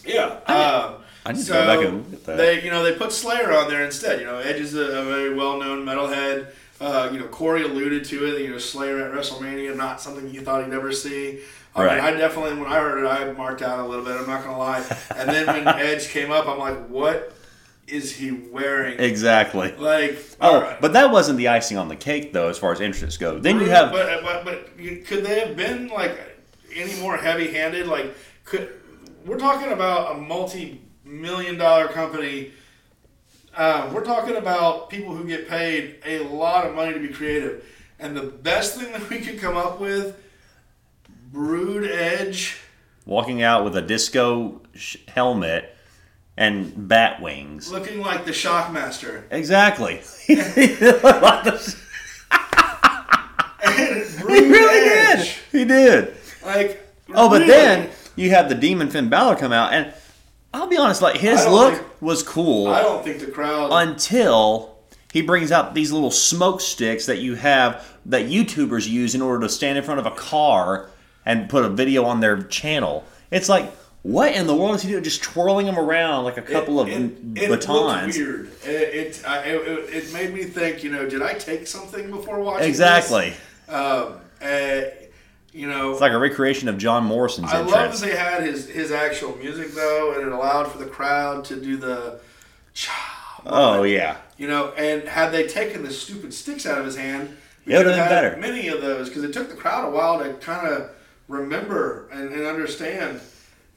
Yeah. 0.06 0.40
Um, 0.48 0.96
I 1.26 1.32
need 1.32 1.40
to 1.40 1.44
so 1.46 1.54
go 1.54 1.66
back 1.66 1.86
and 1.88 2.04
look 2.06 2.14
at 2.14 2.26
that. 2.26 2.38
They, 2.38 2.64
you 2.64 2.70
know, 2.72 2.84
they 2.84 2.94
put 2.94 3.12
Slayer 3.12 3.52
on 3.54 3.70
there 3.70 3.84
instead. 3.86 4.20
You 4.20 4.26
know, 4.26 4.40
Edge 4.40 4.60
is 4.60 4.76
a, 4.76 4.82
a 4.82 5.06
very 5.06 5.34
well-known 5.34 5.86
metalhead. 5.86 6.48
Uh, 6.82 7.10
you 7.14 7.20
know, 7.20 7.28
Corey 7.28 7.64
alluded 7.64 8.04
to 8.06 8.26
it. 8.36 8.42
You 8.42 8.50
know, 8.52 8.58
Slayer 8.58 9.00
at 9.06 9.14
WrestleMania, 9.14 9.76
not 9.76 10.02
something 10.02 10.30
you 10.34 10.42
thought 10.42 10.66
he'd 10.66 10.74
ever 10.74 10.92
see. 10.92 11.40
I 11.76 11.86
Right. 11.86 11.96
mean, 11.96 12.06
I 12.06 12.18
definitely, 12.18 12.60
when 12.62 12.72
I 12.72 12.80
heard 12.80 13.04
it, 13.04 13.08
I 13.08 13.32
marked 13.32 13.62
out 13.62 13.80
a 13.80 13.86
little 13.88 14.04
bit. 14.06 14.16
I'm 14.20 14.28
not 14.28 14.44
gonna 14.44 14.60
lie. 14.60 14.84
And 15.16 15.30
then 15.30 15.48
when 15.48 15.68
Edge 15.80 16.10
came 16.10 16.32
up, 16.32 16.48
I'm 16.48 16.60
like, 16.60 16.88
what 16.88 17.34
is 17.94 18.12
he 18.16 18.32
wearing? 18.32 19.00
Exactly. 19.00 19.72
Like, 19.74 20.18
Oh, 20.42 20.56
all 20.56 20.62
right. 20.62 20.82
but 20.82 20.94
that 20.94 21.12
wasn't 21.12 21.38
the 21.38 21.48
icing 21.50 21.78
on 21.78 21.88
the 21.88 21.96
cake, 21.96 22.34
though, 22.34 22.50
as 22.50 22.58
far 22.58 22.72
as 22.72 22.82
entrance 22.82 23.18
go. 23.18 23.38
Then 23.40 23.60
you 23.60 23.70
have 23.70 23.92
but, 23.92 24.24
but 24.24 24.44
but 24.44 24.78
could 25.06 25.24
they 25.24 25.40
have 25.42 25.56
been 25.56 25.88
like 25.90 26.18
any 26.76 27.00
more 27.00 27.16
heavy-handed? 27.18 27.88
Like, 27.88 28.16
could 28.46 28.70
we're 29.26 29.38
talking 29.38 29.72
about 29.72 30.16
a 30.16 30.20
multi-million 30.20 31.58
dollar 31.58 31.88
company? 31.88 32.52
Uh, 33.56 33.90
we're 33.94 34.04
talking 34.04 34.36
about 34.38 34.90
people 34.90 35.16
who 35.16 35.26
get 35.28 35.48
paid 35.48 35.98
a 36.06 36.20
lot 36.24 36.66
of 36.66 36.74
money 36.74 36.92
to 36.94 37.00
be 37.00 37.10
creative, 37.10 37.64
and 38.00 38.18
the 38.18 38.24
best 38.24 38.80
thing 38.80 38.92
that 38.92 39.08
we 39.10 39.20
could 39.20 39.40
come 39.40 39.56
up 39.56 39.80
with, 39.80 40.20
Brood 41.32 41.90
Edge. 41.90 42.58
walking 43.06 43.44
out 43.44 43.64
with 43.64 43.76
a 43.78 43.82
disco 43.82 44.62
sh- 44.74 44.98
helmet 45.08 45.73
and 46.38 46.88
bat 46.88 47.22
wings. 47.22 47.72
Looking 47.72 48.00
like 48.02 48.26
the 48.26 48.32
Shockmaster. 48.32 49.24
Exactly. 49.32 50.02
He 53.66 54.40
really 54.40 54.90
did. 54.90 55.20
He 55.52 55.66
did. 55.66 56.16
Like, 56.46 56.80
Oh, 57.14 57.30
but 57.30 57.42
really? 57.42 57.52
then 57.52 57.90
you 58.16 58.30
have 58.32 58.50
the 58.50 58.56
Demon 58.56 58.90
Finn 58.90 59.10
Balor 59.10 59.36
come 59.36 59.52
out, 59.52 59.74
and 59.74 59.94
I'll 60.54 60.68
be 60.68 60.78
honest, 60.78 61.02
like 61.02 61.18
his 61.18 61.46
look 61.48 61.76
think- 61.76 62.02
was 62.02 62.24
cool. 62.24 62.68
I 62.68 62.82
don't 62.82 63.04
think 63.04 63.20
the 63.20 63.28
crowd. 63.28 63.70
until 63.72 64.76
he 65.12 65.22
brings 65.22 65.52
out 65.52 65.74
these 65.76 65.92
little 65.92 66.12
smoke 66.12 66.60
sticks 66.62 67.06
that 67.06 67.20
you 67.20 67.36
have 67.36 67.86
that 68.06 68.26
YouTubers 68.26 68.88
use 68.90 69.14
in 69.16 69.22
order 69.22 69.42
to 69.42 69.50
stand 69.50 69.78
in 69.78 69.84
front 69.84 70.00
of 70.00 70.06
a 70.06 70.12
car 70.12 70.90
and 71.26 71.50
put 71.50 71.64
a 71.64 71.70
video 71.70 72.04
on 72.06 72.20
their 72.20 72.42
channel. 72.44 73.06
It's 73.32 73.48
like, 73.50 73.72
what 74.04 74.36
in 74.36 74.48
the 74.48 74.56
world 74.56 74.76
is 74.76 74.82
he 74.82 74.90
doing? 74.90 75.04
Just 75.04 75.24
twirling 75.24 75.66
them 75.66 75.80
around 75.80 76.26
like 76.26 76.38
a 76.38 76.42
couple 76.42 76.80
of 76.80 76.90
it, 76.90 76.94
it 76.94 77.50
batons. 77.50 77.68
looked 77.68 78.18
weird. 78.18 78.52
It 78.66 78.70
it, 79.18 79.24
I, 79.26 79.40
it 79.40 79.94
it 79.94 80.14
made 80.14 80.34
me 80.34 80.44
think. 80.44 80.84
You 80.84 80.92
know, 80.92 81.10
did 81.10 81.22
I 81.22 81.34
take 81.34 81.68
something 81.68 82.12
before 82.12 82.40
watching? 82.42 82.68
Exactly. 82.68 83.34
This? 83.68 83.76
Um, 83.76 84.20
uh, 84.42 84.82
you 85.54 85.68
know, 85.68 85.92
It's 85.92 86.02
like 86.02 86.12
a 86.12 86.18
recreation 86.18 86.68
of 86.68 86.78
John 86.78 87.06
Morrison's 87.06 87.52
I 87.52 87.60
love 87.62 87.98
that 88.00 88.06
they 88.06 88.16
had 88.16 88.44
his 88.44 88.68
his 88.68 88.92
actual 88.92 89.38
music 89.38 89.72
though, 89.72 90.14
and 90.14 90.24
it 90.28 90.34
allowed 90.34 90.70
for 90.72 90.80
the 90.80 90.86
crowd 90.86 91.46
to 91.46 91.56
do 91.56 91.78
the. 91.78 92.20
oh 93.46 93.84
yeah. 93.84 94.18
You 94.38 94.48
know, 94.48 94.70
and 94.72 95.08
had 95.08 95.32
they 95.32 95.48
taken 95.48 95.84
the 95.84 95.92
stupid 95.92 96.34
sticks 96.34 96.66
out 96.66 96.78
of 96.78 96.86
his 96.86 96.98
hand, 96.98 97.38
we 97.66 97.74
It 97.74 97.78
would've 97.78 97.96
have 97.96 98.10
been 98.10 98.16
better. 98.16 98.38
Many 98.38 98.68
of 98.68 98.82
those 98.82 99.08
because 99.08 99.24
it 99.24 99.32
took 99.32 99.50
the 99.50 99.56
crowd 99.56 99.88
a 99.88 99.92
while 99.92 100.20
to 100.20 100.34
kind 100.34 100.68
of 100.68 100.90
remember 101.28 102.10
and, 102.12 102.34
and 102.34 102.46
understand 102.46 103.22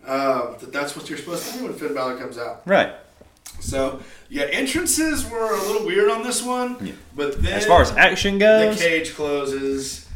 uh, 0.07 0.57
that 0.59 0.73
that's 0.73 0.97
what 0.97 1.09
you're 1.09 1.19
supposed 1.19 1.53
to 1.53 1.59
do 1.59 1.65
when 1.65 1.73
Finn 1.75 1.95
Balor 1.95 2.17
comes 2.17 2.39
out. 2.39 2.63
Right. 2.67 2.93
So 3.61 4.01
yeah, 4.29 4.45
entrances 4.45 5.29
were 5.29 5.55
a 5.55 5.63
little 5.63 5.87
weird 5.87 6.11
on 6.11 6.23
this 6.23 6.43
one, 6.43 6.95
but 7.15 7.43
then 7.43 7.53
As 7.55 7.65
far 7.67 7.81
as 7.83 7.91
action 7.93 8.39
goes, 8.39 8.77
the 8.79 8.83
cage 8.85 9.15
closes, 9.15 10.07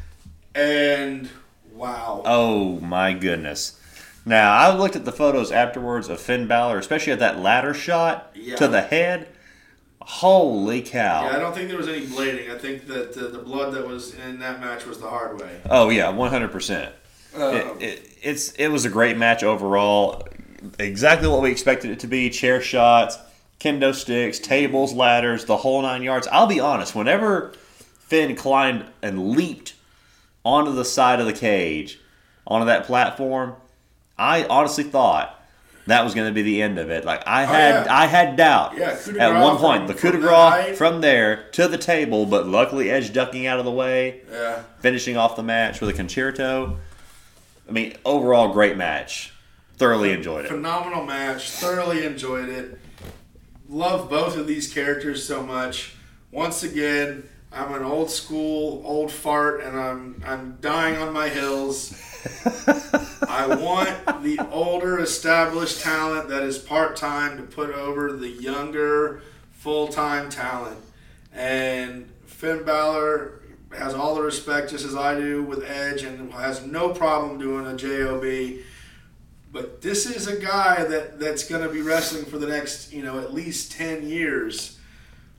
and 0.54 1.28
wow, 1.72 2.22
oh 2.24 2.80
my 2.80 3.12
goodness. 3.14 3.76
Now 4.26 4.52
I 4.52 4.74
looked 4.76 4.96
at 4.96 5.04
the 5.06 5.12
photos 5.12 5.50
afterwards 5.50 6.08
of 6.08 6.20
Finn 6.20 6.46
Balor, 6.46 6.78
especially 6.78 7.12
at 7.14 7.18
that 7.20 7.38
ladder 7.38 7.72
shot 7.72 8.30
Yeah. 8.34 8.56
to 8.56 8.68
the 8.68 8.82
head. 8.82 9.28
Holy 10.02 10.82
cow! 10.82 11.24
yeah, 11.24 11.36
I 11.36 11.38
don't 11.38 11.54
think 11.54 11.68
there 11.68 11.76
was 11.78 11.86
any 11.88 12.06
blading. 12.06 12.50
I 12.50 12.58
think 12.58 12.86
that 12.88 13.16
uh, 13.16 13.28
the 13.28 13.38
blood 13.38 13.74
that 13.74 13.86
was 13.86 14.14
in 14.14 14.38
that 14.40 14.60
match 14.60 14.84
was 14.86 14.98
the 14.98 15.08
hard 15.08 15.40
way. 15.40 15.60
Oh 15.70 15.88
yeah, 15.88 16.08
one 16.08 16.30
hundred 16.30 16.50
percent. 16.52 16.92
Uh, 17.36 17.74
It, 17.78 17.82
it, 17.82 18.06
it's 18.22 18.52
it 18.52 18.68
was 18.68 18.84
a 18.84 18.90
great 18.90 19.16
match 19.16 19.42
overall. 19.42 20.26
Exactly 20.78 21.28
what 21.28 21.42
we 21.42 21.50
expected 21.50 21.90
it 21.90 22.00
to 22.00 22.06
be: 22.06 22.28
chair 22.30 22.60
shots, 22.60 23.16
kendo 23.60 23.94
sticks, 23.94 24.38
tables, 24.38 24.92
ladders, 24.92 25.44
the 25.46 25.56
whole 25.58 25.80
nine 25.82 26.02
yards. 26.02 26.26
I'll 26.30 26.46
be 26.46 26.60
honest. 26.60 26.94
Whenever 26.94 27.52
Finn 28.00 28.36
climbed 28.36 28.84
and 29.02 29.30
leaped 29.30 29.74
onto 30.44 30.72
the 30.72 30.84
side 30.84 31.20
of 31.20 31.26
the 31.26 31.32
cage, 31.32 31.98
onto 32.46 32.66
that 32.66 32.84
platform, 32.84 33.54
I 34.18 34.44
honestly 34.44 34.84
thought 34.84 35.36
that 35.86 36.04
was 36.04 36.14
going 36.14 36.28
to 36.28 36.32
be 36.34 36.42
the 36.42 36.60
end 36.62 36.78
of 36.78 36.90
it. 36.90 37.04
Like 37.06 37.22
I 37.26 37.44
had, 37.44 37.74
Oh, 37.74 37.84
yeah. 37.86 37.94
I 37.96 38.06
had 38.06 38.36
doubt 38.36 38.76
Yeah, 38.76 38.98
at 39.18 39.42
one 39.42 39.56
point. 39.56 39.78
from- 39.78 39.86
the 39.88 39.94
coup 39.94 40.12
de 40.12 40.18
grace 40.18 40.76
from 40.76 41.00
there 41.00 41.44
to 41.52 41.66
the 41.68 41.78
table, 41.78 42.26
but 42.26 42.46
luckily 42.46 42.90
Edge 42.90 43.12
ducking 43.12 43.46
out 43.46 43.58
of 43.58 43.64
the 43.64 43.70
way 43.70 44.20
yeah. 44.30 44.62
finishing 44.80 45.16
off 45.16 45.36
the 45.36 45.42
match 45.42 45.80
with 45.80 45.88
a 45.90 45.92
Con-Chair-To. 45.94 46.76
I 47.70 47.72
mean, 47.72 47.94
overall, 48.04 48.52
great 48.52 48.76
match. 48.76 49.32
Thoroughly 49.76 50.10
enjoyed 50.12 50.44
it. 50.44 50.48
Phenomenal 50.48 51.04
match. 51.04 51.50
Thoroughly 51.50 52.04
enjoyed 52.04 52.48
it. 52.48 52.80
Love 53.68 54.10
both 54.10 54.36
of 54.36 54.48
these 54.48 54.74
characters 54.74 55.24
so 55.24 55.44
much. 55.44 55.94
Once 56.32 56.64
again, 56.64 57.28
I'm 57.52 57.72
an 57.72 57.84
old 57.84 58.10
school 58.10 58.82
old 58.84 59.12
fart, 59.12 59.62
and 59.62 59.78
I'm 59.78 60.20
I'm 60.26 60.58
dying 60.60 60.96
on 60.98 61.12
my 61.12 61.28
hills. 61.28 61.92
I 63.28 63.46
want 63.46 64.22
the 64.24 64.44
older 64.50 64.98
established 64.98 65.80
talent 65.80 66.28
that 66.28 66.42
is 66.42 66.58
part 66.58 66.96
time 66.96 67.36
to 67.36 67.44
put 67.44 67.70
over 67.70 68.12
the 68.12 68.28
younger 68.28 69.22
full 69.52 69.86
time 69.86 70.28
talent. 70.28 70.80
And 71.32 72.10
Finn 72.26 72.64
Balor 72.64 73.39
has 73.76 73.94
all 73.94 74.14
the 74.14 74.22
respect, 74.22 74.70
just 74.70 74.84
as 74.84 74.96
I 74.96 75.18
do, 75.18 75.42
with 75.42 75.64
Edge, 75.64 76.02
and 76.02 76.32
has 76.32 76.66
no 76.66 76.90
problem 76.90 77.38
doing 77.38 77.66
a 77.66 77.76
JOB. 77.76 78.64
But 79.52 79.82
this 79.82 80.06
is 80.06 80.26
a 80.26 80.40
guy 80.40 80.84
that, 80.84 81.18
that's 81.18 81.48
going 81.48 81.62
to 81.62 81.68
be 81.68 81.82
wrestling 81.82 82.24
for 82.24 82.38
the 82.38 82.46
next, 82.46 82.92
you 82.92 83.02
know, 83.02 83.18
at 83.18 83.34
least 83.34 83.72
10 83.72 84.08
years 84.08 84.78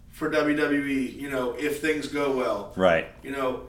for 0.09 0.29
WWE, 0.29 1.19
you 1.19 1.29
know, 1.29 1.53
if 1.53 1.81
things 1.81 2.07
go 2.07 2.35
well. 2.35 2.73
Right. 2.75 3.07
You 3.23 3.31
know, 3.31 3.67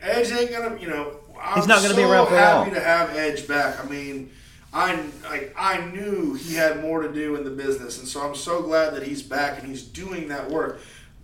Edge 0.00 0.30
ain't 0.32 0.50
going 0.50 0.76
to, 0.76 0.80
you 0.80 0.88
know, 0.88 1.16
I'm 1.42 1.56
He's 1.56 1.66
not 1.66 1.76
gonna 1.82 1.94
so 1.94 1.96
be 1.96 2.02
around 2.02 2.26
for 2.28 2.36
happy 2.36 2.70
long. 2.70 2.74
to 2.74 2.80
have 2.80 3.16
Edge 3.16 3.48
back. 3.48 3.82
I 3.82 3.88
mean, 3.88 4.30
I, 4.72 5.02
I 5.26 5.48
I 5.56 5.86
knew 5.86 6.34
he 6.34 6.54
had 6.54 6.80
more 6.82 7.02
to 7.02 7.12
do 7.12 7.36
in 7.36 7.44
the 7.44 7.50
business, 7.50 7.98
and 7.98 8.06
so 8.06 8.20
I'm 8.20 8.34
so 8.34 8.62
glad 8.62 8.94
that 8.94 9.02
he's 9.02 9.22
back 9.22 9.58
and 9.58 9.68
he's 9.68 9.82
doing 9.82 10.28
that 10.28 10.50
work. 10.50 10.80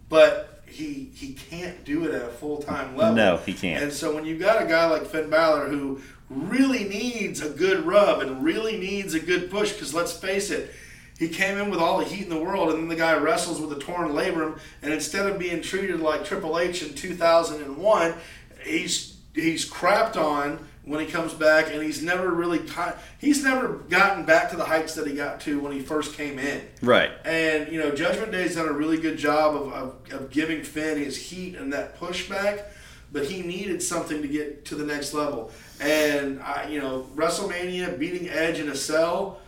But 0.08 0.55
he 0.68 1.10
he 1.14 1.32
can't 1.32 1.84
do 1.84 2.04
it 2.04 2.14
at 2.14 2.22
a 2.22 2.28
full 2.28 2.58
time 2.58 2.96
level. 2.96 3.14
No, 3.14 3.36
he 3.38 3.54
can't. 3.54 3.82
And 3.82 3.92
so 3.92 4.14
when 4.14 4.24
you've 4.24 4.40
got 4.40 4.62
a 4.62 4.66
guy 4.66 4.86
like 4.86 5.06
Finn 5.06 5.30
Balor 5.30 5.68
who 5.68 6.00
really 6.28 6.84
needs 6.84 7.40
a 7.40 7.50
good 7.50 7.86
rub 7.86 8.20
and 8.20 8.44
really 8.44 8.76
needs 8.76 9.14
a 9.14 9.20
good 9.20 9.50
push, 9.50 9.72
because 9.72 9.94
let's 9.94 10.12
face 10.12 10.50
it, 10.50 10.72
he 11.18 11.28
came 11.28 11.56
in 11.56 11.70
with 11.70 11.80
all 11.80 11.98
the 11.98 12.04
heat 12.04 12.24
in 12.24 12.28
the 12.30 12.40
world, 12.40 12.70
and 12.70 12.78
then 12.78 12.88
the 12.88 12.96
guy 12.96 13.16
wrestles 13.16 13.60
with 13.60 13.72
a 13.72 13.80
torn 13.80 14.10
labrum, 14.10 14.58
and 14.82 14.92
instead 14.92 15.26
of 15.26 15.38
being 15.38 15.62
treated 15.62 16.00
like 16.00 16.24
Triple 16.24 16.58
H 16.58 16.82
in 16.82 16.94
2001, 16.94 18.14
he's 18.64 19.16
he's 19.34 19.70
crapped 19.70 20.16
on 20.16 20.66
when 20.86 21.00
he 21.00 21.06
comes 21.06 21.34
back, 21.34 21.72
and 21.72 21.82
he's 21.82 22.02
never 22.02 22.30
really 22.30 22.62
he's 23.18 23.42
never 23.42 23.74
gotten 23.74 24.24
back 24.24 24.50
to 24.50 24.56
the 24.56 24.64
heights 24.64 24.94
that 24.94 25.06
he 25.06 25.14
got 25.14 25.40
to 25.40 25.60
when 25.60 25.72
he 25.72 25.80
first 25.80 26.16
came 26.16 26.38
in. 26.38 26.62
Right. 26.80 27.10
And 27.24 27.70
you 27.70 27.78
know, 27.78 27.90
Judgment 27.90 28.32
Day's 28.32 28.54
done 28.54 28.68
a 28.68 28.72
really 28.72 28.96
good 28.96 29.18
job 29.18 29.54
of, 29.54 29.72
of, 29.72 30.12
of 30.12 30.30
giving 30.30 30.62
Finn 30.62 30.96
his 30.96 31.16
heat 31.16 31.56
and 31.56 31.72
that 31.72 31.98
pushback, 31.98 32.62
but 33.12 33.26
he 33.26 33.42
needed 33.42 33.82
something 33.82 34.22
to 34.22 34.28
get 34.28 34.64
to 34.66 34.76
the 34.76 34.86
next 34.86 35.12
level. 35.12 35.50
And 35.80 36.40
I, 36.40 36.68
you 36.68 36.80
know, 36.80 37.08
WrestleMania 37.16 37.98
beating 37.98 38.28
Edge 38.28 38.60
in 38.60 38.68
a 38.68 38.76
cell, 38.76 39.40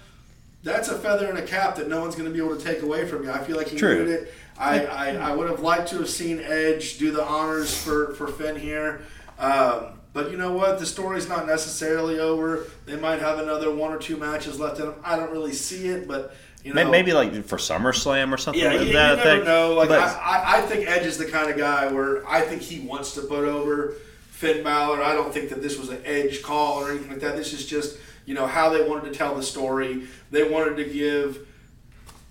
that's 0.64 0.89
a 0.89 0.99
feather 0.99 1.30
in 1.30 1.36
a 1.36 1.43
cap 1.43 1.76
that 1.76 1.89
no 1.89 2.01
one's 2.01 2.16
going 2.16 2.28
to 2.28 2.34
be 2.34 2.45
able 2.45 2.57
to 2.57 2.62
take 2.62 2.82
away 2.82 3.07
from 3.07 3.22
you. 3.22 3.30
I 3.30 3.39
feel 3.39 3.57
like 3.57 3.68
he 3.68 3.78
True. 3.78 4.01
needed 4.01 4.22
it. 4.22 4.34
I, 4.59 4.84
I, 4.86 5.09
I 5.14 5.36
would 5.36 5.49
have 5.49 5.61
liked 5.61 5.91
to 5.91 5.99
have 5.99 6.09
seen 6.09 6.41
Edge 6.41 6.99
do 6.99 7.12
the 7.12 7.24
honors 7.24 7.80
for, 7.80 8.12
for 8.14 8.26
Finn 8.26 8.57
here. 8.57 9.03
Um, 9.39 9.97
but 10.13 10.31
you 10.31 10.37
know 10.37 10.53
what? 10.53 10.79
The 10.79 10.87
story's 10.87 11.29
not 11.29 11.47
necessarily 11.47 12.19
over. 12.19 12.67
They 12.87 12.97
might 12.97 13.21
have 13.21 13.39
another 13.39 13.75
one 13.75 13.93
or 13.93 13.99
two 13.99 14.17
matches 14.17 14.59
left 14.59 14.79
in 14.79 14.87
them. 14.87 14.95
I 15.05 15.17
don't 15.17 15.31
really 15.31 15.53
see 15.53 15.89
it, 15.89 16.09
but 16.09 16.35
you 16.65 16.75
know, 16.75 16.91
Maybe 16.91 17.13
like 17.13 17.33
for 17.45 17.57
SummerSlam 17.57 18.33
or 18.33 18.37
something 18.37 18.63
yeah, 18.63 18.73
like 18.73 18.81
you, 18.81 18.87
you 18.89 18.93
that. 18.95 19.13
I 19.13 19.17
never 19.17 19.31
think. 19.31 19.45
know. 19.45 19.75
Like 19.75 19.89
But- 19.91 20.01
I, 20.01 20.59
I, 20.59 20.61
think 20.63 20.89
Edge 20.89 21.07
is 21.07 21.19
the 21.19 21.27
kind 21.27 21.51
of 21.51 21.57
guy 21.57 21.91
where 21.93 22.29
I 22.29 22.41
think 22.41 22.63
he 22.63 22.81
wants 22.81 23.15
to 23.15 23.23
put 23.23 23.45
over 23.45 23.95
Finn 24.31 24.65
Balor. 24.65 25.03
I 25.03 25.15
don't 25.15 25.33
think 25.33 25.51
that 25.51 25.63
this 25.63 25.79
was 25.79 25.89
an 25.89 26.03
Edge 26.05 26.43
call 26.43 26.83
or 26.83 26.91
anything 26.91 27.11
like 27.11 27.21
that. 27.21 27.37
This 27.37 27.53
is 27.53 27.65
just 27.67 27.99
you 28.27 28.35
know 28.35 28.47
how 28.47 28.71
they 28.71 28.87
wanted 28.87 29.13
to 29.13 29.19
tell 29.19 29.35
the 29.35 29.43
story. 29.43 30.07
They 30.31 30.43
wanted 30.49 30.77
to 30.77 30.85
give. 30.85 31.47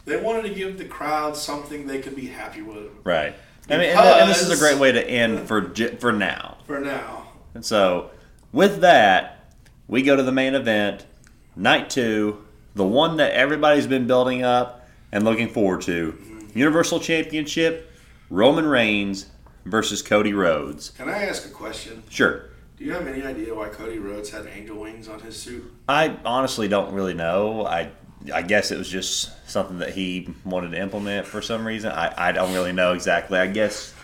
They 0.06 0.22
wanted 0.22 0.44
to 0.44 0.54
give 0.54 0.78
the 0.78 0.86
crowd 0.86 1.36
something 1.36 1.86
they 1.86 2.00
could 2.00 2.16
be 2.16 2.28
happy 2.28 2.62
with 2.62 2.90
right. 3.04 3.36
I 3.70 3.78
mean, 3.78 3.90
and, 3.90 4.00
and 4.00 4.30
this 4.30 4.42
is 4.42 4.50
a 4.50 4.64
great 4.64 4.80
way 4.80 4.94
to 4.94 5.06
end 5.06 5.48
for 5.48 5.74
for 6.00 6.14
now. 6.14 6.58
for 6.66 6.80
now. 6.80 7.16
And 7.58 7.66
so, 7.66 8.12
with 8.51 8.82
that, 8.82 9.39
we 9.88 10.03
go 10.03 10.16
to 10.16 10.22
the 10.22 10.32
main 10.32 10.53
event, 10.53 11.08
night 11.55 11.89
two, 11.89 12.45
the 12.76 12.84
one 12.84 13.18
that 13.18 13.32
everybody's 13.32 13.88
been 13.88 14.05
building 14.05 14.43
up 14.43 14.88
and 15.12 15.26
looking 15.26 15.49
forward 15.49 15.82
to. 15.82 16.16
Universal 16.53 16.99
Championship, 16.99 17.91
Roman 18.30 18.68
Reigns 18.68 19.26
versus 19.66 20.03
Cody 20.03 20.34
Rhodes. 20.34 20.91
Can 20.91 21.10
I 21.10 21.24
ask 21.26 21.47
a 21.47 21.49
question? 21.49 22.03
Sure. 22.10 22.51
Do 22.78 22.86
you 22.86 22.93
have 22.93 23.08
any 23.08 23.24
idea 23.24 23.55
why 23.55 23.70
Cody 23.70 23.97
Rhodes 23.97 24.30
had 24.30 24.45
angel 24.45 24.78
wings 24.80 25.08
on 25.08 25.20
his 25.22 25.36
suit? 25.36 25.64
I 25.89 26.16
honestly 26.24 26.68
don't 26.68 26.93
really 26.93 27.16
know. 27.16 27.66
I 27.66 27.89
I 28.32 28.43
guess 28.43 28.70
it 28.70 28.78
was 28.78 28.88
just 28.88 29.32
something 29.49 29.80
that 29.80 29.95
he 29.95 30.30
wanted 30.45 30.74
to 30.74 30.80
implement 30.80 31.26
for 31.26 31.41
some 31.41 31.66
reason. 31.66 31.91
I, 31.91 32.30
I 32.30 32.32
don't 32.34 32.53
really 32.53 32.72
know 32.72 32.93
exactly. 32.93 33.39
I 33.39 33.47
guess 33.47 33.95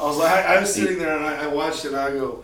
I 0.00 0.04
was 0.04 0.16
like, 0.16 0.32
I, 0.32 0.54
I 0.56 0.60
was 0.60 0.72
sitting 0.74 0.98
there 0.98 1.14
and 1.14 1.26
I, 1.26 1.44
I 1.44 1.46
watched 1.48 1.84
it. 1.84 1.88
and 1.88 1.98
I 1.98 2.10
go, 2.12 2.42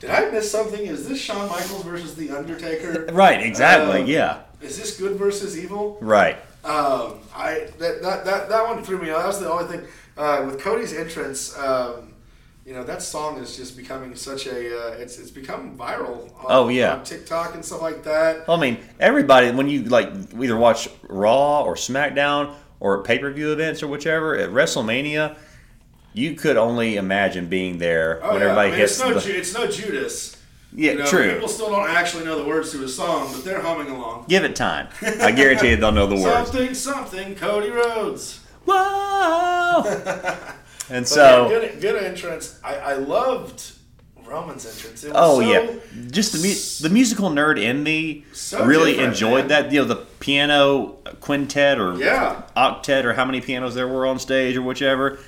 did 0.00 0.10
I 0.10 0.30
miss 0.30 0.50
something? 0.50 0.80
Is 0.80 1.08
this 1.08 1.20
Shawn 1.20 1.48
Michaels 1.48 1.84
versus 1.84 2.14
the 2.14 2.30
Undertaker? 2.30 3.06
right, 3.12 3.40
exactly. 3.44 4.02
Um, 4.02 4.06
yeah, 4.06 4.40
Is 4.60 4.78
this 4.78 4.98
good 4.98 5.16
versus 5.16 5.58
evil? 5.58 5.98
right. 6.00 6.36
Um, 6.64 7.20
I 7.34 7.68
that, 7.78 8.02
that 8.02 8.24
that 8.24 8.48
that 8.48 8.66
one 8.66 8.82
threw 8.84 8.98
me 8.98 9.10
off. 9.10 9.20
That 9.22 9.26
was 9.28 9.40
the 9.40 9.50
only 9.50 9.64
thing 9.76 9.86
uh, 10.16 10.42
with 10.44 10.60
Cody's 10.60 10.92
entrance. 10.92 11.56
Um, 11.56 12.12
you 12.66 12.74
know 12.74 12.84
that 12.84 13.00
song 13.00 13.38
is 13.38 13.56
just 13.56 13.76
becoming 13.76 14.14
such 14.16 14.46
a 14.46 14.50
uh, 14.76 14.90
it's 14.98 15.18
it's 15.18 15.30
become 15.30 15.78
viral. 15.78 16.24
On, 16.40 16.46
Oh, 16.48 16.68
yeah. 16.68 16.94
on 16.96 17.04
TikTok 17.04 17.54
and 17.54 17.64
stuff 17.64 17.80
like 17.80 18.02
that. 18.04 18.44
I 18.48 18.56
mean, 18.60 18.76
everybody 19.00 19.50
when 19.52 19.68
you 19.68 19.84
like 19.84 20.10
either 20.38 20.56
watch 20.56 20.88
Raw 21.08 21.62
or 21.62 21.74
SmackDown 21.76 22.54
or 22.80 23.02
pay 23.04 23.18
per 23.18 23.30
view 23.30 23.52
events 23.52 23.82
or 23.82 23.88
whichever 23.88 24.36
at 24.36 24.50
WrestleMania, 24.50 25.36
you 26.18 26.34
could 26.34 26.56
only 26.56 26.96
imagine 26.96 27.46
being 27.46 27.78
there 27.78 28.20
Oh 28.22 28.32
when 28.32 28.40
yeah, 28.40 28.46
everybody 28.48 28.68
I 28.68 28.70
mean, 28.72 28.80
hits 28.80 28.92
it's 28.92 29.00
no 29.00 29.14
the 29.18 29.38
it's 29.38 29.54
no 29.54 29.66
Judas. 29.66 30.36
yeah. 30.74 30.92
You 30.92 30.98
know, 30.98 31.06
true. 31.06 31.32
People 31.34 31.48
still 31.48 31.70
don't 31.70 31.88
actually 31.90 32.24
know 32.24 32.36
the 32.42 32.44
words 32.48 32.72
to 32.72 32.78
his 32.78 32.94
song, 32.94 33.30
but 33.32 33.44
they're 33.44 33.60
humming 33.60 33.90
along. 33.90 34.26
Give 34.28 34.44
it 34.44 34.54
time. 34.56 34.88
I 35.02 35.30
guarantee 35.32 35.70
you 35.70 35.76
they'll 35.76 35.92
know 35.92 36.06
the 36.06 36.16
words. 36.16 36.50
Something 36.50 36.74
something 36.74 37.34
Cody 37.36 37.70
Rhodes. 37.70 38.40
Whoa! 38.66 39.82
and 40.90 41.04
But 41.04 41.08
so. 41.08 41.50
yeah, 41.50 41.60
good, 41.60 41.80
good 41.80 42.02
entrance. 42.02 42.58
I, 42.64 42.74
I 42.76 42.92
loved 42.94 43.72
Roman's 44.26 44.66
entrance. 44.66 45.04
It 45.04 45.08
was 45.12 45.16
Oh 45.18 45.40
so, 45.40 45.48
yeah, 45.50 45.80
just 46.10 46.32
the 46.32 46.38
mu- 46.38 46.88
the 46.88 46.92
musical 46.94 47.30
nerd 47.30 47.58
in 47.60 47.82
me 47.82 48.24
So 48.32 48.64
really 48.66 48.98
enjoyed 48.98 49.48
man. 49.48 49.48
that. 49.48 49.72
You 49.72 49.80
know, 49.82 49.86
the 49.86 49.96
piano 50.20 50.98
quintet 51.20 51.78
or 51.78 51.94
Yeah. 51.96 52.42
octet 52.56 53.04
or 53.04 53.14
how 53.14 53.24
many 53.24 53.40
pianos 53.40 53.74
there 53.74 53.88
were 53.88 54.06
on 54.06 54.18
stage 54.18 54.56
or 54.56 54.62
whichever. 54.62 55.18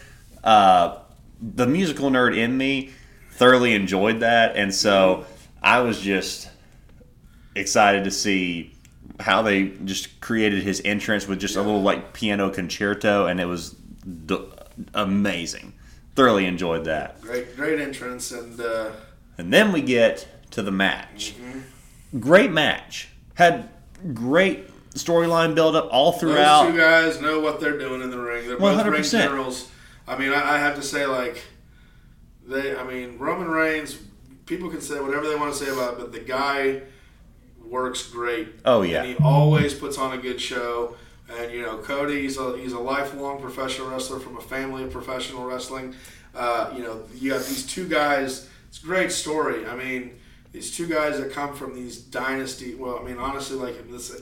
Uh, 0.42 0.98
the 1.40 1.66
musical 1.66 2.10
nerd 2.10 2.36
in 2.36 2.56
me 2.56 2.90
thoroughly 3.32 3.74
enjoyed 3.74 4.20
that, 4.20 4.56
and 4.56 4.74
so 4.74 5.26
I 5.62 5.80
was 5.80 6.00
just 6.00 6.48
excited 7.54 8.04
to 8.04 8.10
see 8.10 8.76
how 9.18 9.42
they 9.42 9.68
just 9.84 10.20
created 10.20 10.62
his 10.62 10.80
entrance 10.84 11.26
with 11.26 11.40
just 11.40 11.56
a 11.56 11.60
little 11.62 11.82
like 11.82 12.12
piano 12.12 12.50
concerto, 12.50 13.26
and 13.26 13.40
it 13.40 13.46
was 13.46 13.70
d- 14.26 14.48
amazing. 14.94 15.74
Thoroughly 16.14 16.46
enjoyed 16.46 16.84
that. 16.84 17.20
Great, 17.20 17.56
great 17.56 17.80
entrance, 17.80 18.32
and 18.32 18.60
uh, 18.60 18.90
And 19.38 19.52
then 19.52 19.72
we 19.72 19.80
get 19.82 20.26
to 20.52 20.62
the 20.62 20.70
match. 20.72 21.34
Mm-hmm. 21.38 22.18
Great 22.18 22.50
match. 22.50 23.08
Had 23.34 23.68
great 24.12 24.68
storyline 24.94 25.54
build 25.54 25.76
up 25.76 25.88
all 25.92 26.12
those 26.12 26.20
throughout. 26.20 26.70
two 26.70 26.76
guys 26.76 27.20
know 27.20 27.40
what 27.40 27.60
they're 27.60 27.78
doing 27.78 28.02
in 28.02 28.10
the 28.10 28.18
ring. 28.18 28.46
They're 28.48 28.58
both 28.58 28.84
ring 28.84 29.02
100%. 29.02 29.10
generals. 29.10 29.70
I 30.10 30.18
mean, 30.18 30.32
I, 30.32 30.56
I 30.56 30.58
have 30.58 30.74
to 30.74 30.82
say, 30.82 31.06
like, 31.06 31.42
they. 32.46 32.76
I 32.76 32.84
mean, 32.84 33.18
Roman 33.18 33.48
Reigns. 33.48 33.96
People 34.46 34.68
can 34.68 34.80
say 34.80 34.98
whatever 34.98 35.28
they 35.28 35.36
want 35.36 35.54
to 35.54 35.64
say 35.64 35.70
about 35.70 35.92
it, 35.92 35.98
but 36.00 36.12
the 36.12 36.18
guy 36.18 36.82
works 37.64 38.08
great. 38.08 38.48
Oh, 38.64 38.82
yeah. 38.82 39.02
and 39.02 39.08
he 39.08 39.16
always 39.22 39.72
puts 39.72 39.96
on 39.96 40.12
a 40.12 40.20
good 40.20 40.40
show. 40.40 40.96
And 41.38 41.52
you 41.52 41.62
know, 41.62 41.78
Cody, 41.78 42.22
he's 42.22 42.36
a 42.36 42.58
he's 42.58 42.72
a 42.72 42.78
lifelong 42.80 43.40
professional 43.40 43.88
wrestler 43.88 44.18
from 44.18 44.36
a 44.36 44.40
family 44.40 44.82
of 44.82 44.90
professional 44.90 45.44
wrestling. 45.44 45.94
Uh, 46.34 46.72
you 46.76 46.82
know, 46.82 47.04
you 47.14 47.30
got 47.30 47.44
these 47.44 47.64
two 47.64 47.88
guys. 47.88 48.48
It's 48.68 48.82
a 48.82 48.86
great 48.86 49.12
story. 49.12 49.66
I 49.66 49.76
mean, 49.76 50.18
these 50.52 50.76
two 50.76 50.88
guys 50.88 51.20
that 51.20 51.32
come 51.32 51.54
from 51.54 51.74
these 51.74 51.98
dynasty. 51.98 52.74
Well, 52.74 52.98
I 52.98 53.04
mean, 53.04 53.18
honestly, 53.18 53.56
like 53.56 53.88
this. 53.88 54.20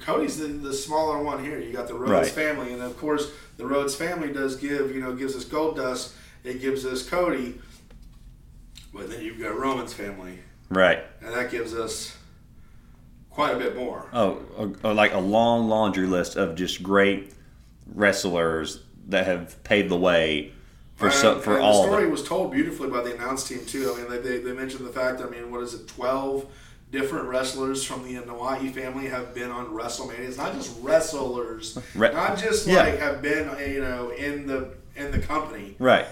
Cody's 0.00 0.38
the, 0.38 0.46
the 0.46 0.72
smaller 0.72 1.22
one 1.22 1.44
here. 1.44 1.58
You 1.58 1.72
got 1.72 1.88
the 1.88 1.94
Rhodes 1.94 2.10
Right. 2.10 2.28
family, 2.28 2.72
and 2.72 2.82
of 2.82 2.96
course, 2.98 3.30
the 3.56 3.66
Rhodes 3.66 3.94
family 3.94 4.32
does 4.32 4.56
give 4.56 4.94
you 4.94 5.00
know 5.00 5.14
gives 5.14 5.36
us 5.36 5.44
Gold 5.44 5.76
Dust. 5.76 6.14
It 6.42 6.60
gives 6.60 6.86
us 6.86 7.08
Cody, 7.08 7.60
but 8.92 9.10
then 9.10 9.22
you've 9.22 9.38
got 9.38 9.58
Roman's 9.58 9.92
family, 9.92 10.38
right. 10.70 11.04
and 11.20 11.34
that 11.34 11.50
gives 11.50 11.74
us 11.74 12.16
quite 13.28 13.54
a 13.54 13.58
bit 13.58 13.76
more. 13.76 14.08
Oh, 14.12 14.74
like 14.82 15.12
a 15.12 15.18
long 15.18 15.68
laundry 15.68 16.06
list 16.06 16.36
of 16.36 16.54
just 16.54 16.82
great 16.82 17.32
wrestlers 17.94 18.82
that 19.08 19.26
have 19.26 19.62
paved 19.64 19.90
the 19.90 19.96
way 19.96 20.52
for 21.00 21.10
so, 21.10 21.40
for 21.40 21.58
all 21.58 21.82
the 21.82 21.88
story 21.88 22.08
was 22.08 22.22
told 22.22 22.52
beautifully 22.52 22.90
by 22.90 23.02
the 23.02 23.14
announce 23.14 23.48
team 23.48 23.64
too. 23.64 23.94
I 23.94 24.00
mean, 24.00 24.10
they, 24.10 24.18
they, 24.18 24.38
they 24.38 24.52
mentioned 24.52 24.86
the 24.86 24.92
fact. 24.92 25.22
I 25.22 25.26
mean, 25.30 25.50
what 25.50 25.62
is 25.62 25.72
it? 25.72 25.88
Twelve 25.88 26.46
different 26.90 27.26
wrestlers 27.28 27.84
from 27.84 28.04
the 28.04 28.14
Anoa'i 28.20 28.72
family 28.72 29.06
have 29.08 29.34
been 29.34 29.50
on 29.50 29.66
WrestleMania. 29.68 30.20
It's 30.20 30.36
not 30.36 30.54
just 30.54 30.76
wrestlers, 30.82 31.78
Re- 31.94 32.12
not 32.12 32.38
just 32.38 32.66
Yeah. 32.66 32.82
like 32.84 32.98
have 32.98 33.22
been 33.22 33.48
you 33.72 33.80
know 33.80 34.10
in 34.10 34.46
the 34.46 34.70
in 34.96 35.10
the 35.12 35.18
company. 35.20 35.76
Right. 35.78 36.06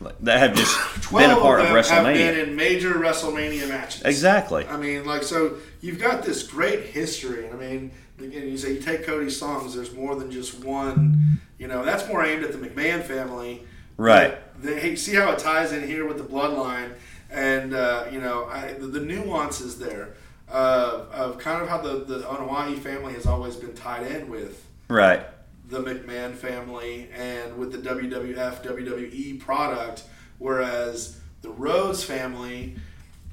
like, 0.00 0.14
that 0.20 0.38
have 0.38 0.54
just 0.54 0.76
been 1.12 1.30
a 1.30 1.36
part 1.36 1.60
of, 1.60 1.66
of 1.66 1.86
them 1.86 2.04
have 2.04 2.14
been 2.14 2.38
in 2.48 2.54
major 2.56 2.94
WrestleMania 2.94 3.68
matches. 3.68 4.02
Exactly. 4.02 4.66
I 4.66 4.76
mean, 4.76 5.04
like, 5.04 5.22
so 5.22 5.56
you've 5.80 5.98
got 5.98 6.22
this 6.22 6.42
great 6.44 6.84
history. 6.84 7.46
and 7.46 7.54
I 7.54 7.56
mean, 7.56 7.90
again, 8.18 8.48
you 8.48 8.56
say 8.58 8.74
you 8.74 8.80
take 8.80 9.04
Cody's 9.06 9.36
songs, 9.38 9.74
there's 9.74 9.92
more 9.92 10.14
than 10.14 10.30
just 10.30 10.62
one. 10.64 11.40
You 11.58 11.66
know, 11.68 11.84
that's 11.84 12.06
more 12.08 12.24
aimed 12.24 12.44
at 12.44 12.52
the 12.52 12.58
McMahon 12.58 13.02
family. 13.02 13.64
Right. 13.96 14.38
They, 14.62 14.78
hey, 14.78 14.96
see 14.96 15.14
how 15.14 15.32
it 15.32 15.38
ties 15.38 15.72
in 15.72 15.86
here 15.86 16.06
with 16.06 16.18
the 16.18 16.24
bloodline, 16.24 16.92
and 17.36 17.74
uh, 17.74 18.06
you 18.10 18.20
know 18.20 18.46
I, 18.46 18.72
the, 18.72 18.86
the 18.86 19.00
nuances 19.00 19.78
there 19.78 20.14
uh, 20.50 21.04
of 21.12 21.38
kind 21.38 21.62
of 21.62 21.68
how 21.68 21.78
the 21.80 22.04
the 22.04 22.20
Anoa'i 22.20 22.78
family 22.78 23.12
has 23.14 23.26
always 23.26 23.54
been 23.56 23.74
tied 23.74 24.06
in 24.10 24.28
with 24.28 24.64
Right. 24.88 25.24
the 25.68 25.80
McMahon 25.82 26.34
family 26.34 27.08
and 27.16 27.56
with 27.58 27.72
the 27.72 27.78
WWF 27.78 28.62
WWE 28.64 29.40
product, 29.40 30.04
whereas 30.38 31.18
the 31.42 31.50
Rhodes 31.50 32.02
family 32.04 32.76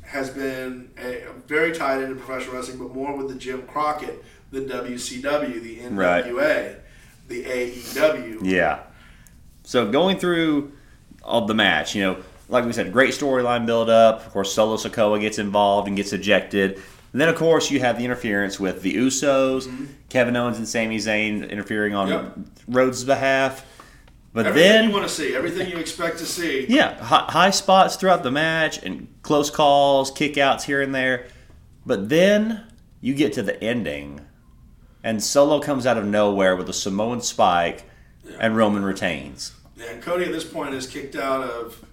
has 0.02 0.30
been 0.32 0.90
a, 0.98 1.24
very 1.48 1.72
tied 1.74 2.02
into 2.02 2.16
professional 2.16 2.56
wrestling, 2.56 2.80
but 2.80 2.94
more 2.94 3.16
with 3.16 3.30
the 3.30 3.36
Jim 3.36 3.62
Crockett, 3.68 4.24
the 4.52 4.62
WCW, 4.62 5.62
the 5.62 5.78
NWA, 5.80 6.76
the 7.28 7.44
AEW. 7.44 8.40
Yeah. 8.44 8.80
So 9.64 9.90
going 9.90 10.18
through 10.18 10.72
all 11.24 11.46
the 11.46 11.54
match, 11.56 11.96
you 11.96 12.02
know, 12.02 12.18
like 12.54 12.66
we 12.66 12.72
said, 12.72 12.94
great 12.94 13.12
storyline 13.14 13.66
build 13.66 13.90
up. 13.90 14.26
Of 14.26 14.32
course, 14.32 14.54
Solo 14.54 14.78
Sikoa 14.78 15.20
gets 15.20 15.40
involved 15.40 15.88
and 15.88 15.98
gets 15.98 16.14
ejected. 16.14 16.76
And 17.12 17.20
then, 17.22 17.28
of 17.30 17.36
course, 17.36 17.70
you 17.72 17.80
have 17.80 17.98
the 17.98 18.06
interference 18.06 18.60
with 18.60 18.82
the 18.84 18.94
Usos, 18.96 19.64
mm-hmm. 19.68 19.86
Kevin 20.10 20.36
Owens 20.36 20.58
and 20.58 20.68
Sami 20.68 20.98
Zayn 20.98 21.50
interfering 21.50 21.94
on 21.96 22.08
Yep. 22.08 22.38
Rhodes' 22.68 23.04
behalf. 23.04 23.66
But 24.34 24.48
Everything 24.48 24.70
then, 24.72 24.90
you 24.90 24.96
want 24.96 25.08
to 25.08 25.14
see, 25.14 25.36
everything 25.36 25.70
you 25.70 25.78
expect 25.78 26.18
to 26.20 26.26
see. 26.26 26.66
yeah, 26.68 26.96
high, 27.04 27.26
high 27.30 27.50
spots 27.52 27.96
throughout 27.98 28.24
the 28.24 28.32
match 28.32 28.82
and 28.82 29.08
close 29.22 29.52
calls, 29.52 30.12
kickouts 30.12 30.64
here 30.64 30.82
and 30.82 30.94
there. 30.96 31.28
But 31.86 32.10
then 32.10 32.64
you 33.00 33.14
get 33.14 33.34
to 33.34 33.44
the 33.44 33.62
ending, 33.64 34.22
and 35.04 35.22
Solo 35.24 35.60
comes 35.60 35.86
out 35.86 35.98
of 35.98 36.06
nowhere 36.06 36.56
with 36.56 36.68
a 36.70 36.74
Samoan 36.74 37.22
spike, 37.22 37.84
and 38.40 38.56
Roman 38.58 38.84
retains. 38.84 39.54
And 39.88 40.02
Cody 40.02 40.26
at 40.26 40.32
this 40.32 40.46
point 40.46 40.74
is 40.74 40.88
kicked 40.88 41.16
out 41.16 41.44
of 41.48 41.86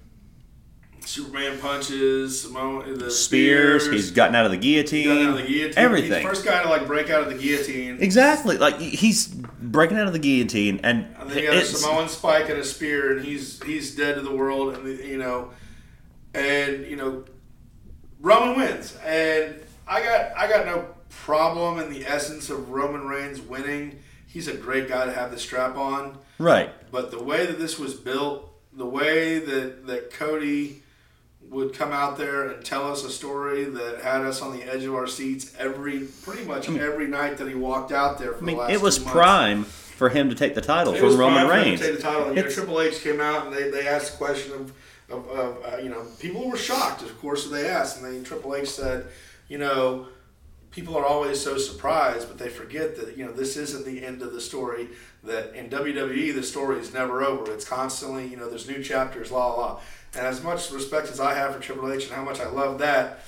Superman 1.07 1.59
punches, 1.59 2.43
Samoan, 2.43 2.99
the 2.99 3.11
Spears, 3.11 3.85
spears. 3.85 3.95
he's 3.95 4.11
gotten 4.11 4.35
out 4.35 4.45
of 4.45 4.51
the 4.51 4.57
guillotine, 4.57 5.07
got 5.07 5.19
out 5.19 5.29
of 5.31 5.37
the 5.37 5.53
guillotine. 5.53 5.79
everything. 5.79 6.13
He's 6.13 6.23
the 6.23 6.29
first 6.29 6.45
guy 6.45 6.63
to 6.63 6.69
like 6.69 6.87
break 6.87 7.11
out 7.11 7.23
of 7.23 7.29
the 7.29 7.39
guillotine. 7.39 7.99
Exactly, 8.01 8.59
like 8.59 8.79
he's 8.79 9.29
breaking 9.29 9.99
out 9.99 10.07
of 10.07 10.13
the 10.13 10.19
guillotine, 10.19 10.81
and 10.83 11.07
And 11.19 11.31
then 11.31 11.39
you 11.39 11.47
got 11.51 11.57
a 11.57 11.65
Samoan 11.65 12.09
spike 12.09 12.49
and 12.49 12.59
a 12.59 12.65
spear, 12.65 13.17
and 13.17 13.25
he's 13.25 13.63
he's 13.63 13.95
dead 13.95 14.17
to 14.17 14.21
the 14.21 14.35
world, 14.35 14.75
and 14.75 14.99
you 15.01 15.19
know, 15.19 15.51
and 16.35 16.87
you 16.87 16.97
know, 16.97 17.25
Roman 18.21 18.57
wins, 18.57 18.97
and 19.05 19.61
I 19.87 20.03
got 20.03 20.37
I 20.37 20.49
got 20.49 20.67
no 20.67 20.87
problem 21.09 21.79
in 21.81 21.91
the 21.93 22.07
essence 22.07 22.51
of 22.51 22.71
Roman 22.71 23.07
Reigns 23.07 23.41
winning. 23.41 24.01
He's 24.27 24.47
a 24.47 24.55
great 24.55 24.89
guy 24.89 25.07
to 25.07 25.13
have 25.13 25.33
the 25.33 25.39
strap 25.39 25.77
on, 25.77 26.19
right. 26.39 26.71
but 26.93 27.11
the 27.11 27.21
way 27.21 27.47
that 27.47 27.59
this 27.59 27.81
was 27.81 27.95
built, 27.95 28.49
the 28.73 28.87
way 28.87 29.41
that 29.41 29.87
that 29.89 30.13
Cody 30.13 30.80
would 31.51 31.75
come 31.75 31.91
out 31.91 32.17
there 32.17 32.49
and 32.49 32.65
tell 32.65 32.91
us 32.91 33.05
a 33.05 33.11
story 33.11 33.65
that 33.65 34.01
had 34.01 34.23
us 34.23 34.41
on 34.41 34.57
the 34.57 34.63
edge 34.63 34.85
of 34.85 34.95
our 34.95 35.09
seats 35.09 35.53
every 35.59 36.07
pretty 36.23 36.45
much 36.45 36.69
every 36.69 37.09
night 37.09 37.37
that 37.39 37.49
he 37.49 37.55
walked 37.55 37.91
out 37.91 38.19
there 38.19 38.33
for 38.33 38.45
I 38.45 38.47
mean, 38.47 38.57
the 38.57 38.63
last 38.63 38.73
it 38.73 38.81
was 38.81 38.99
prime 39.01 39.65
for 39.65 40.09
him 40.09 40.31
to 40.31 40.35
take 40.35 40.55
the 40.55 40.61
title 40.61 40.95
It 40.95 40.99
from 40.99 41.09
was 41.09 41.17
Roman 41.17 41.47
prime 41.47 41.49
for 41.49 41.55
him 41.55 41.65
to 41.65 41.71
Reigns. 41.71 41.81
Take 41.81 41.97
the 41.97 42.03
title. 42.03 42.27
And, 42.29 42.37
you 42.37 42.43
know, 42.45 42.51
Triple 42.51 42.81
H 42.81 43.03
came 43.03 43.21
out 43.21 43.47
and 43.47 43.55
they, 43.55 43.71
they 43.71 43.87
asked 43.87 44.15
a 44.15 44.17
question 44.17 44.53
of, 44.53 44.73
of, 45.11 45.29
of 45.29 45.75
uh, 45.75 45.77
you 45.79 45.91
know, 45.91 46.07
people 46.21 46.49
were 46.49 46.57
shocked, 46.57 47.03
of 47.03 47.21
course, 47.21 47.49
they 47.49 47.67
asked. 47.69 48.01
And 48.01 48.07
then 48.07 48.25
Triple 48.25 48.55
H 48.55 48.71
said, 48.71 49.09
you 49.49 49.59
know, 49.59 50.07
people 50.71 50.97
are 50.97 51.05
always 51.05 51.41
so 51.41 51.59
surprised, 51.59 52.29
but 52.29 52.39
they 52.39 52.49
forget 52.49 52.97
that, 52.97 53.17
you 53.17 53.25
know, 53.25 53.33
this 53.33 53.57
isn't 53.57 53.85
the 53.85 54.05
end 54.05 54.23
of 54.23 54.33
the 54.33 54.41
story. 54.41 54.89
That 55.25 55.55
in 55.55 55.69
WWE, 55.69 56.35
the 56.35 56.43
story 56.43 56.79
is 56.79 56.95
never 56.95 57.23
over. 57.23 57.53
It's 57.53 57.65
constantly, 57.65 58.27
you 58.27 58.37
know, 58.37 58.49
there's 58.49 58.69
new 58.69 58.83
chapters, 58.83 59.31
la 59.31 59.49
la 59.49 59.57
la. 59.57 59.81
And 60.15 60.27
as 60.27 60.43
much 60.43 60.71
respect 60.71 61.09
as 61.09 61.21
I 61.21 61.35
have 61.35 61.55
for 61.55 61.61
Triple 61.61 61.93
H 61.93 62.07
and 62.07 62.15
how 62.15 62.25
much 62.25 62.41
I 62.41 62.49
love 62.49 62.79
that, 62.79 63.21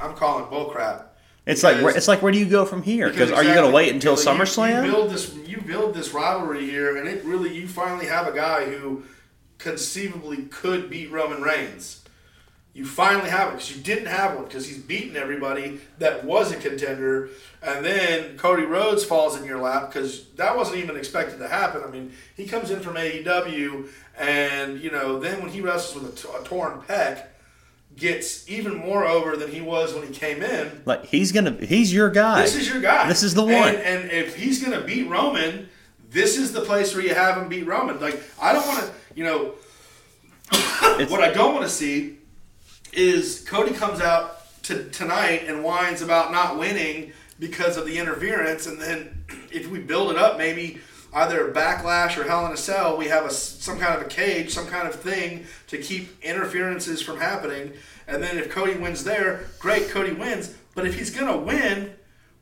I'm 0.00 0.14
calling 0.14 0.44
bullcrap. 0.46 1.04
It's 1.46 1.62
like 1.62 1.82
where, 1.82 1.96
it's 1.96 2.08
like 2.08 2.20
where 2.20 2.30
do 2.30 2.38
you 2.38 2.44
go 2.44 2.66
from 2.66 2.82
here? 2.82 3.08
Because 3.08 3.32
are 3.32 3.42
you 3.42 3.54
going 3.54 3.66
to 3.66 3.74
wait 3.74 3.90
until 3.92 4.12
you- 4.12 4.18
SummerSlam? 4.18 4.84
You, 4.84 4.92
build 4.92 5.10
this, 5.10 5.34
you 5.46 5.60
build 5.62 5.94
this 5.94 6.12
rivalry 6.12 6.66
here, 6.66 6.98
and 6.98 7.08
it 7.08 7.24
really 7.24 7.54
you 7.54 7.66
finally 7.66 8.04
have 8.04 8.28
a 8.28 8.32
guy 8.32 8.66
who 8.66 9.04
conceivably 9.56 10.44
could 10.44 10.90
beat 10.90 11.10
Roman 11.10 11.42
Reigns. 11.42 12.04
You 12.74 12.86
finally 12.86 13.28
have 13.28 13.48
it 13.48 13.52
because 13.52 13.76
you 13.76 13.82
didn't 13.82 14.06
have 14.06 14.36
one 14.36 14.44
because 14.44 14.68
he's 14.68 14.78
beaten 14.78 15.16
everybody 15.16 15.80
that 15.98 16.24
was 16.24 16.52
a 16.52 16.56
contender, 16.56 17.30
and 17.60 17.84
then 17.84 18.36
Cody 18.36 18.62
Rhodes 18.62 19.04
falls 19.04 19.36
in 19.36 19.44
your 19.44 19.58
lap 19.60 19.92
because 19.92 20.28
that 20.36 20.56
wasn't 20.56 20.78
even 20.78 20.96
expected 20.96 21.38
to 21.38 21.48
happen. 21.48 21.82
I 21.84 21.90
mean, 21.90 22.12
he 22.36 22.46
comes 22.46 22.70
in 22.70 22.78
from 22.80 22.94
AEW, 22.94 23.88
and 24.16 24.80
you 24.80 24.92
know 24.92 25.18
then 25.18 25.40
when 25.42 25.50
he 25.50 25.60
wrestles 25.60 26.02
with 26.02 26.12
a, 26.12 26.28
t- 26.28 26.34
a 26.40 26.44
torn 26.44 26.80
pec, 26.82 27.24
gets 27.96 28.48
even 28.48 28.76
more 28.76 29.04
over 29.04 29.36
than 29.36 29.50
he 29.50 29.60
was 29.60 29.92
when 29.92 30.06
he 30.06 30.12
came 30.12 30.40
in. 30.40 30.82
like 30.84 31.04
he's 31.06 31.32
gonna, 31.32 31.56
he's 31.60 31.92
your 31.92 32.10
guy. 32.10 32.42
This 32.42 32.54
is 32.54 32.68
your 32.68 32.80
guy. 32.80 33.08
This 33.08 33.24
is 33.24 33.34
the 33.34 33.42
one. 33.42 33.54
And, 33.54 33.76
and 33.78 34.10
if 34.12 34.36
he's 34.36 34.62
going 34.64 34.78
to 34.78 34.86
beat 34.86 35.08
Roman, 35.08 35.68
this 36.10 36.38
is 36.38 36.52
the 36.52 36.60
place 36.60 36.94
where 36.94 37.02
you 37.02 37.12
have 37.14 37.36
him 37.42 37.48
beat 37.48 37.66
Roman. 37.66 37.98
Like 37.98 38.22
I 38.40 38.52
don't 38.52 38.66
want 38.68 38.84
to, 38.84 38.92
you 39.16 39.24
know, 39.24 39.54
what 41.08 41.22
I 41.24 41.32
don't 41.32 41.54
want 41.54 41.66
to 41.66 41.72
see 41.72 42.17
is 42.92 43.44
Cody 43.48 43.72
comes 43.72 44.00
out 44.00 44.62
to 44.64 44.88
tonight 44.90 45.44
and 45.46 45.62
whines 45.62 46.02
about 46.02 46.32
not 46.32 46.58
winning 46.58 47.12
because 47.38 47.76
of 47.76 47.86
the 47.86 47.98
interference, 47.98 48.66
and 48.66 48.80
then 48.80 49.24
if 49.52 49.68
we 49.68 49.78
build 49.78 50.10
it 50.10 50.18
up, 50.18 50.38
maybe 50.38 50.78
either 51.14 51.50
backlash 51.52 52.16
or 52.18 52.24
Hell 52.24 52.46
in 52.46 52.52
a 52.52 52.56
Cell, 52.56 52.96
we 52.96 53.06
have 53.06 53.24
a 53.24 53.30
some 53.30 53.78
kind 53.78 53.94
of 53.94 54.02
a 54.06 54.08
cage, 54.08 54.50
some 54.50 54.66
kind 54.66 54.86
of 54.86 54.94
thing 54.94 55.46
to 55.68 55.78
keep 55.78 56.22
interferences 56.22 57.00
from 57.00 57.18
happening. 57.18 57.72
And 58.06 58.22
then 58.22 58.38
if 58.38 58.50
Cody 58.50 58.74
wins 58.74 59.04
there, 59.04 59.46
great, 59.58 59.90
Cody 59.90 60.12
wins. 60.12 60.54
But 60.74 60.86
if 60.86 60.98
he's 60.98 61.10
gonna 61.10 61.36
win, 61.36 61.92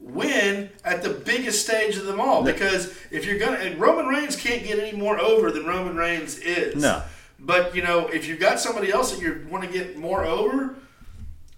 win 0.00 0.70
at 0.84 1.02
the 1.02 1.10
biggest 1.10 1.64
stage 1.64 1.96
of 1.96 2.06
them 2.06 2.20
all. 2.20 2.42
Because 2.42 2.96
if 3.10 3.24
you're 3.24 3.38
gonna, 3.38 3.58
and 3.58 3.80
Roman 3.80 4.06
Reigns 4.06 4.36
can't 4.36 4.64
get 4.64 4.78
any 4.78 4.96
more 4.96 5.18
over 5.18 5.50
than 5.50 5.66
Roman 5.66 5.96
Reigns 5.96 6.38
is. 6.38 6.76
No. 6.76 7.02
But 7.38 7.74
you 7.74 7.82
know, 7.82 8.08
if 8.08 8.26
you've 8.26 8.40
got 8.40 8.60
somebody 8.60 8.90
else 8.90 9.12
that 9.12 9.22
you 9.22 9.46
want 9.50 9.64
to 9.64 9.70
get 9.70 9.96
more 9.96 10.24
over, 10.24 10.76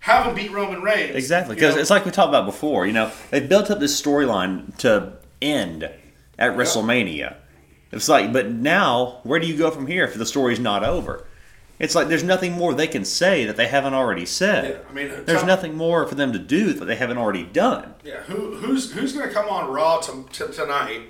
have 0.00 0.26
him 0.26 0.34
beat 0.34 0.50
Roman 0.50 0.82
Reigns. 0.82 1.14
Exactly, 1.14 1.54
because 1.54 1.76
it's 1.76 1.90
like 1.90 2.04
we 2.04 2.10
talked 2.10 2.28
about 2.28 2.46
before. 2.46 2.86
You 2.86 2.92
know, 2.92 3.12
they 3.30 3.40
built 3.40 3.70
up 3.70 3.78
this 3.78 4.00
storyline 4.00 4.76
to 4.78 5.14
end 5.40 5.84
at 6.38 6.56
WrestleMania. 6.56 7.36
It's 7.90 8.08
like, 8.08 8.32
but 8.32 8.50
now 8.50 9.20
where 9.22 9.40
do 9.40 9.46
you 9.46 9.56
go 9.56 9.70
from 9.70 9.86
here 9.86 10.04
if 10.04 10.14
the 10.14 10.26
story's 10.26 10.60
not 10.60 10.84
over? 10.84 11.26
It's 11.78 11.94
like 11.94 12.08
there's 12.08 12.24
nothing 12.24 12.52
more 12.52 12.74
they 12.74 12.88
can 12.88 13.04
say 13.04 13.44
that 13.44 13.56
they 13.56 13.68
haven't 13.68 13.94
already 13.94 14.26
said. 14.26 14.64
Yeah, 14.64 14.90
I 14.90 14.92
mean, 14.92 15.08
there's 15.08 15.26
tell- 15.26 15.46
nothing 15.46 15.76
more 15.76 16.06
for 16.06 16.16
them 16.16 16.32
to 16.32 16.38
do 16.38 16.72
that 16.72 16.84
they 16.84 16.96
haven't 16.96 17.18
already 17.18 17.44
done. 17.44 17.94
Yeah, 18.04 18.22
who 18.24 18.56
who's 18.56 18.92
who's 18.92 19.12
going 19.12 19.28
to 19.28 19.32
come 19.32 19.48
on 19.48 19.70
Raw 19.70 19.98
to, 20.00 20.26
to, 20.32 20.48
tonight? 20.48 21.02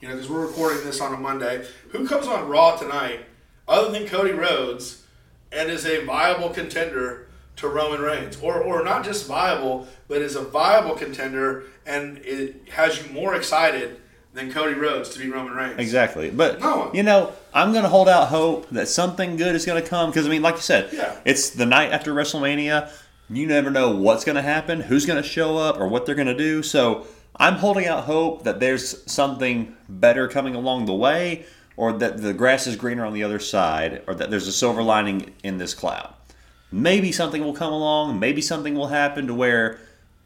You 0.00 0.08
know, 0.08 0.14
because 0.14 0.28
we're 0.28 0.46
recording 0.46 0.84
this 0.84 1.00
on 1.00 1.14
a 1.14 1.16
Monday. 1.16 1.64
Who 1.90 2.06
comes 2.06 2.26
on 2.26 2.48
Raw 2.48 2.76
tonight 2.76 3.20
other 3.68 3.90
than 3.92 4.06
Cody 4.08 4.32
Rhodes 4.32 5.04
and 5.52 5.70
is 5.70 5.86
a 5.86 6.04
viable 6.04 6.50
contender 6.50 7.26
to 7.56 7.68
Roman 7.68 8.00
Reigns, 8.00 8.38
or 8.40 8.62
or 8.62 8.84
not 8.84 9.04
just 9.04 9.26
viable, 9.26 9.86
but 10.06 10.22
is 10.22 10.36
a 10.36 10.42
viable 10.42 10.94
contender 10.94 11.64
and 11.86 12.18
it 12.18 12.68
has 12.70 13.02
you 13.04 13.12
more 13.12 13.34
excited 13.34 14.00
than 14.34 14.52
Cody 14.52 14.74
Rhodes 14.74 15.08
to 15.10 15.18
be 15.18 15.28
Roman 15.28 15.54
Reigns? 15.54 15.78
Exactly, 15.80 16.30
but 16.30 16.60
No 16.60 16.76
one. 16.78 16.94
you 16.94 17.02
know, 17.02 17.32
I'm 17.52 17.72
gonna 17.72 17.88
hold 17.88 18.08
out 18.08 18.28
hope 18.28 18.68
that 18.70 18.86
something 18.88 19.36
good 19.36 19.54
is 19.56 19.66
gonna 19.66 19.82
come 19.82 20.10
because 20.10 20.26
I 20.26 20.28
mean, 20.30 20.42
like 20.42 20.54
you 20.56 20.60
said, 20.60 20.90
Yeah. 20.92 21.16
it's 21.24 21.50
the 21.50 21.66
night 21.66 21.90
after 21.92 22.14
WrestleMania. 22.14 22.90
You 23.30 23.46
never 23.46 23.70
know 23.70 23.90
what's 23.90 24.24
gonna 24.24 24.42
happen, 24.42 24.80
who's 24.82 25.04
gonna 25.04 25.22
show 25.22 25.58
up, 25.58 25.78
or 25.80 25.88
what 25.88 26.06
they're 26.06 26.14
gonna 26.14 26.36
do. 26.36 26.62
So 26.62 27.06
I'm 27.36 27.54
holding 27.54 27.86
out 27.86 28.04
hope 28.04 28.44
that 28.44 28.60
there's 28.60 29.02
something 29.10 29.74
better 29.88 30.28
coming 30.28 30.54
along 30.54 30.86
the 30.86 30.94
way, 30.94 31.44
or 31.78 31.92
that 31.92 32.20
the 32.20 32.34
grass 32.34 32.66
is 32.66 32.74
greener 32.74 33.06
on 33.06 33.14
the 33.14 33.22
other 33.22 33.38
side, 33.38 34.02
or 34.08 34.14
that 34.16 34.30
there's 34.30 34.48
a 34.48 34.52
silver 34.52 34.82
lining 34.82 35.32
in 35.44 35.58
this 35.58 35.74
cloud. 35.74 36.12
Maybe 36.72 37.12
something 37.12 37.40
will 37.44 37.52
come 37.54 37.72
along. 37.72 38.18
Maybe 38.18 38.42
something 38.42 38.74
will 38.74 38.88
happen 38.88 39.28
to 39.28 39.34
where 39.34 39.78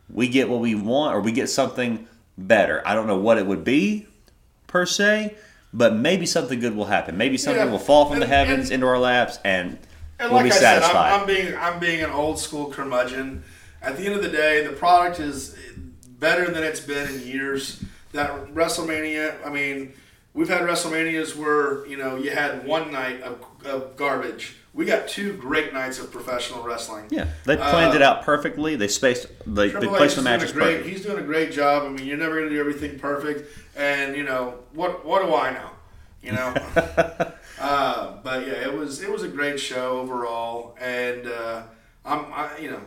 we 0.08 0.28
get 0.28 0.48
what 0.48 0.60
we 0.60 0.74
want, 0.74 1.14
or 1.14 1.20
we 1.20 1.30
get 1.30 1.50
something 1.50 2.08
better. 2.38 2.82
I 2.86 2.94
don't 2.94 3.06
know 3.06 3.18
what 3.18 3.36
it 3.36 3.44
would 3.46 3.64
be 3.64 4.06
per 4.66 4.86
se, 4.86 5.36
but 5.74 5.94
maybe 5.94 6.24
something 6.24 6.58
good 6.58 6.74
will 6.74 6.86
happen. 6.86 7.18
Maybe 7.18 7.36
something 7.36 7.62
Yeah, 7.66 7.70
will 7.70 7.78
fall 7.78 8.06
from 8.08 8.18
the 8.20 8.26
heavens 8.26 8.68
and- 8.70 8.76
into 8.76 8.86
our 8.86 8.98
laps, 8.98 9.38
and, 9.44 9.76
And 10.18 10.30
we'll 10.32 10.40
like 10.40 10.44
be 10.44 10.50
I 10.52 10.54
said, 10.54 10.80
satisfied. 10.80 11.12
I'm, 11.12 11.20
I'm 11.20 11.26
being 11.26 11.54
I'm 11.54 11.78
being 11.80 12.02
an 12.02 12.10
old 12.10 12.38
school 12.38 12.70
curmudgeon. 12.72 13.44
At 13.82 13.98
the 13.98 14.06
end 14.06 14.14
of 14.14 14.22
the 14.22 14.30
day, 14.30 14.66
the 14.66 14.72
product 14.72 15.20
is 15.20 15.54
better 16.18 16.50
than 16.50 16.62
it's 16.64 16.80
been 16.80 17.08
in 17.14 17.20
years. 17.26 17.84
That 18.12 18.30
WrestleMania, 18.54 19.46
I 19.46 19.50
mean, 19.50 19.92
we've 20.34 20.48
had 20.48 20.62
WrestleManias 20.62 21.36
where 21.36 21.86
you 21.86 21.96
know 21.96 22.16
you 22.16 22.30
had 22.30 22.66
one 22.66 22.92
night 22.92 23.22
of, 23.22 23.44
of 23.64 23.96
garbage, 23.96 24.56
we 24.74 24.84
got 24.84 25.08
two 25.08 25.34
great 25.34 25.72
nights 25.72 25.98
of 25.98 26.10
professional 26.10 26.62
wrestling. 26.62 27.06
Yeah, 27.10 27.28
they 27.44 27.56
planned 27.56 27.92
Uh, 27.92 27.96
it 27.96 28.02
out 28.02 28.22
perfectly. 28.22 28.76
They 28.76 28.88
spaced. 28.88 29.26
They, 29.46 29.68
they 29.68 29.86
placed 29.86 30.16
the 30.16 30.22
matches 30.22 30.52
great. 30.52 30.78
perfect. 30.78 30.86
He's 30.88 31.02
doing 31.04 31.18
a 31.18 31.26
great 31.26 31.52
job. 31.52 31.84
I 31.84 31.88
mean, 31.88 32.06
you're 32.06 32.16
never 32.16 32.36
going 32.36 32.48
to 32.48 32.54
do 32.54 32.60
everything 32.60 32.98
perfect, 32.98 33.48
and 33.76 34.16
you 34.16 34.24
know 34.24 34.54
what? 34.72 35.04
What 35.04 35.24
do 35.24 35.34
I 35.34 35.52
know? 35.52 35.70
You 36.22 36.32
know. 36.32 36.54
uh, 37.60 38.16
but 38.22 38.46
yeah, 38.46 38.54
it 38.54 38.72
was 38.72 39.02
it 39.02 39.10
was 39.10 39.22
a 39.22 39.28
great 39.28 39.58
show 39.60 39.98
overall, 40.00 40.76
and 40.80 41.26
uh, 41.26 41.62
I'm 42.04 42.26
I, 42.32 42.58
you 42.58 42.70
know 42.70 42.80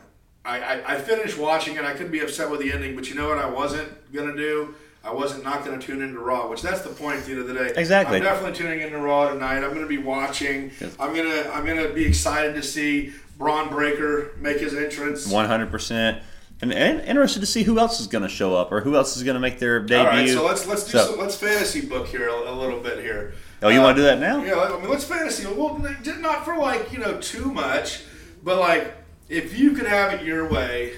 I, 0.44 0.60
I 0.60 0.94
I 0.96 0.98
finished 1.00 1.38
watching 1.38 1.76
it. 1.76 1.84
I 1.84 1.94
could 1.94 2.12
be 2.12 2.22
upset 2.22 2.50
with 2.50 2.62
the 2.62 2.72
ending, 2.72 2.96
but 2.96 3.10
you 3.10 3.16
know 3.16 3.28
what? 3.30 3.38
I 3.38 3.50
wasn't 3.50 4.12
gonna 4.14 4.36
do. 4.36 4.74
I 5.06 5.14
wasn't 5.14 5.44
not 5.44 5.64
going 5.64 5.80
to 5.80 5.86
tune 5.86 6.02
into 6.02 6.20
Raw, 6.20 6.50
which 6.50 6.62
that's 6.64 6.82
the 6.82 6.90
point 6.90 7.20
at 7.20 7.26
the 7.26 7.32
end 7.34 7.42
of 7.42 7.48
the 7.48 7.54
day. 7.54 7.72
Exactly. 7.76 8.18
I'm 8.18 8.24
definitely 8.24 8.58
tuning 8.58 8.82
into 8.82 8.98
Raw 8.98 9.30
tonight. 9.30 9.58
I'm 9.58 9.70
going 9.70 9.82
to 9.82 9.88
be 9.88 10.00
watching. 10.00 10.72
I'm 11.00 11.16
gonna 11.16 11.50
I'm 11.54 11.66
gonna 11.66 11.90
be 11.90 12.06
excited 12.06 12.56
to 12.56 12.64
see 12.64 13.14
Bron 13.38 13.70
Breakker 13.70 14.32
make 14.40 14.60
his 14.60 14.74
entrance. 14.74 15.28
One 15.28 15.46
hundred 15.46 15.70
percent. 15.72 16.24
And, 16.62 16.72
and 16.72 17.02
interested 17.02 17.42
to 17.42 17.46
see 17.46 17.64
who 17.64 17.78
else 17.80 18.00
is 18.00 18.08
going 18.08 18.22
to 18.22 18.30
show 18.30 18.56
up 18.56 18.72
or 18.72 18.80
who 18.80 18.96
else 18.96 19.18
is 19.18 19.24
going 19.24 19.34
to 19.34 19.42
make 19.42 19.60
their 19.60 19.82
debut. 19.82 19.98
All 19.98 20.06
right, 20.06 20.30
so 20.30 20.46
let's 20.46 20.66
let's 20.66 20.86
do 20.86 20.92
So- 20.92 21.12
some, 21.12 21.20
let's 21.20 21.36
fantasy 21.36 21.82
book 21.86 22.08
here 22.08 22.30
a, 22.30 22.34
a 22.50 22.56
little 22.56 22.80
bit 22.80 23.00
here. 23.00 23.34
Oh, 23.62 23.68
you 23.70 23.82
Uh, 23.82 23.84
want 23.84 23.98
to 23.98 24.02
do 24.02 24.06
that 24.08 24.20
now? 24.20 24.42
Yeah, 24.44 24.56
I 24.56 24.80
mean, 24.80 24.90
let's 24.90 25.04
fantasy. 25.04 25.46
Well, 25.48 25.78
not 26.20 26.46
for 26.46 26.56
like 26.58 26.92
you 26.94 27.00
know 27.00 27.20
too 27.20 27.52
much, 27.52 28.04
but 28.44 28.58
like 28.60 28.94
if 29.28 29.58
you 29.60 29.72
could 29.74 29.86
have 29.86 30.14
it 30.14 30.26
your 30.26 30.48
way, 30.50 30.94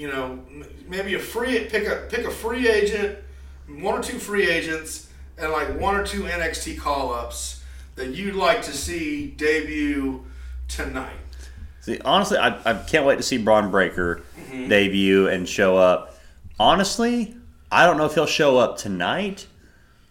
you 0.00 0.08
know, 0.08 0.38
maybe 0.88 1.14
a 1.14 1.18
free 1.18 1.64
pick 1.66 1.86
a 1.86 2.06
pick 2.08 2.24
a 2.26 2.30
free 2.30 2.68
agent, 2.68 3.18
one 3.68 3.98
or 3.98 4.02
two 4.02 4.18
free 4.18 4.48
agents, 4.48 5.08
and 5.38 5.52
like 5.52 5.78
one 5.78 5.94
or 5.94 6.04
two 6.06 6.22
NXT 6.22 6.78
call 6.78 7.12
ups 7.12 7.62
that 7.96 8.08
you'd 8.14 8.34
like 8.34 8.62
to 8.62 8.72
see 8.72 9.26
debut 9.28 10.24
tonight. 10.68 11.16
See, 11.82 11.98
honestly, 12.04 12.38
I, 12.38 12.48
I 12.70 12.74
can't 12.84 13.04
wait 13.04 13.16
to 13.16 13.22
see 13.22 13.36
Bron 13.38 13.70
Breakker 13.70 14.22
Mm-hmm. 14.50 14.68
debut 14.68 15.28
and 15.28 15.48
show 15.48 15.76
up. 15.76 16.18
Honestly, 16.58 17.36
I 17.70 17.86
don't 17.86 17.96
know 17.98 18.06
if 18.06 18.14
he'll 18.14 18.26
show 18.26 18.58
up 18.58 18.76
tonight 18.78 19.46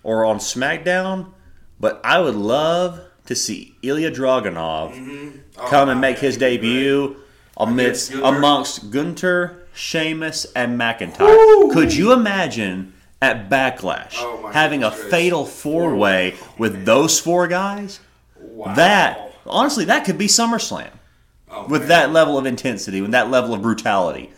or 0.02 0.24
on 0.24 0.38
SmackDown, 0.38 1.34
but 1.80 2.00
I 2.06 2.20
would 2.22 2.36
love 2.36 3.02
to 3.26 3.36
see 3.36 3.76
Ilya 3.84 4.12
Dragunov 4.12 5.40
Oh, 5.58 5.68
come 5.68 5.90
and 5.90 6.00
make 6.00 6.20
his 6.20 6.38
debut 6.38 7.18
amidst 7.58 8.14
Gunther. 8.14 8.26
amongst 8.38 8.92
Gunther, 8.92 9.59
Sheamus, 9.74 10.46
and 10.56 10.80
McIntyre. 10.80 11.72
Could 11.72 11.94
you 11.94 12.12
imagine 12.14 12.94
at 13.22 13.50
Backlash 13.50 14.16
Oh, 14.18 14.50
having 14.54 14.84
a 14.84 14.92
fatal 14.92 15.46
four 15.46 15.96
way 15.96 16.36
with 16.58 16.86
those 16.86 17.20
four 17.20 17.48
guys? 17.48 18.00
Wow. 18.40 18.74
That 18.76 19.34
honestly, 19.46 19.86
that 19.86 20.06
could 20.06 20.18
be 20.18 20.28
SummerSlam 20.28 20.90
Oh, 21.52 21.68
with 21.68 21.82
man. 21.82 21.90
that 21.90 22.12
level 22.12 22.38
of 22.38 22.46
intensity, 22.46 23.02
with 23.02 23.12
that 23.12 23.30
level 23.32 23.54
of 23.54 23.62
brutality. 23.62 24.32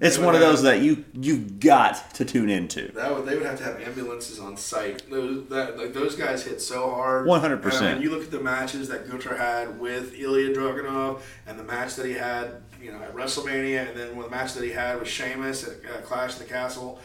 It's 0.00 0.18
one 0.18 0.34
of 0.34 0.40
those 0.40 0.62
that 0.62 0.80
you 0.80 1.04
you've 1.12 1.58
got 1.58 2.14
to 2.14 2.24
tune 2.24 2.50
into. 2.50 2.92
That 2.92 3.14
would, 3.14 3.26
they 3.26 3.36
would 3.36 3.46
have 3.46 3.58
to 3.58 3.64
have 3.64 3.80
ambulances 3.80 4.38
on 4.38 4.56
site. 4.56 5.10
Those 5.10 5.48
that 5.48 5.76
like 5.76 5.92
those 5.92 6.14
guys 6.14 6.44
hit 6.44 6.60
so 6.60 6.90
hard. 6.90 7.26
100%. 7.26 8.00
You 8.00 8.10
look 8.10 8.22
at 8.22 8.30
the 8.30 8.40
matches 8.40 8.88
that 8.88 9.08
Gunther 9.08 9.36
had 9.36 9.80
with 9.80 10.14
Ilya 10.14 10.54
Dragunov, 10.54 11.20
and 11.46 11.58
the 11.58 11.64
match 11.64 11.96
that 11.96 12.06
he 12.06 12.12
had, 12.12 12.62
you 12.80 12.92
know, 12.92 12.98
at 12.98 13.14
WrestleMania, 13.14 13.88
and 13.88 13.98
then 13.98 14.18
the 14.18 14.28
match 14.28 14.54
that 14.54 14.62
he 14.62 14.70
had 14.70 14.98
with 15.00 15.08
Sheamus 15.08 15.66
at 15.66 15.76
uh, 15.90 16.00
Clash 16.02 16.34
of 16.34 16.40
the 16.40 16.44
Castle. 16.44 17.00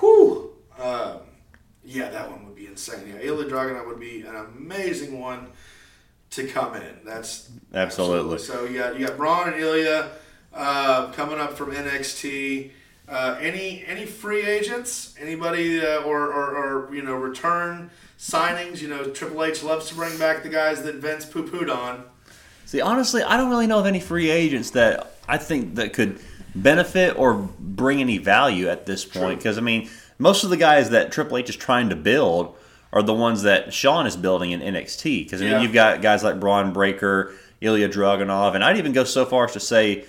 Whew. 0.00 0.54
Uh, 0.78 1.18
yeah, 1.84 2.08
that 2.08 2.30
one 2.30 2.46
would 2.46 2.56
be 2.56 2.66
insane. 2.66 3.06
Yeah, 3.06 3.20
Ilya 3.20 3.50
Dragunov 3.50 3.86
would 3.86 4.00
be 4.00 4.22
an 4.22 4.34
amazing 4.34 5.20
one 5.20 5.48
to 6.30 6.46
come 6.46 6.74
in. 6.74 7.00
That's 7.04 7.50
Absolutely. 7.72 8.38
So 8.38 8.64
you 8.64 8.78
got 8.78 8.98
you 8.98 9.06
got 9.06 9.16
Bron 9.16 9.52
and 9.52 9.60
Ilya 9.60 10.10
uh, 10.54 11.10
coming 11.12 11.38
up 11.38 11.54
from 11.54 11.72
NXT. 11.72 12.70
Uh, 13.06 13.36
any 13.40 13.84
any 13.86 14.06
free 14.06 14.42
agents? 14.42 15.14
Anybody 15.20 15.84
uh, 15.84 16.02
or, 16.02 16.20
or 16.32 16.86
or 16.88 16.94
you 16.94 17.02
know 17.02 17.14
return 17.14 17.90
signings? 18.18 18.80
You 18.80 18.88
know 18.88 19.04
Triple 19.04 19.44
H 19.44 19.62
loves 19.62 19.88
to 19.88 19.94
bring 19.94 20.16
back 20.18 20.42
the 20.42 20.48
guys 20.48 20.82
that 20.84 20.96
Vince 20.96 21.26
poo 21.26 21.46
pooed 21.46 21.74
on. 21.74 22.04
See, 22.64 22.80
honestly, 22.80 23.22
I 23.22 23.36
don't 23.36 23.50
really 23.50 23.66
know 23.66 23.78
of 23.78 23.86
any 23.86 24.00
free 24.00 24.30
agents 24.30 24.70
that 24.70 25.16
I 25.28 25.36
think 25.36 25.74
that 25.74 25.92
could 25.92 26.18
benefit 26.54 27.18
or 27.18 27.34
bring 27.34 28.00
any 28.00 28.16
value 28.16 28.68
at 28.68 28.86
this 28.86 29.04
point. 29.04 29.38
Because 29.38 29.58
I 29.58 29.60
mean, 29.60 29.90
most 30.18 30.44
of 30.44 30.50
the 30.50 30.56
guys 30.56 30.88
that 30.90 31.12
Triple 31.12 31.36
H 31.36 31.50
is 31.50 31.56
trying 31.56 31.90
to 31.90 31.96
build 31.96 32.56
are 32.90 33.02
the 33.02 33.12
ones 33.12 33.42
that 33.42 33.74
Shawn 33.74 34.06
is 34.06 34.16
building 34.16 34.52
in 34.52 34.60
NXT. 34.60 35.24
Because 35.24 35.42
I 35.42 35.44
mean, 35.44 35.52
Yeah. 35.54 35.60
you've 35.60 35.74
got 35.74 36.00
guys 36.00 36.24
like 36.24 36.40
Bron 36.40 36.72
Breakker, 36.72 37.34
Ilya 37.60 37.90
Dragunov, 37.90 38.54
and 38.54 38.64
I'd 38.64 38.78
even 38.78 38.92
go 38.92 39.04
so 39.04 39.26
far 39.26 39.44
as 39.44 39.52
to 39.52 39.60
say. 39.60 40.04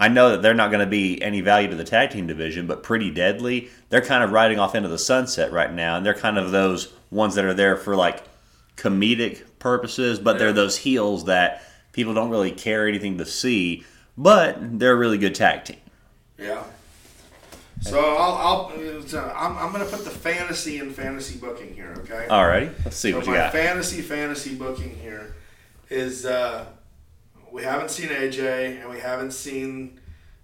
I 0.00 0.08
know 0.08 0.30
that 0.30 0.40
they're 0.42 0.54
not 0.54 0.70
going 0.70 0.80
to 0.84 0.90
be 0.90 1.22
any 1.22 1.42
value 1.42 1.68
to 1.68 1.76
the 1.76 1.84
tag 1.84 2.10
team 2.10 2.26
division, 2.26 2.66
but 2.66 2.82
pretty 2.82 3.10
deadly. 3.10 3.68
They're 3.90 4.00
kind 4.00 4.24
of 4.24 4.32
riding 4.32 4.58
off 4.58 4.74
into 4.74 4.88
the 4.88 4.98
sunset 4.98 5.52
right 5.52 5.70
now, 5.72 5.96
and 5.96 6.06
they're 6.06 6.14
kind 6.14 6.38
of 6.38 6.50
those 6.50 6.92
ones 7.10 7.34
that 7.34 7.44
are 7.44 7.52
there 7.52 7.76
for 7.76 7.94
like 7.94 8.22
comedic 8.76 9.42
purposes, 9.58 10.18
but 10.18 10.38
they're 10.38 10.54
those 10.54 10.78
heels 10.78 11.26
that 11.26 11.62
people 11.92 12.14
don't 12.14 12.30
really 12.30 12.50
care 12.50 12.88
anything 12.88 13.18
to 13.18 13.26
see, 13.26 13.84
but 14.16 14.78
they're 14.78 14.94
a 14.94 14.96
really 14.96 15.18
good 15.18 15.34
tag 15.34 15.64
team. 15.64 15.76
Yeah. 16.38 16.64
So 17.82 17.98
I'll, 17.98 18.72
I'll 18.72 18.72
I'm, 19.36 19.58
I'm 19.58 19.72
going 19.72 19.84
to 19.84 19.90
put 19.90 20.04
the 20.04 20.10
fantasy 20.10 20.78
in 20.78 20.92
fantasy 20.92 21.38
booking 21.38 21.74
here. 21.74 21.94
Okay. 21.98 22.26
Alrighty, 22.30 22.72
let's 22.84 22.96
see 22.96 23.10
So 23.10 23.18
what 23.18 23.26
you 23.26 23.32
my 23.32 23.38
got. 23.38 23.52
fantasy 23.52 24.00
fantasy 24.02 24.54
booking 24.54 24.96
here 24.96 25.34
is 25.88 26.24
uh, 26.26 26.66
we 27.52 27.62
haven't 27.62 27.90
seen 27.90 28.08
AJ 28.08 28.80
and 28.80 28.90
we 28.90 28.98
haven't 29.00 29.32
seen 29.32 30.00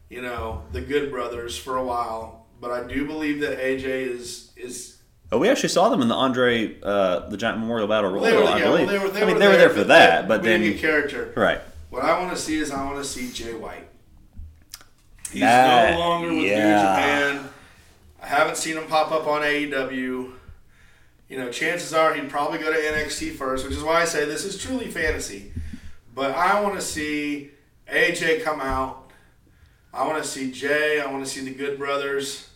you 0.09 0.23
know 0.23 0.63
the 0.73 0.81
Good 0.81 1.11
Brothers 1.11 1.57
for 1.57 1.77
a 1.77 1.85
while, 1.85 2.47
but 2.61 2.71
I 2.71 2.87
do 2.87 3.07
believe 3.07 3.41
that 3.41 3.59
AJ 3.59 3.85
is 3.85 4.53
is 4.57 4.93
Oh, 5.33 5.39
we 5.39 5.49
actually 5.49 5.71
saw 5.71 5.89
them 5.89 6.01
in 6.03 6.09
the 6.09 6.15
Andre 6.15 6.81
uh, 6.83 7.29
the 7.29 7.37
Giant 7.37 7.59
Memorial 7.59 7.89
Battle 7.89 8.11
Royal, 8.13 8.23
were, 8.45 8.49
I 8.49 8.59
yeah, 8.59 8.65
well, 8.69 8.77
believe. 8.77 8.89
they 8.89 8.99
were, 8.99 9.09
they 9.11 9.23
I 9.23 9.25
mean, 9.25 9.35
were 9.35 9.41
they 9.41 9.49
were 9.49 9.57
there 9.57 9.71
for 9.71 9.85
that, 9.85 10.23
they- 10.23 10.29
but 10.29 10.43
then 10.45 10.63
get 10.63 10.79
character. 10.79 11.33
right. 11.37 11.61
What 11.91 12.05
I 12.05 12.19
want 12.21 12.33
to 12.37 12.41
see 12.41 12.59
is 12.59 12.71
I 12.71 12.85
want 12.85 12.99
to 12.99 13.05
see 13.05 13.31
Jay 13.33 13.55
White. 13.55 13.89
He's 15.31 15.41
That- 15.41 15.95
no 15.95 15.99
longer 15.99 16.29
with 16.29 16.37
New 16.39 16.45
yeah. 16.47 16.81
Japan. 17.33 17.49
I 18.23 18.27
haven't 18.27 18.57
seen 18.57 18.77
him 18.77 18.87
pop 18.87 19.13
up 19.13 19.27
on 19.27 19.43
AEW. 19.43 20.33
You 21.29 21.39
know, 21.39 21.51
chances 21.51 21.93
are 21.93 22.15
he'd 22.15 22.29
probably 22.31 22.59
go 22.59 22.73
to 22.73 22.79
NXT 22.79 23.33
first, 23.35 23.65
which 23.67 23.75
is 23.77 23.83
why 23.83 24.03
I 24.03 24.05
say 24.05 24.25
this 24.25 24.45
is 24.45 24.57
truly 24.63 24.89
fantasy. 24.91 25.53
But 26.17 26.35
I 26.35 26.62
want 26.62 26.75
to 26.77 26.81
see 26.81 27.51
AJ 27.87 28.43
come 28.43 28.62
out. 28.62 29.11
I 29.93 30.07
want 30.07 30.21
to 30.23 30.29
see 30.29 30.51
Jay. 30.51 30.99
I 30.99 31.12
want 31.12 31.23
to 31.23 31.31
see 31.31 31.45
the 31.45 31.53
Good 31.53 31.79
Brothers. 31.79 32.49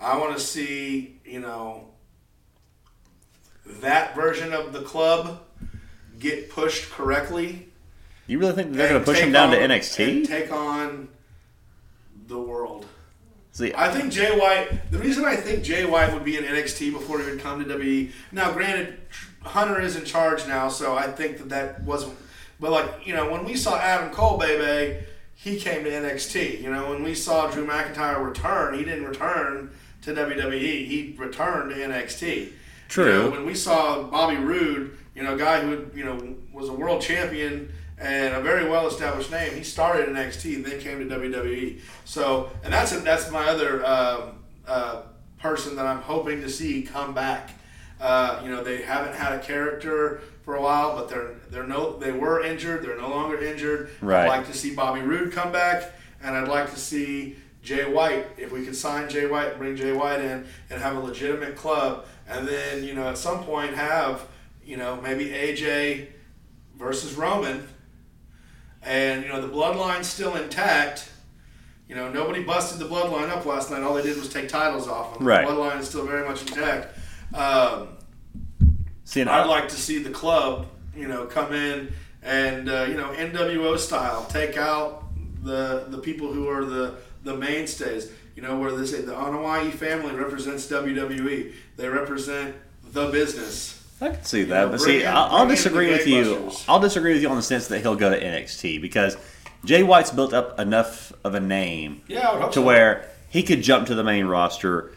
I 0.00 0.18
want 0.18 0.36
to 0.36 0.42
see, 0.42 1.20
you 1.24 1.38
know, 1.38 1.90
that 3.80 4.16
version 4.16 4.52
of 4.52 4.72
the 4.72 4.82
club 4.82 5.42
get 6.18 6.50
pushed 6.50 6.90
correctly. 6.90 7.68
You 8.26 8.40
really 8.40 8.52
think 8.52 8.72
that 8.72 8.76
they're 8.76 8.88
going 8.88 9.00
to 9.00 9.04
push 9.04 9.20
him 9.20 9.30
down 9.30 9.52
to 9.52 9.58
NXT? 9.58 10.26
take 10.26 10.50
on 10.52 11.08
the 12.26 12.38
world. 12.38 12.84
See, 13.52 13.72
I 13.76 13.92
think 13.92 14.12
Jay 14.12 14.36
White. 14.36 14.90
The 14.90 14.98
reason 14.98 15.24
I 15.24 15.36
think 15.36 15.62
Jay 15.62 15.84
White 15.84 16.12
would 16.12 16.24
be 16.24 16.36
in 16.36 16.42
NXT 16.42 16.92
before 16.92 17.20
he 17.20 17.30
would 17.30 17.40
come 17.40 17.64
to 17.64 17.78
WWE. 17.78 18.10
Now, 18.32 18.52
granted, 18.52 18.98
Hunter 19.42 19.80
is 19.80 19.94
in 19.94 20.04
charge 20.04 20.48
now, 20.48 20.68
so 20.68 20.96
I 20.96 21.06
think 21.06 21.38
that 21.38 21.48
that 21.50 21.82
wasn't. 21.84 22.16
But 22.60 22.70
like 22.70 23.06
you 23.06 23.14
know, 23.14 23.30
when 23.30 23.44
we 23.44 23.56
saw 23.56 23.78
Adam 23.78 24.10
Cole, 24.10 24.38
baby, 24.38 25.04
he 25.34 25.58
came 25.58 25.84
to 25.84 25.90
NXT. 25.90 26.62
You 26.62 26.70
know, 26.70 26.90
when 26.90 27.02
we 27.02 27.14
saw 27.14 27.48
Drew 27.50 27.66
McIntyre 27.66 28.24
return, 28.24 28.74
he 28.74 28.84
didn't 28.84 29.04
return 29.04 29.70
to 30.02 30.12
WWE. 30.12 30.86
He 30.86 31.14
returned 31.16 31.70
to 31.70 31.76
NXT. 31.76 32.52
True. 32.88 33.04
You 33.04 33.22
know, 33.24 33.30
when 33.30 33.46
we 33.46 33.54
saw 33.54 34.02
Bobby 34.04 34.36
Roode, 34.36 34.96
you 35.14 35.22
know, 35.22 35.34
a 35.34 35.38
guy 35.38 35.60
who 35.60 35.86
you 35.94 36.04
know 36.04 36.36
was 36.52 36.68
a 36.68 36.72
world 36.72 37.02
champion 37.02 37.72
and 37.98 38.34
a 38.34 38.40
very 38.40 38.68
well 38.68 38.86
established 38.86 39.30
name, 39.30 39.54
he 39.54 39.62
started 39.62 40.08
in 40.08 40.14
NXT 40.14 40.56
and 40.56 40.64
then 40.64 40.80
came 40.80 41.08
to 41.08 41.14
WWE. 41.16 41.80
So, 42.04 42.50
and 42.64 42.72
that's 42.72 42.92
a, 42.92 43.00
that's 43.00 43.30
my 43.30 43.46
other 43.46 43.84
um, 43.84 44.44
uh, 44.66 45.02
person 45.38 45.76
that 45.76 45.86
I'm 45.86 46.02
hoping 46.02 46.40
to 46.42 46.48
see 46.48 46.82
come 46.82 47.14
back. 47.14 47.50
Uh, 48.00 48.40
you 48.44 48.50
know, 48.50 48.62
they 48.62 48.82
haven't 48.82 49.14
had 49.14 49.32
a 49.32 49.40
character 49.40 50.20
for 50.48 50.54
a 50.54 50.62
while, 50.62 50.96
but 50.96 51.10
they're 51.10 51.34
they're 51.50 51.66
no 51.66 51.98
they 51.98 52.10
were 52.10 52.42
injured. 52.42 52.82
They're 52.82 52.96
no 52.96 53.10
longer 53.10 53.38
injured. 53.38 53.90
Right. 54.00 54.22
I'd 54.22 54.28
like 54.28 54.46
to 54.46 54.54
see 54.54 54.74
Bobby 54.74 55.02
Roode 55.02 55.30
come 55.30 55.52
back, 55.52 55.92
and 56.22 56.34
I'd 56.34 56.48
like 56.48 56.72
to 56.72 56.78
see 56.78 57.36
Jay 57.62 57.84
White. 57.84 58.28
If 58.38 58.50
we 58.50 58.64
could 58.64 58.74
sign 58.74 59.10
Jay 59.10 59.26
White, 59.26 59.58
bring 59.58 59.76
Jay 59.76 59.92
White 59.92 60.22
in, 60.22 60.46
and 60.70 60.80
have 60.80 60.96
a 60.96 61.00
legitimate 61.00 61.54
club, 61.54 62.06
and 62.26 62.48
then 62.48 62.82
you 62.82 62.94
know 62.94 63.06
at 63.10 63.18
some 63.18 63.44
point 63.44 63.74
have 63.74 64.26
you 64.64 64.78
know 64.78 64.98
maybe 65.02 65.26
AJ 65.26 66.06
versus 66.78 67.12
Roman, 67.12 67.68
and 68.82 69.24
you 69.24 69.28
know 69.28 69.42
the 69.42 69.54
bloodline's 69.54 70.06
still 70.06 70.34
intact. 70.34 71.10
You 71.90 71.94
know 71.94 72.10
nobody 72.10 72.42
busted 72.42 72.78
the 72.78 72.86
bloodline 72.86 73.28
up 73.28 73.44
last 73.44 73.70
night. 73.70 73.82
All 73.82 73.92
they 73.92 74.02
did 74.02 74.16
was 74.16 74.30
take 74.30 74.48
titles 74.48 74.88
off 74.88 75.18
them. 75.18 75.26
Right. 75.26 75.46
The 75.46 75.52
bloodline 75.52 75.78
is 75.80 75.90
still 75.90 76.06
very 76.06 76.26
much 76.26 76.40
intact. 76.40 76.96
Um, 77.34 77.97
see, 79.08 79.20
and 79.22 79.30
I'd 79.30 79.46
like 79.46 79.68
to 79.70 79.76
see 79.76 80.02
the 80.02 80.10
club, 80.10 80.66
you 80.94 81.08
know, 81.08 81.24
come 81.26 81.52
in 81.52 81.92
and 82.22 82.68
uh, 82.68 82.86
you 82.88 82.94
know 82.94 83.08
NWO 83.12 83.78
style. 83.78 84.26
Take 84.26 84.56
out 84.56 85.04
the 85.42 85.84
the 85.88 85.98
people 85.98 86.32
who 86.32 86.48
are 86.48 86.64
the 86.64 86.94
the 87.24 87.34
mainstays. 87.36 88.10
You 88.36 88.42
know 88.42 88.58
where 88.58 88.70
they 88.70 88.86
say 88.86 89.00
the 89.02 89.12
Anoa'i 89.14 89.72
family 89.72 90.14
represents 90.14 90.68
WWE. 90.68 91.52
They 91.76 91.88
represent 91.88 92.54
the 92.92 93.08
business. 93.10 93.74
I 94.00 94.10
can 94.10 94.22
see 94.22 94.42
know, 94.44 94.50
that, 94.50 94.70
but 94.70 94.80
see, 94.80 95.00
in- 95.02 95.08
I'll, 95.08 95.38
I'll 95.38 95.48
disagree 95.48 95.90
with 95.90 96.06
you. 96.06 96.22
gangbusters. 96.24 96.64
I'll 96.68 96.78
disagree 96.78 97.14
with 97.14 97.22
you 97.22 97.28
on 97.30 97.36
the 97.36 97.42
sense 97.42 97.66
that 97.68 97.80
he'll 97.80 97.96
go 97.96 98.10
to 98.10 98.20
NXT 98.20 98.80
because 98.80 99.16
Jay 99.64 99.82
White's 99.82 100.12
built 100.12 100.32
up 100.32 100.60
enough 100.60 101.12
of 101.24 101.34
a 101.34 101.40
name 101.40 102.02
Yeah, 102.06 102.28
I 102.28 102.32
would 102.34 102.42
hope 102.42 102.52
to 102.52 102.60
so. 102.60 102.62
where 102.62 103.10
he 103.28 103.42
could 103.42 103.60
jump 103.62 103.88
to 103.88 103.96
the 103.96 104.04
main 104.04 104.26
roster, 104.26 104.92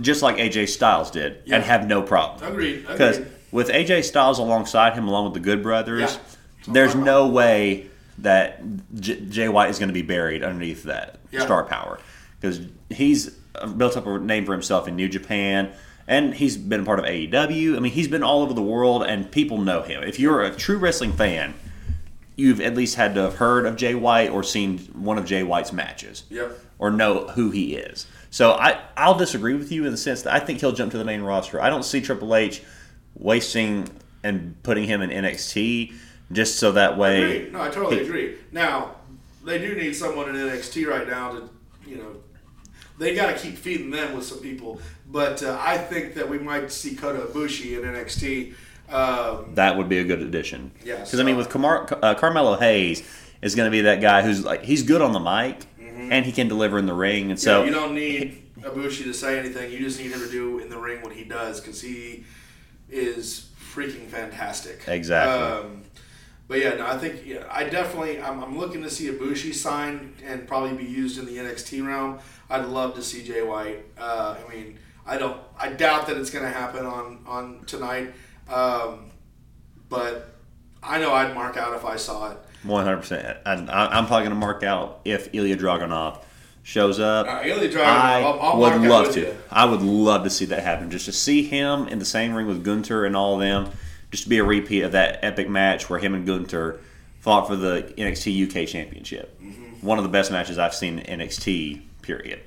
just 0.00 0.22
like 0.22 0.36
AJ 0.36 0.68
Styles 0.68 1.10
did, 1.10 1.38
Yeah. 1.44 1.56
and 1.56 1.64
have 1.64 1.86
no 1.86 2.02
problem. 2.02 2.50
Agreed. 2.52 2.86
Because 2.86 3.20
with 3.50 3.68
AJ 3.68 4.02
Styles 4.04 4.38
alongside 4.38 4.94
him, 4.94 5.06
along 5.08 5.24
with 5.24 5.34
the 5.34 5.40
Good 5.40 5.62
Brothers, 5.62 6.18
Yeah. 6.66 6.72
there's 6.72 6.94
no 6.94 7.26
way 7.28 7.86
that 8.18 8.60
J- 8.98 9.20
Jay 9.28 9.48
White 9.48 9.70
is 9.70 9.78
going 9.78 9.88
to 9.88 9.94
be 9.94 10.02
buried 10.02 10.42
underneath 10.42 10.82
that 10.84 11.16
Yeah. 11.30 11.40
star 11.44 11.64
power 11.64 11.98
because 12.40 12.60
he's 12.90 13.30
uh, 13.54 13.66
built 13.66 13.96
up 13.96 14.06
a 14.06 14.18
name 14.18 14.44
for 14.46 14.52
himself 14.52 14.88
in 14.88 14.96
New 14.96 15.08
Japan. 15.08 15.68
And 16.08 16.34
he's 16.34 16.56
been 16.56 16.80
a 16.80 16.84
part 16.84 16.98
of 16.98 17.04
AEW. 17.04 17.76
I 17.76 17.80
mean, 17.80 17.92
he's 17.92 18.08
been 18.08 18.24
all 18.24 18.42
over 18.42 18.52
the 18.52 18.62
world, 18.62 19.04
and 19.04 19.30
people 19.30 19.58
know 19.58 19.82
him. 19.82 20.02
If 20.02 20.18
you're 20.18 20.42
a 20.42 20.50
true 20.50 20.76
wrestling 20.76 21.12
fan, 21.12 21.54
you've 22.36 22.60
at 22.60 22.74
least 22.74 22.94
had 22.96 23.14
to 23.14 23.20
have 23.22 23.36
heard 23.36 23.66
of 23.66 23.76
Jay 23.76 23.94
White 23.94 24.30
or 24.30 24.42
seen 24.42 24.78
one 24.94 25.18
of 25.18 25.24
Jay 25.26 25.42
White's 25.42 25.72
matches 25.72 26.24
Yep. 26.30 26.58
or 26.78 26.90
know 26.90 27.28
who 27.28 27.50
he 27.50 27.74
is. 27.76 28.06
So 28.30 28.52
I, 28.52 28.80
I'll 28.96 29.16
disagree 29.18 29.54
with 29.54 29.70
you 29.70 29.84
in 29.84 29.90
the 29.90 29.98
sense 29.98 30.22
that 30.22 30.32
I 30.32 30.40
think 30.40 30.60
he'll 30.60 30.72
jump 30.72 30.92
to 30.92 30.98
the 30.98 31.04
main 31.04 31.20
roster. 31.22 31.60
I 31.60 31.68
don't 31.68 31.84
see 31.84 32.00
Triple 32.00 32.34
H 32.34 32.62
wasting 33.14 33.88
and 34.24 34.60
putting 34.62 34.84
him 34.84 35.02
in 35.02 35.10
NXT 35.10 35.92
just 36.30 36.58
so 36.58 36.72
that 36.72 36.96
way. 36.96 37.36
Agree. 37.40 37.50
No, 37.52 37.60
I 37.62 37.68
totally 37.68 37.96
he- 37.98 38.02
agree. 38.06 38.34
Now, 38.52 38.96
they 39.44 39.58
do 39.58 39.74
need 39.74 39.94
someone 39.94 40.28
in 40.30 40.36
NXT 40.36 40.86
right 40.86 41.06
now 41.06 41.32
to, 41.32 41.50
you 41.86 41.96
know, 41.96 42.16
they 42.98 43.14
got 43.14 43.34
to 43.34 43.38
keep 43.38 43.56
feeding 43.56 43.90
them 43.90 44.14
with 44.14 44.24
some 44.24 44.38
people. 44.38 44.80
But 45.10 45.42
uh, 45.42 45.58
I 45.60 45.76
think 45.76 46.14
that 46.14 46.28
we 46.28 46.38
might 46.38 46.70
see 46.70 46.94
Kota 46.94 47.20
Ibushi 47.26 47.76
in 47.76 47.82
NXT. 47.88 48.54
Um, 48.92 49.54
That 49.54 49.76
would 49.76 49.88
be 49.88 49.98
a 49.98 50.04
good 50.04 50.20
addition. 50.20 50.72
Yeah, 50.84 50.96
Because 50.96 51.18
I 51.20 51.22
mean, 51.22 51.36
with 51.36 51.48
Camar- 51.48 51.98
uh, 52.02 52.14
Carmelo 52.14 52.56
Hayes 52.56 53.02
is 53.40 53.54
going 53.54 53.66
to 53.66 53.70
be 53.70 53.82
that 53.82 54.00
guy 54.00 54.22
who's 54.22 54.44
like 54.44 54.62
he's 54.62 54.82
good 54.82 55.02
on 55.02 55.12
the 55.12 55.20
mic 55.20 55.66
and 55.78 56.24
he 56.26 56.32
can 56.32 56.48
deliver 56.48 56.78
in 56.78 56.86
the 56.86 56.94
ring, 56.94 57.30
and 57.30 57.40
so 57.40 57.64
you 57.64 57.70
don't 57.70 57.94
need 57.94 58.52
Ibushi 58.60 59.04
to 59.04 59.14
say 59.14 59.38
anything. 59.38 59.70
You 59.72 59.78
just 59.78 59.98
need 59.98 60.10
him 60.10 60.20
to 60.20 60.30
do 60.30 60.58
in 60.58 60.68
the 60.68 60.78
ring 60.78 61.00
what 61.02 61.12
he 61.12 61.24
does 61.24 61.60
because 61.60 61.80
he 61.80 62.24
is 62.90 63.48
freaking 63.58 64.06
fantastic. 64.08 64.82
Exactly. 64.86 65.70
Um, 65.70 65.82
but 66.48 66.58
yeah, 66.58 66.74
no, 66.74 66.86
I 66.86 66.98
think 66.98 67.24
yeah, 67.24 67.44
I 67.50 67.64
definitely 67.64 68.20
I'm, 68.20 68.42
I'm 68.42 68.58
looking 68.58 68.82
to 68.82 68.90
see 68.90 69.08
Ibushi 69.10 69.54
sign 69.54 70.14
and 70.24 70.46
probably 70.46 70.76
be 70.76 70.84
used 70.84 71.18
in 71.18 71.24
the 71.24 71.36
NXT 71.36 71.86
realm. 71.86 72.18
I'd 72.50 72.66
love 72.66 72.94
to 72.96 73.02
see 73.02 73.22
Jay 73.24 73.42
White. 73.42 73.84
Uh, 73.98 74.36
I 74.46 74.52
mean, 74.54 74.78
I 75.06 75.16
don't. 75.18 75.40
I 75.58 75.70
doubt 75.70 76.06
that 76.08 76.16
it's 76.18 76.30
going 76.30 76.44
to 76.44 76.50
happen 76.50 76.84
on 76.84 77.24
on 77.26 77.64
tonight. 77.66 78.12
Um, 78.48 79.10
but 79.88 80.34
I 80.82 80.98
know 80.98 81.12
I'd 81.12 81.34
mark 81.34 81.56
out 81.56 81.74
if 81.74 81.84
I 81.84 81.96
saw 81.96 82.30
it. 82.32 82.38
one 82.62 82.84
hundred 82.84 82.98
percent. 82.98 83.38
And 83.46 83.70
I- 83.70 83.86
I'm 83.98 84.06
probably 84.06 84.24
going 84.26 84.34
to 84.40 84.46
mark 84.46 84.62
out 84.62 85.00
if 85.04 85.34
Ilya 85.34 85.56
Dragunov 85.56 86.18
shows 86.62 87.00
up. 87.00 87.26
Uh, 87.26 87.40
Ilya 87.44 87.70
Dragunov, 87.70 87.84
I 87.86 88.22
I'll- 88.22 88.40
I'll 88.40 88.58
would 88.58 88.82
love 88.82 89.12
to. 89.14 89.20
you. 89.20 89.36
I 89.50 89.64
would 89.64 89.82
love 89.82 90.24
to 90.24 90.30
see 90.30 90.44
that 90.46 90.62
happen. 90.62 90.90
Just 90.90 91.06
to 91.06 91.12
see 91.12 91.42
him 91.42 91.88
in 91.88 91.98
the 91.98 92.04
same 92.04 92.34
ring 92.34 92.46
with 92.46 92.62
Gunther 92.64 93.04
and 93.04 93.16
all 93.16 93.34
of 93.34 93.40
them. 93.40 93.70
Just 94.10 94.24
to 94.24 94.28
be 94.28 94.38
a 94.38 94.44
repeat 94.44 94.82
of 94.82 94.92
that 94.92 95.18
epic 95.22 95.48
match 95.48 95.88
where 95.88 95.98
him 95.98 96.14
and 96.14 96.26
Gunther 96.26 96.78
fought 97.20 97.46
for 97.48 97.56
the 97.56 97.92
NXT 97.96 98.46
UK 98.46 98.68
Championship. 98.68 99.40
Mm-hmm. 99.42 99.86
One 99.86 99.98
of 99.98 100.04
the 100.04 100.10
best 100.10 100.30
matches 100.30 100.58
I've 100.58 100.74
seen 100.74 100.98
in 100.98 101.18
NXT. 101.20 101.80
Period. 102.02 102.40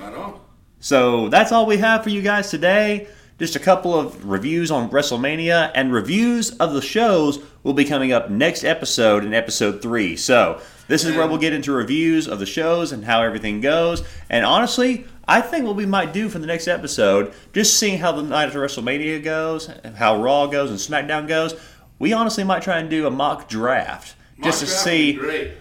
Right 0.00 0.14
on. 0.14 0.40
So 0.80 1.28
that's 1.28 1.50
all 1.52 1.66
we 1.66 1.76
have 1.78 2.02
for 2.04 2.10
you 2.10 2.22
guys 2.22 2.48
today. 2.50 3.06
Just 3.36 3.56
a 3.56 3.60
couple 3.60 3.98
of 3.98 4.24
reviews 4.24 4.70
on 4.70 4.90
WrestleMania 4.90 5.72
and 5.74 5.92
reviews 5.92 6.52
of 6.58 6.72
the 6.72 6.80
shows 6.80 7.40
will 7.64 7.72
be 7.72 7.84
coming 7.84 8.12
up 8.12 8.30
next 8.30 8.62
episode 8.62 9.24
in 9.24 9.34
episode 9.34 9.82
three. 9.82 10.14
So 10.14 10.60
this 10.86 11.04
is 11.04 11.16
where 11.16 11.26
we'll 11.26 11.38
get 11.38 11.52
into 11.52 11.72
reviews 11.72 12.28
of 12.28 12.38
the 12.38 12.46
shows 12.46 12.92
and 12.92 13.04
how 13.04 13.22
everything 13.22 13.60
goes. 13.60 14.04
And 14.30 14.46
honestly, 14.46 15.06
I 15.26 15.40
think 15.40 15.66
what 15.66 15.74
we 15.74 15.84
might 15.84 16.12
do 16.12 16.28
for 16.28 16.38
the 16.38 16.46
next 16.46 16.68
episode, 16.68 17.34
just 17.52 17.76
seeing 17.76 17.98
how 17.98 18.12
the 18.12 18.22
night 18.22 18.50
of 18.50 18.54
WrestleMania 18.54 19.24
goes, 19.24 19.68
how 19.96 20.22
Raw 20.22 20.46
goes 20.46 20.70
and 20.70 20.78
SmackDown 20.78 21.26
goes, 21.26 21.54
we 21.98 22.12
honestly 22.12 22.44
might 22.44 22.62
try 22.62 22.78
and 22.78 22.88
do 22.88 23.04
a 23.04 23.10
mock 23.10 23.48
draft. 23.48 24.14
Just 24.42 24.60
to 24.60 24.66
see 24.66 25.12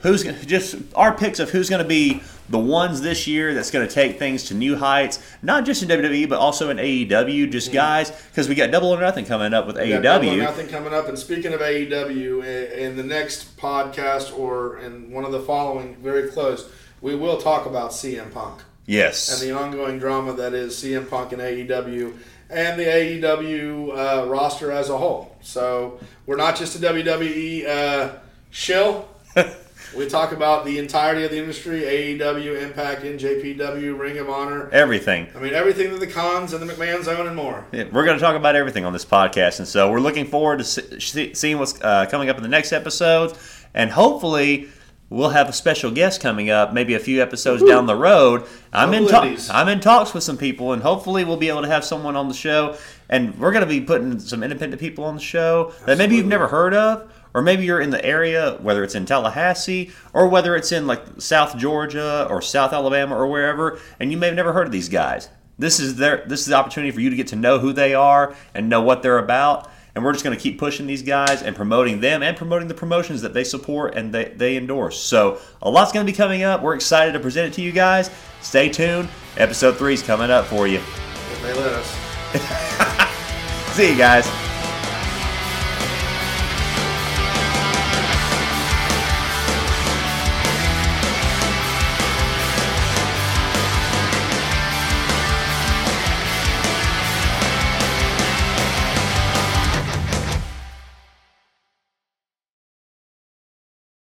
who's 0.01 0.24
just 0.45 0.76
our 0.95 1.15
picks 1.15 1.39
of 1.39 1.49
who's 1.49 1.69
going 1.69 1.82
to 1.82 1.88
be 1.88 2.21
the 2.49 2.59
ones 2.59 3.01
this 3.01 3.26
year 3.28 3.53
that's 3.53 3.71
going 3.71 3.88
to 3.88 3.93
take 3.93 4.19
things 4.19 4.45
to 4.45 4.53
new 4.53 4.76
heights, 4.76 5.19
not 5.41 5.65
just 5.65 5.84
in 5.84 5.89
WWE 5.89 6.28
but 6.28 6.39
also 6.39 6.69
in 6.69 6.78
AEW. 6.78 7.51
Just 7.51 7.71
guys, 7.71 8.11
because 8.11 8.49
we 8.49 8.55
got 8.55 8.71
Double 8.71 8.93
or 8.93 8.99
Nothing 8.99 9.26
coming 9.26 9.53
up 9.53 9.67
with 9.67 9.78
We 9.78 9.89
got 9.89 10.03
Double 10.03 10.30
or 10.30 10.34
AEW. 10.34 10.38
Nothing 10.38 10.67
coming 10.67 10.93
up. 10.93 11.07
And 11.07 11.17
speaking 11.17 11.53
of 11.53 11.61
AEW, 11.61 12.74
in 12.74 12.97
the 12.97 13.03
next 13.03 13.57
podcast 13.57 14.38
or 14.38 14.80
in 14.80 15.11
one 15.11 15.24
of 15.24 15.32
the 15.32 15.41
following, 15.41 15.95
very 15.97 16.30
close, 16.30 16.71
we 17.01 17.15
will 17.15 17.38
talk 17.38 17.65
about 17.65 17.91
CM 17.91 18.32
Punk 18.34 18.61
Yes, 18.86 19.32
and 19.32 19.49
the 19.49 19.57
ongoing 19.57 19.97
drama 19.97 20.34
that 20.34 20.53
is 20.53 20.76
CM 20.76 21.09
Punk 21.09 21.32
and 21.32 21.41
AEW 21.41 22.17
and 22.49 22.80
the 22.80 22.84
AEW 22.84 23.97
uh, 23.97 24.28
roster 24.28 24.71
as 24.71 24.89
a 24.89 24.97
whole. 24.97 25.36
So 25.41 25.99
we're 26.26 26.36
not 26.36 26.55
just 26.55 26.76
a 26.76 26.80
WWE 26.80 27.67
uh, 27.67 28.15
shill. 28.54 29.10
we 29.97 30.08
talk 30.08 30.32
about 30.32 30.64
the 30.64 30.78
entirety 30.80 31.24
of 31.26 31.32
the 31.32 31.38
industry: 31.38 31.82
AEW, 31.82 32.62
Impact, 32.62 33.01
NJPW, 33.04 33.99
Ring 33.99 34.18
of 34.20 34.30
Honor. 34.30 34.70
everything. 34.70 35.28
I 35.36 35.39
mean, 35.39 35.54
everything 35.54 35.91
that 35.91 35.99
the 35.99 36.08
Khans 36.08 36.54
and 36.54 36.68
the 36.68 36.72
McMahon's 36.74 37.08
own 37.08 37.28
and 37.28 37.36
more. 37.36 37.66
Yeah, 37.72 37.86
We're 37.91 38.06
going 38.06 38.18
to 38.18 38.24
talk 38.24 38.36
about 38.36 38.56
everything 38.56 38.86
on 38.86 38.93
this 38.93 39.06
podcast, 39.06 39.60
and 39.60 39.68
so 39.68 39.91
we're 39.91 39.99
looking 39.99 40.26
forward 40.26 40.60
to 40.60 40.64
see, 40.64 40.99
see- 40.99 41.34
seeing 41.34 41.58
what's 41.60 41.82
uh, 41.82 42.06
coming 42.10 42.30
up 42.30 42.38
in 42.38 42.43
the 42.43 42.49
next 42.49 42.72
episodes, 42.72 43.38
and 43.74 43.91
hopefully. 43.91 44.70
We'll 45.10 45.30
have 45.30 45.47
a 45.47 45.54
special 45.54 45.91
guest 45.91 46.22
coming 46.22 46.49
up, 46.49 46.74
maybe 46.74 46.95
a 46.95 46.99
few 46.99 47.22
episodes 47.22 47.62
down 47.62 47.86
the 47.86 47.95
road. 47.95 48.47
I'm 48.72 48.95
in 48.95 49.08
talks. 49.08 49.47
I'm 49.47 49.68
in 49.68 49.80
talks 49.80 50.12
with 50.12 50.24
some 50.24 50.38
people, 50.38 50.74
and 50.74 50.82
hopefully 50.82 51.24
we'll 51.24 51.38
be 51.38 51.49
able 51.49 51.62
to 51.62 51.68
have 51.68 51.86
someone 51.86 52.16
on 52.16 52.30
the 52.30 52.34
show. 52.34 52.78
And 53.10 53.38
we're 53.38 53.51
going 53.51 53.62
to 53.64 53.70
be 53.70 53.80
putting 53.80 54.18
some 54.18 54.41
independent 54.41 54.80
people 54.80 55.04
on 55.04 55.14
the 55.14 55.22
show 55.22 55.72
that 55.86 55.99
maybe 55.99 56.16
you've 56.16 56.26
never 56.26 56.47
heard 56.47 56.74
of, 56.74 57.14
or 57.34 57.41
maybe 57.41 57.65
you're 57.65 57.81
in 57.81 57.89
the 57.89 58.03
area, 58.05 58.57
whether 58.61 58.84
it's 58.84 58.95
in 58.95 59.05
Tallahassee 59.05 59.91
or 60.13 60.27
whether 60.27 60.55
it's 60.55 60.71
in 60.71 60.88
like 60.88 61.01
South 61.19 61.57
Georgia 61.57 62.27
or 62.29 62.41
South 62.41 62.73
Alabama 62.73 63.15
or 63.15 63.27
wherever, 63.27 63.79
and 63.99 64.11
you 64.11 64.17
may 64.17 64.27
have 64.27 64.36
never 64.36 64.53
heard 64.53 64.67
of 64.67 64.71
these 64.71 64.89
guys. 64.89 65.29
This 65.57 65.79
is 65.79 65.97
their 65.97 66.23
this 66.27 66.41
is 66.41 66.47
the 66.47 66.55
opportunity 66.55 66.91
for 66.91 67.01
you 67.01 67.09
to 67.09 67.15
get 67.15 67.27
to 67.27 67.36
know 67.36 67.59
who 67.59 67.73
they 67.73 67.93
are 67.93 68.36
and 68.53 68.69
know 68.69 68.81
what 68.81 69.03
they're 69.03 69.19
about. 69.19 69.69
And 69.95 70.03
we're 70.03 70.13
just 70.13 70.23
going 70.23 70.36
to 70.36 70.41
keep 70.41 70.57
pushing 70.57 70.88
these 70.88 71.03
guys 71.03 71.43
and 71.43 71.55
promoting 71.55 72.01
them 72.01 72.23
and 72.23 72.36
promoting 72.36 72.67
the 72.67 72.73
promotions 72.73 73.21
that 73.21 73.36
they 73.36 73.43
support 73.43 73.93
and 73.93 74.11
they, 74.11 74.34
they 74.36 74.57
endorse. 74.57 74.99
So 74.99 75.38
a 75.61 75.69
lot's 75.69 75.91
going 75.91 76.03
to 76.03 76.11
be 76.11 76.17
coming 76.17 76.41
up. 76.41 76.63
We're 76.63 76.73
excited 76.73 77.11
to 77.11 77.19
present 77.19 77.53
it 77.53 77.55
to 77.57 77.61
you 77.61 77.71
guys. 77.71 78.09
Stay 78.41 78.69
tuned. 78.69 79.07
Episode 79.38 79.77
three 79.77 79.93
is 79.93 80.01
coming 80.01 80.31
up 80.31 80.45
for 80.45 80.67
you. 80.67 80.77
If 80.77 81.41
they 81.43 81.53
let 81.53 81.73
us. 81.73 83.69
See 83.75 83.91
you 83.91 83.97
guys. 83.97 84.53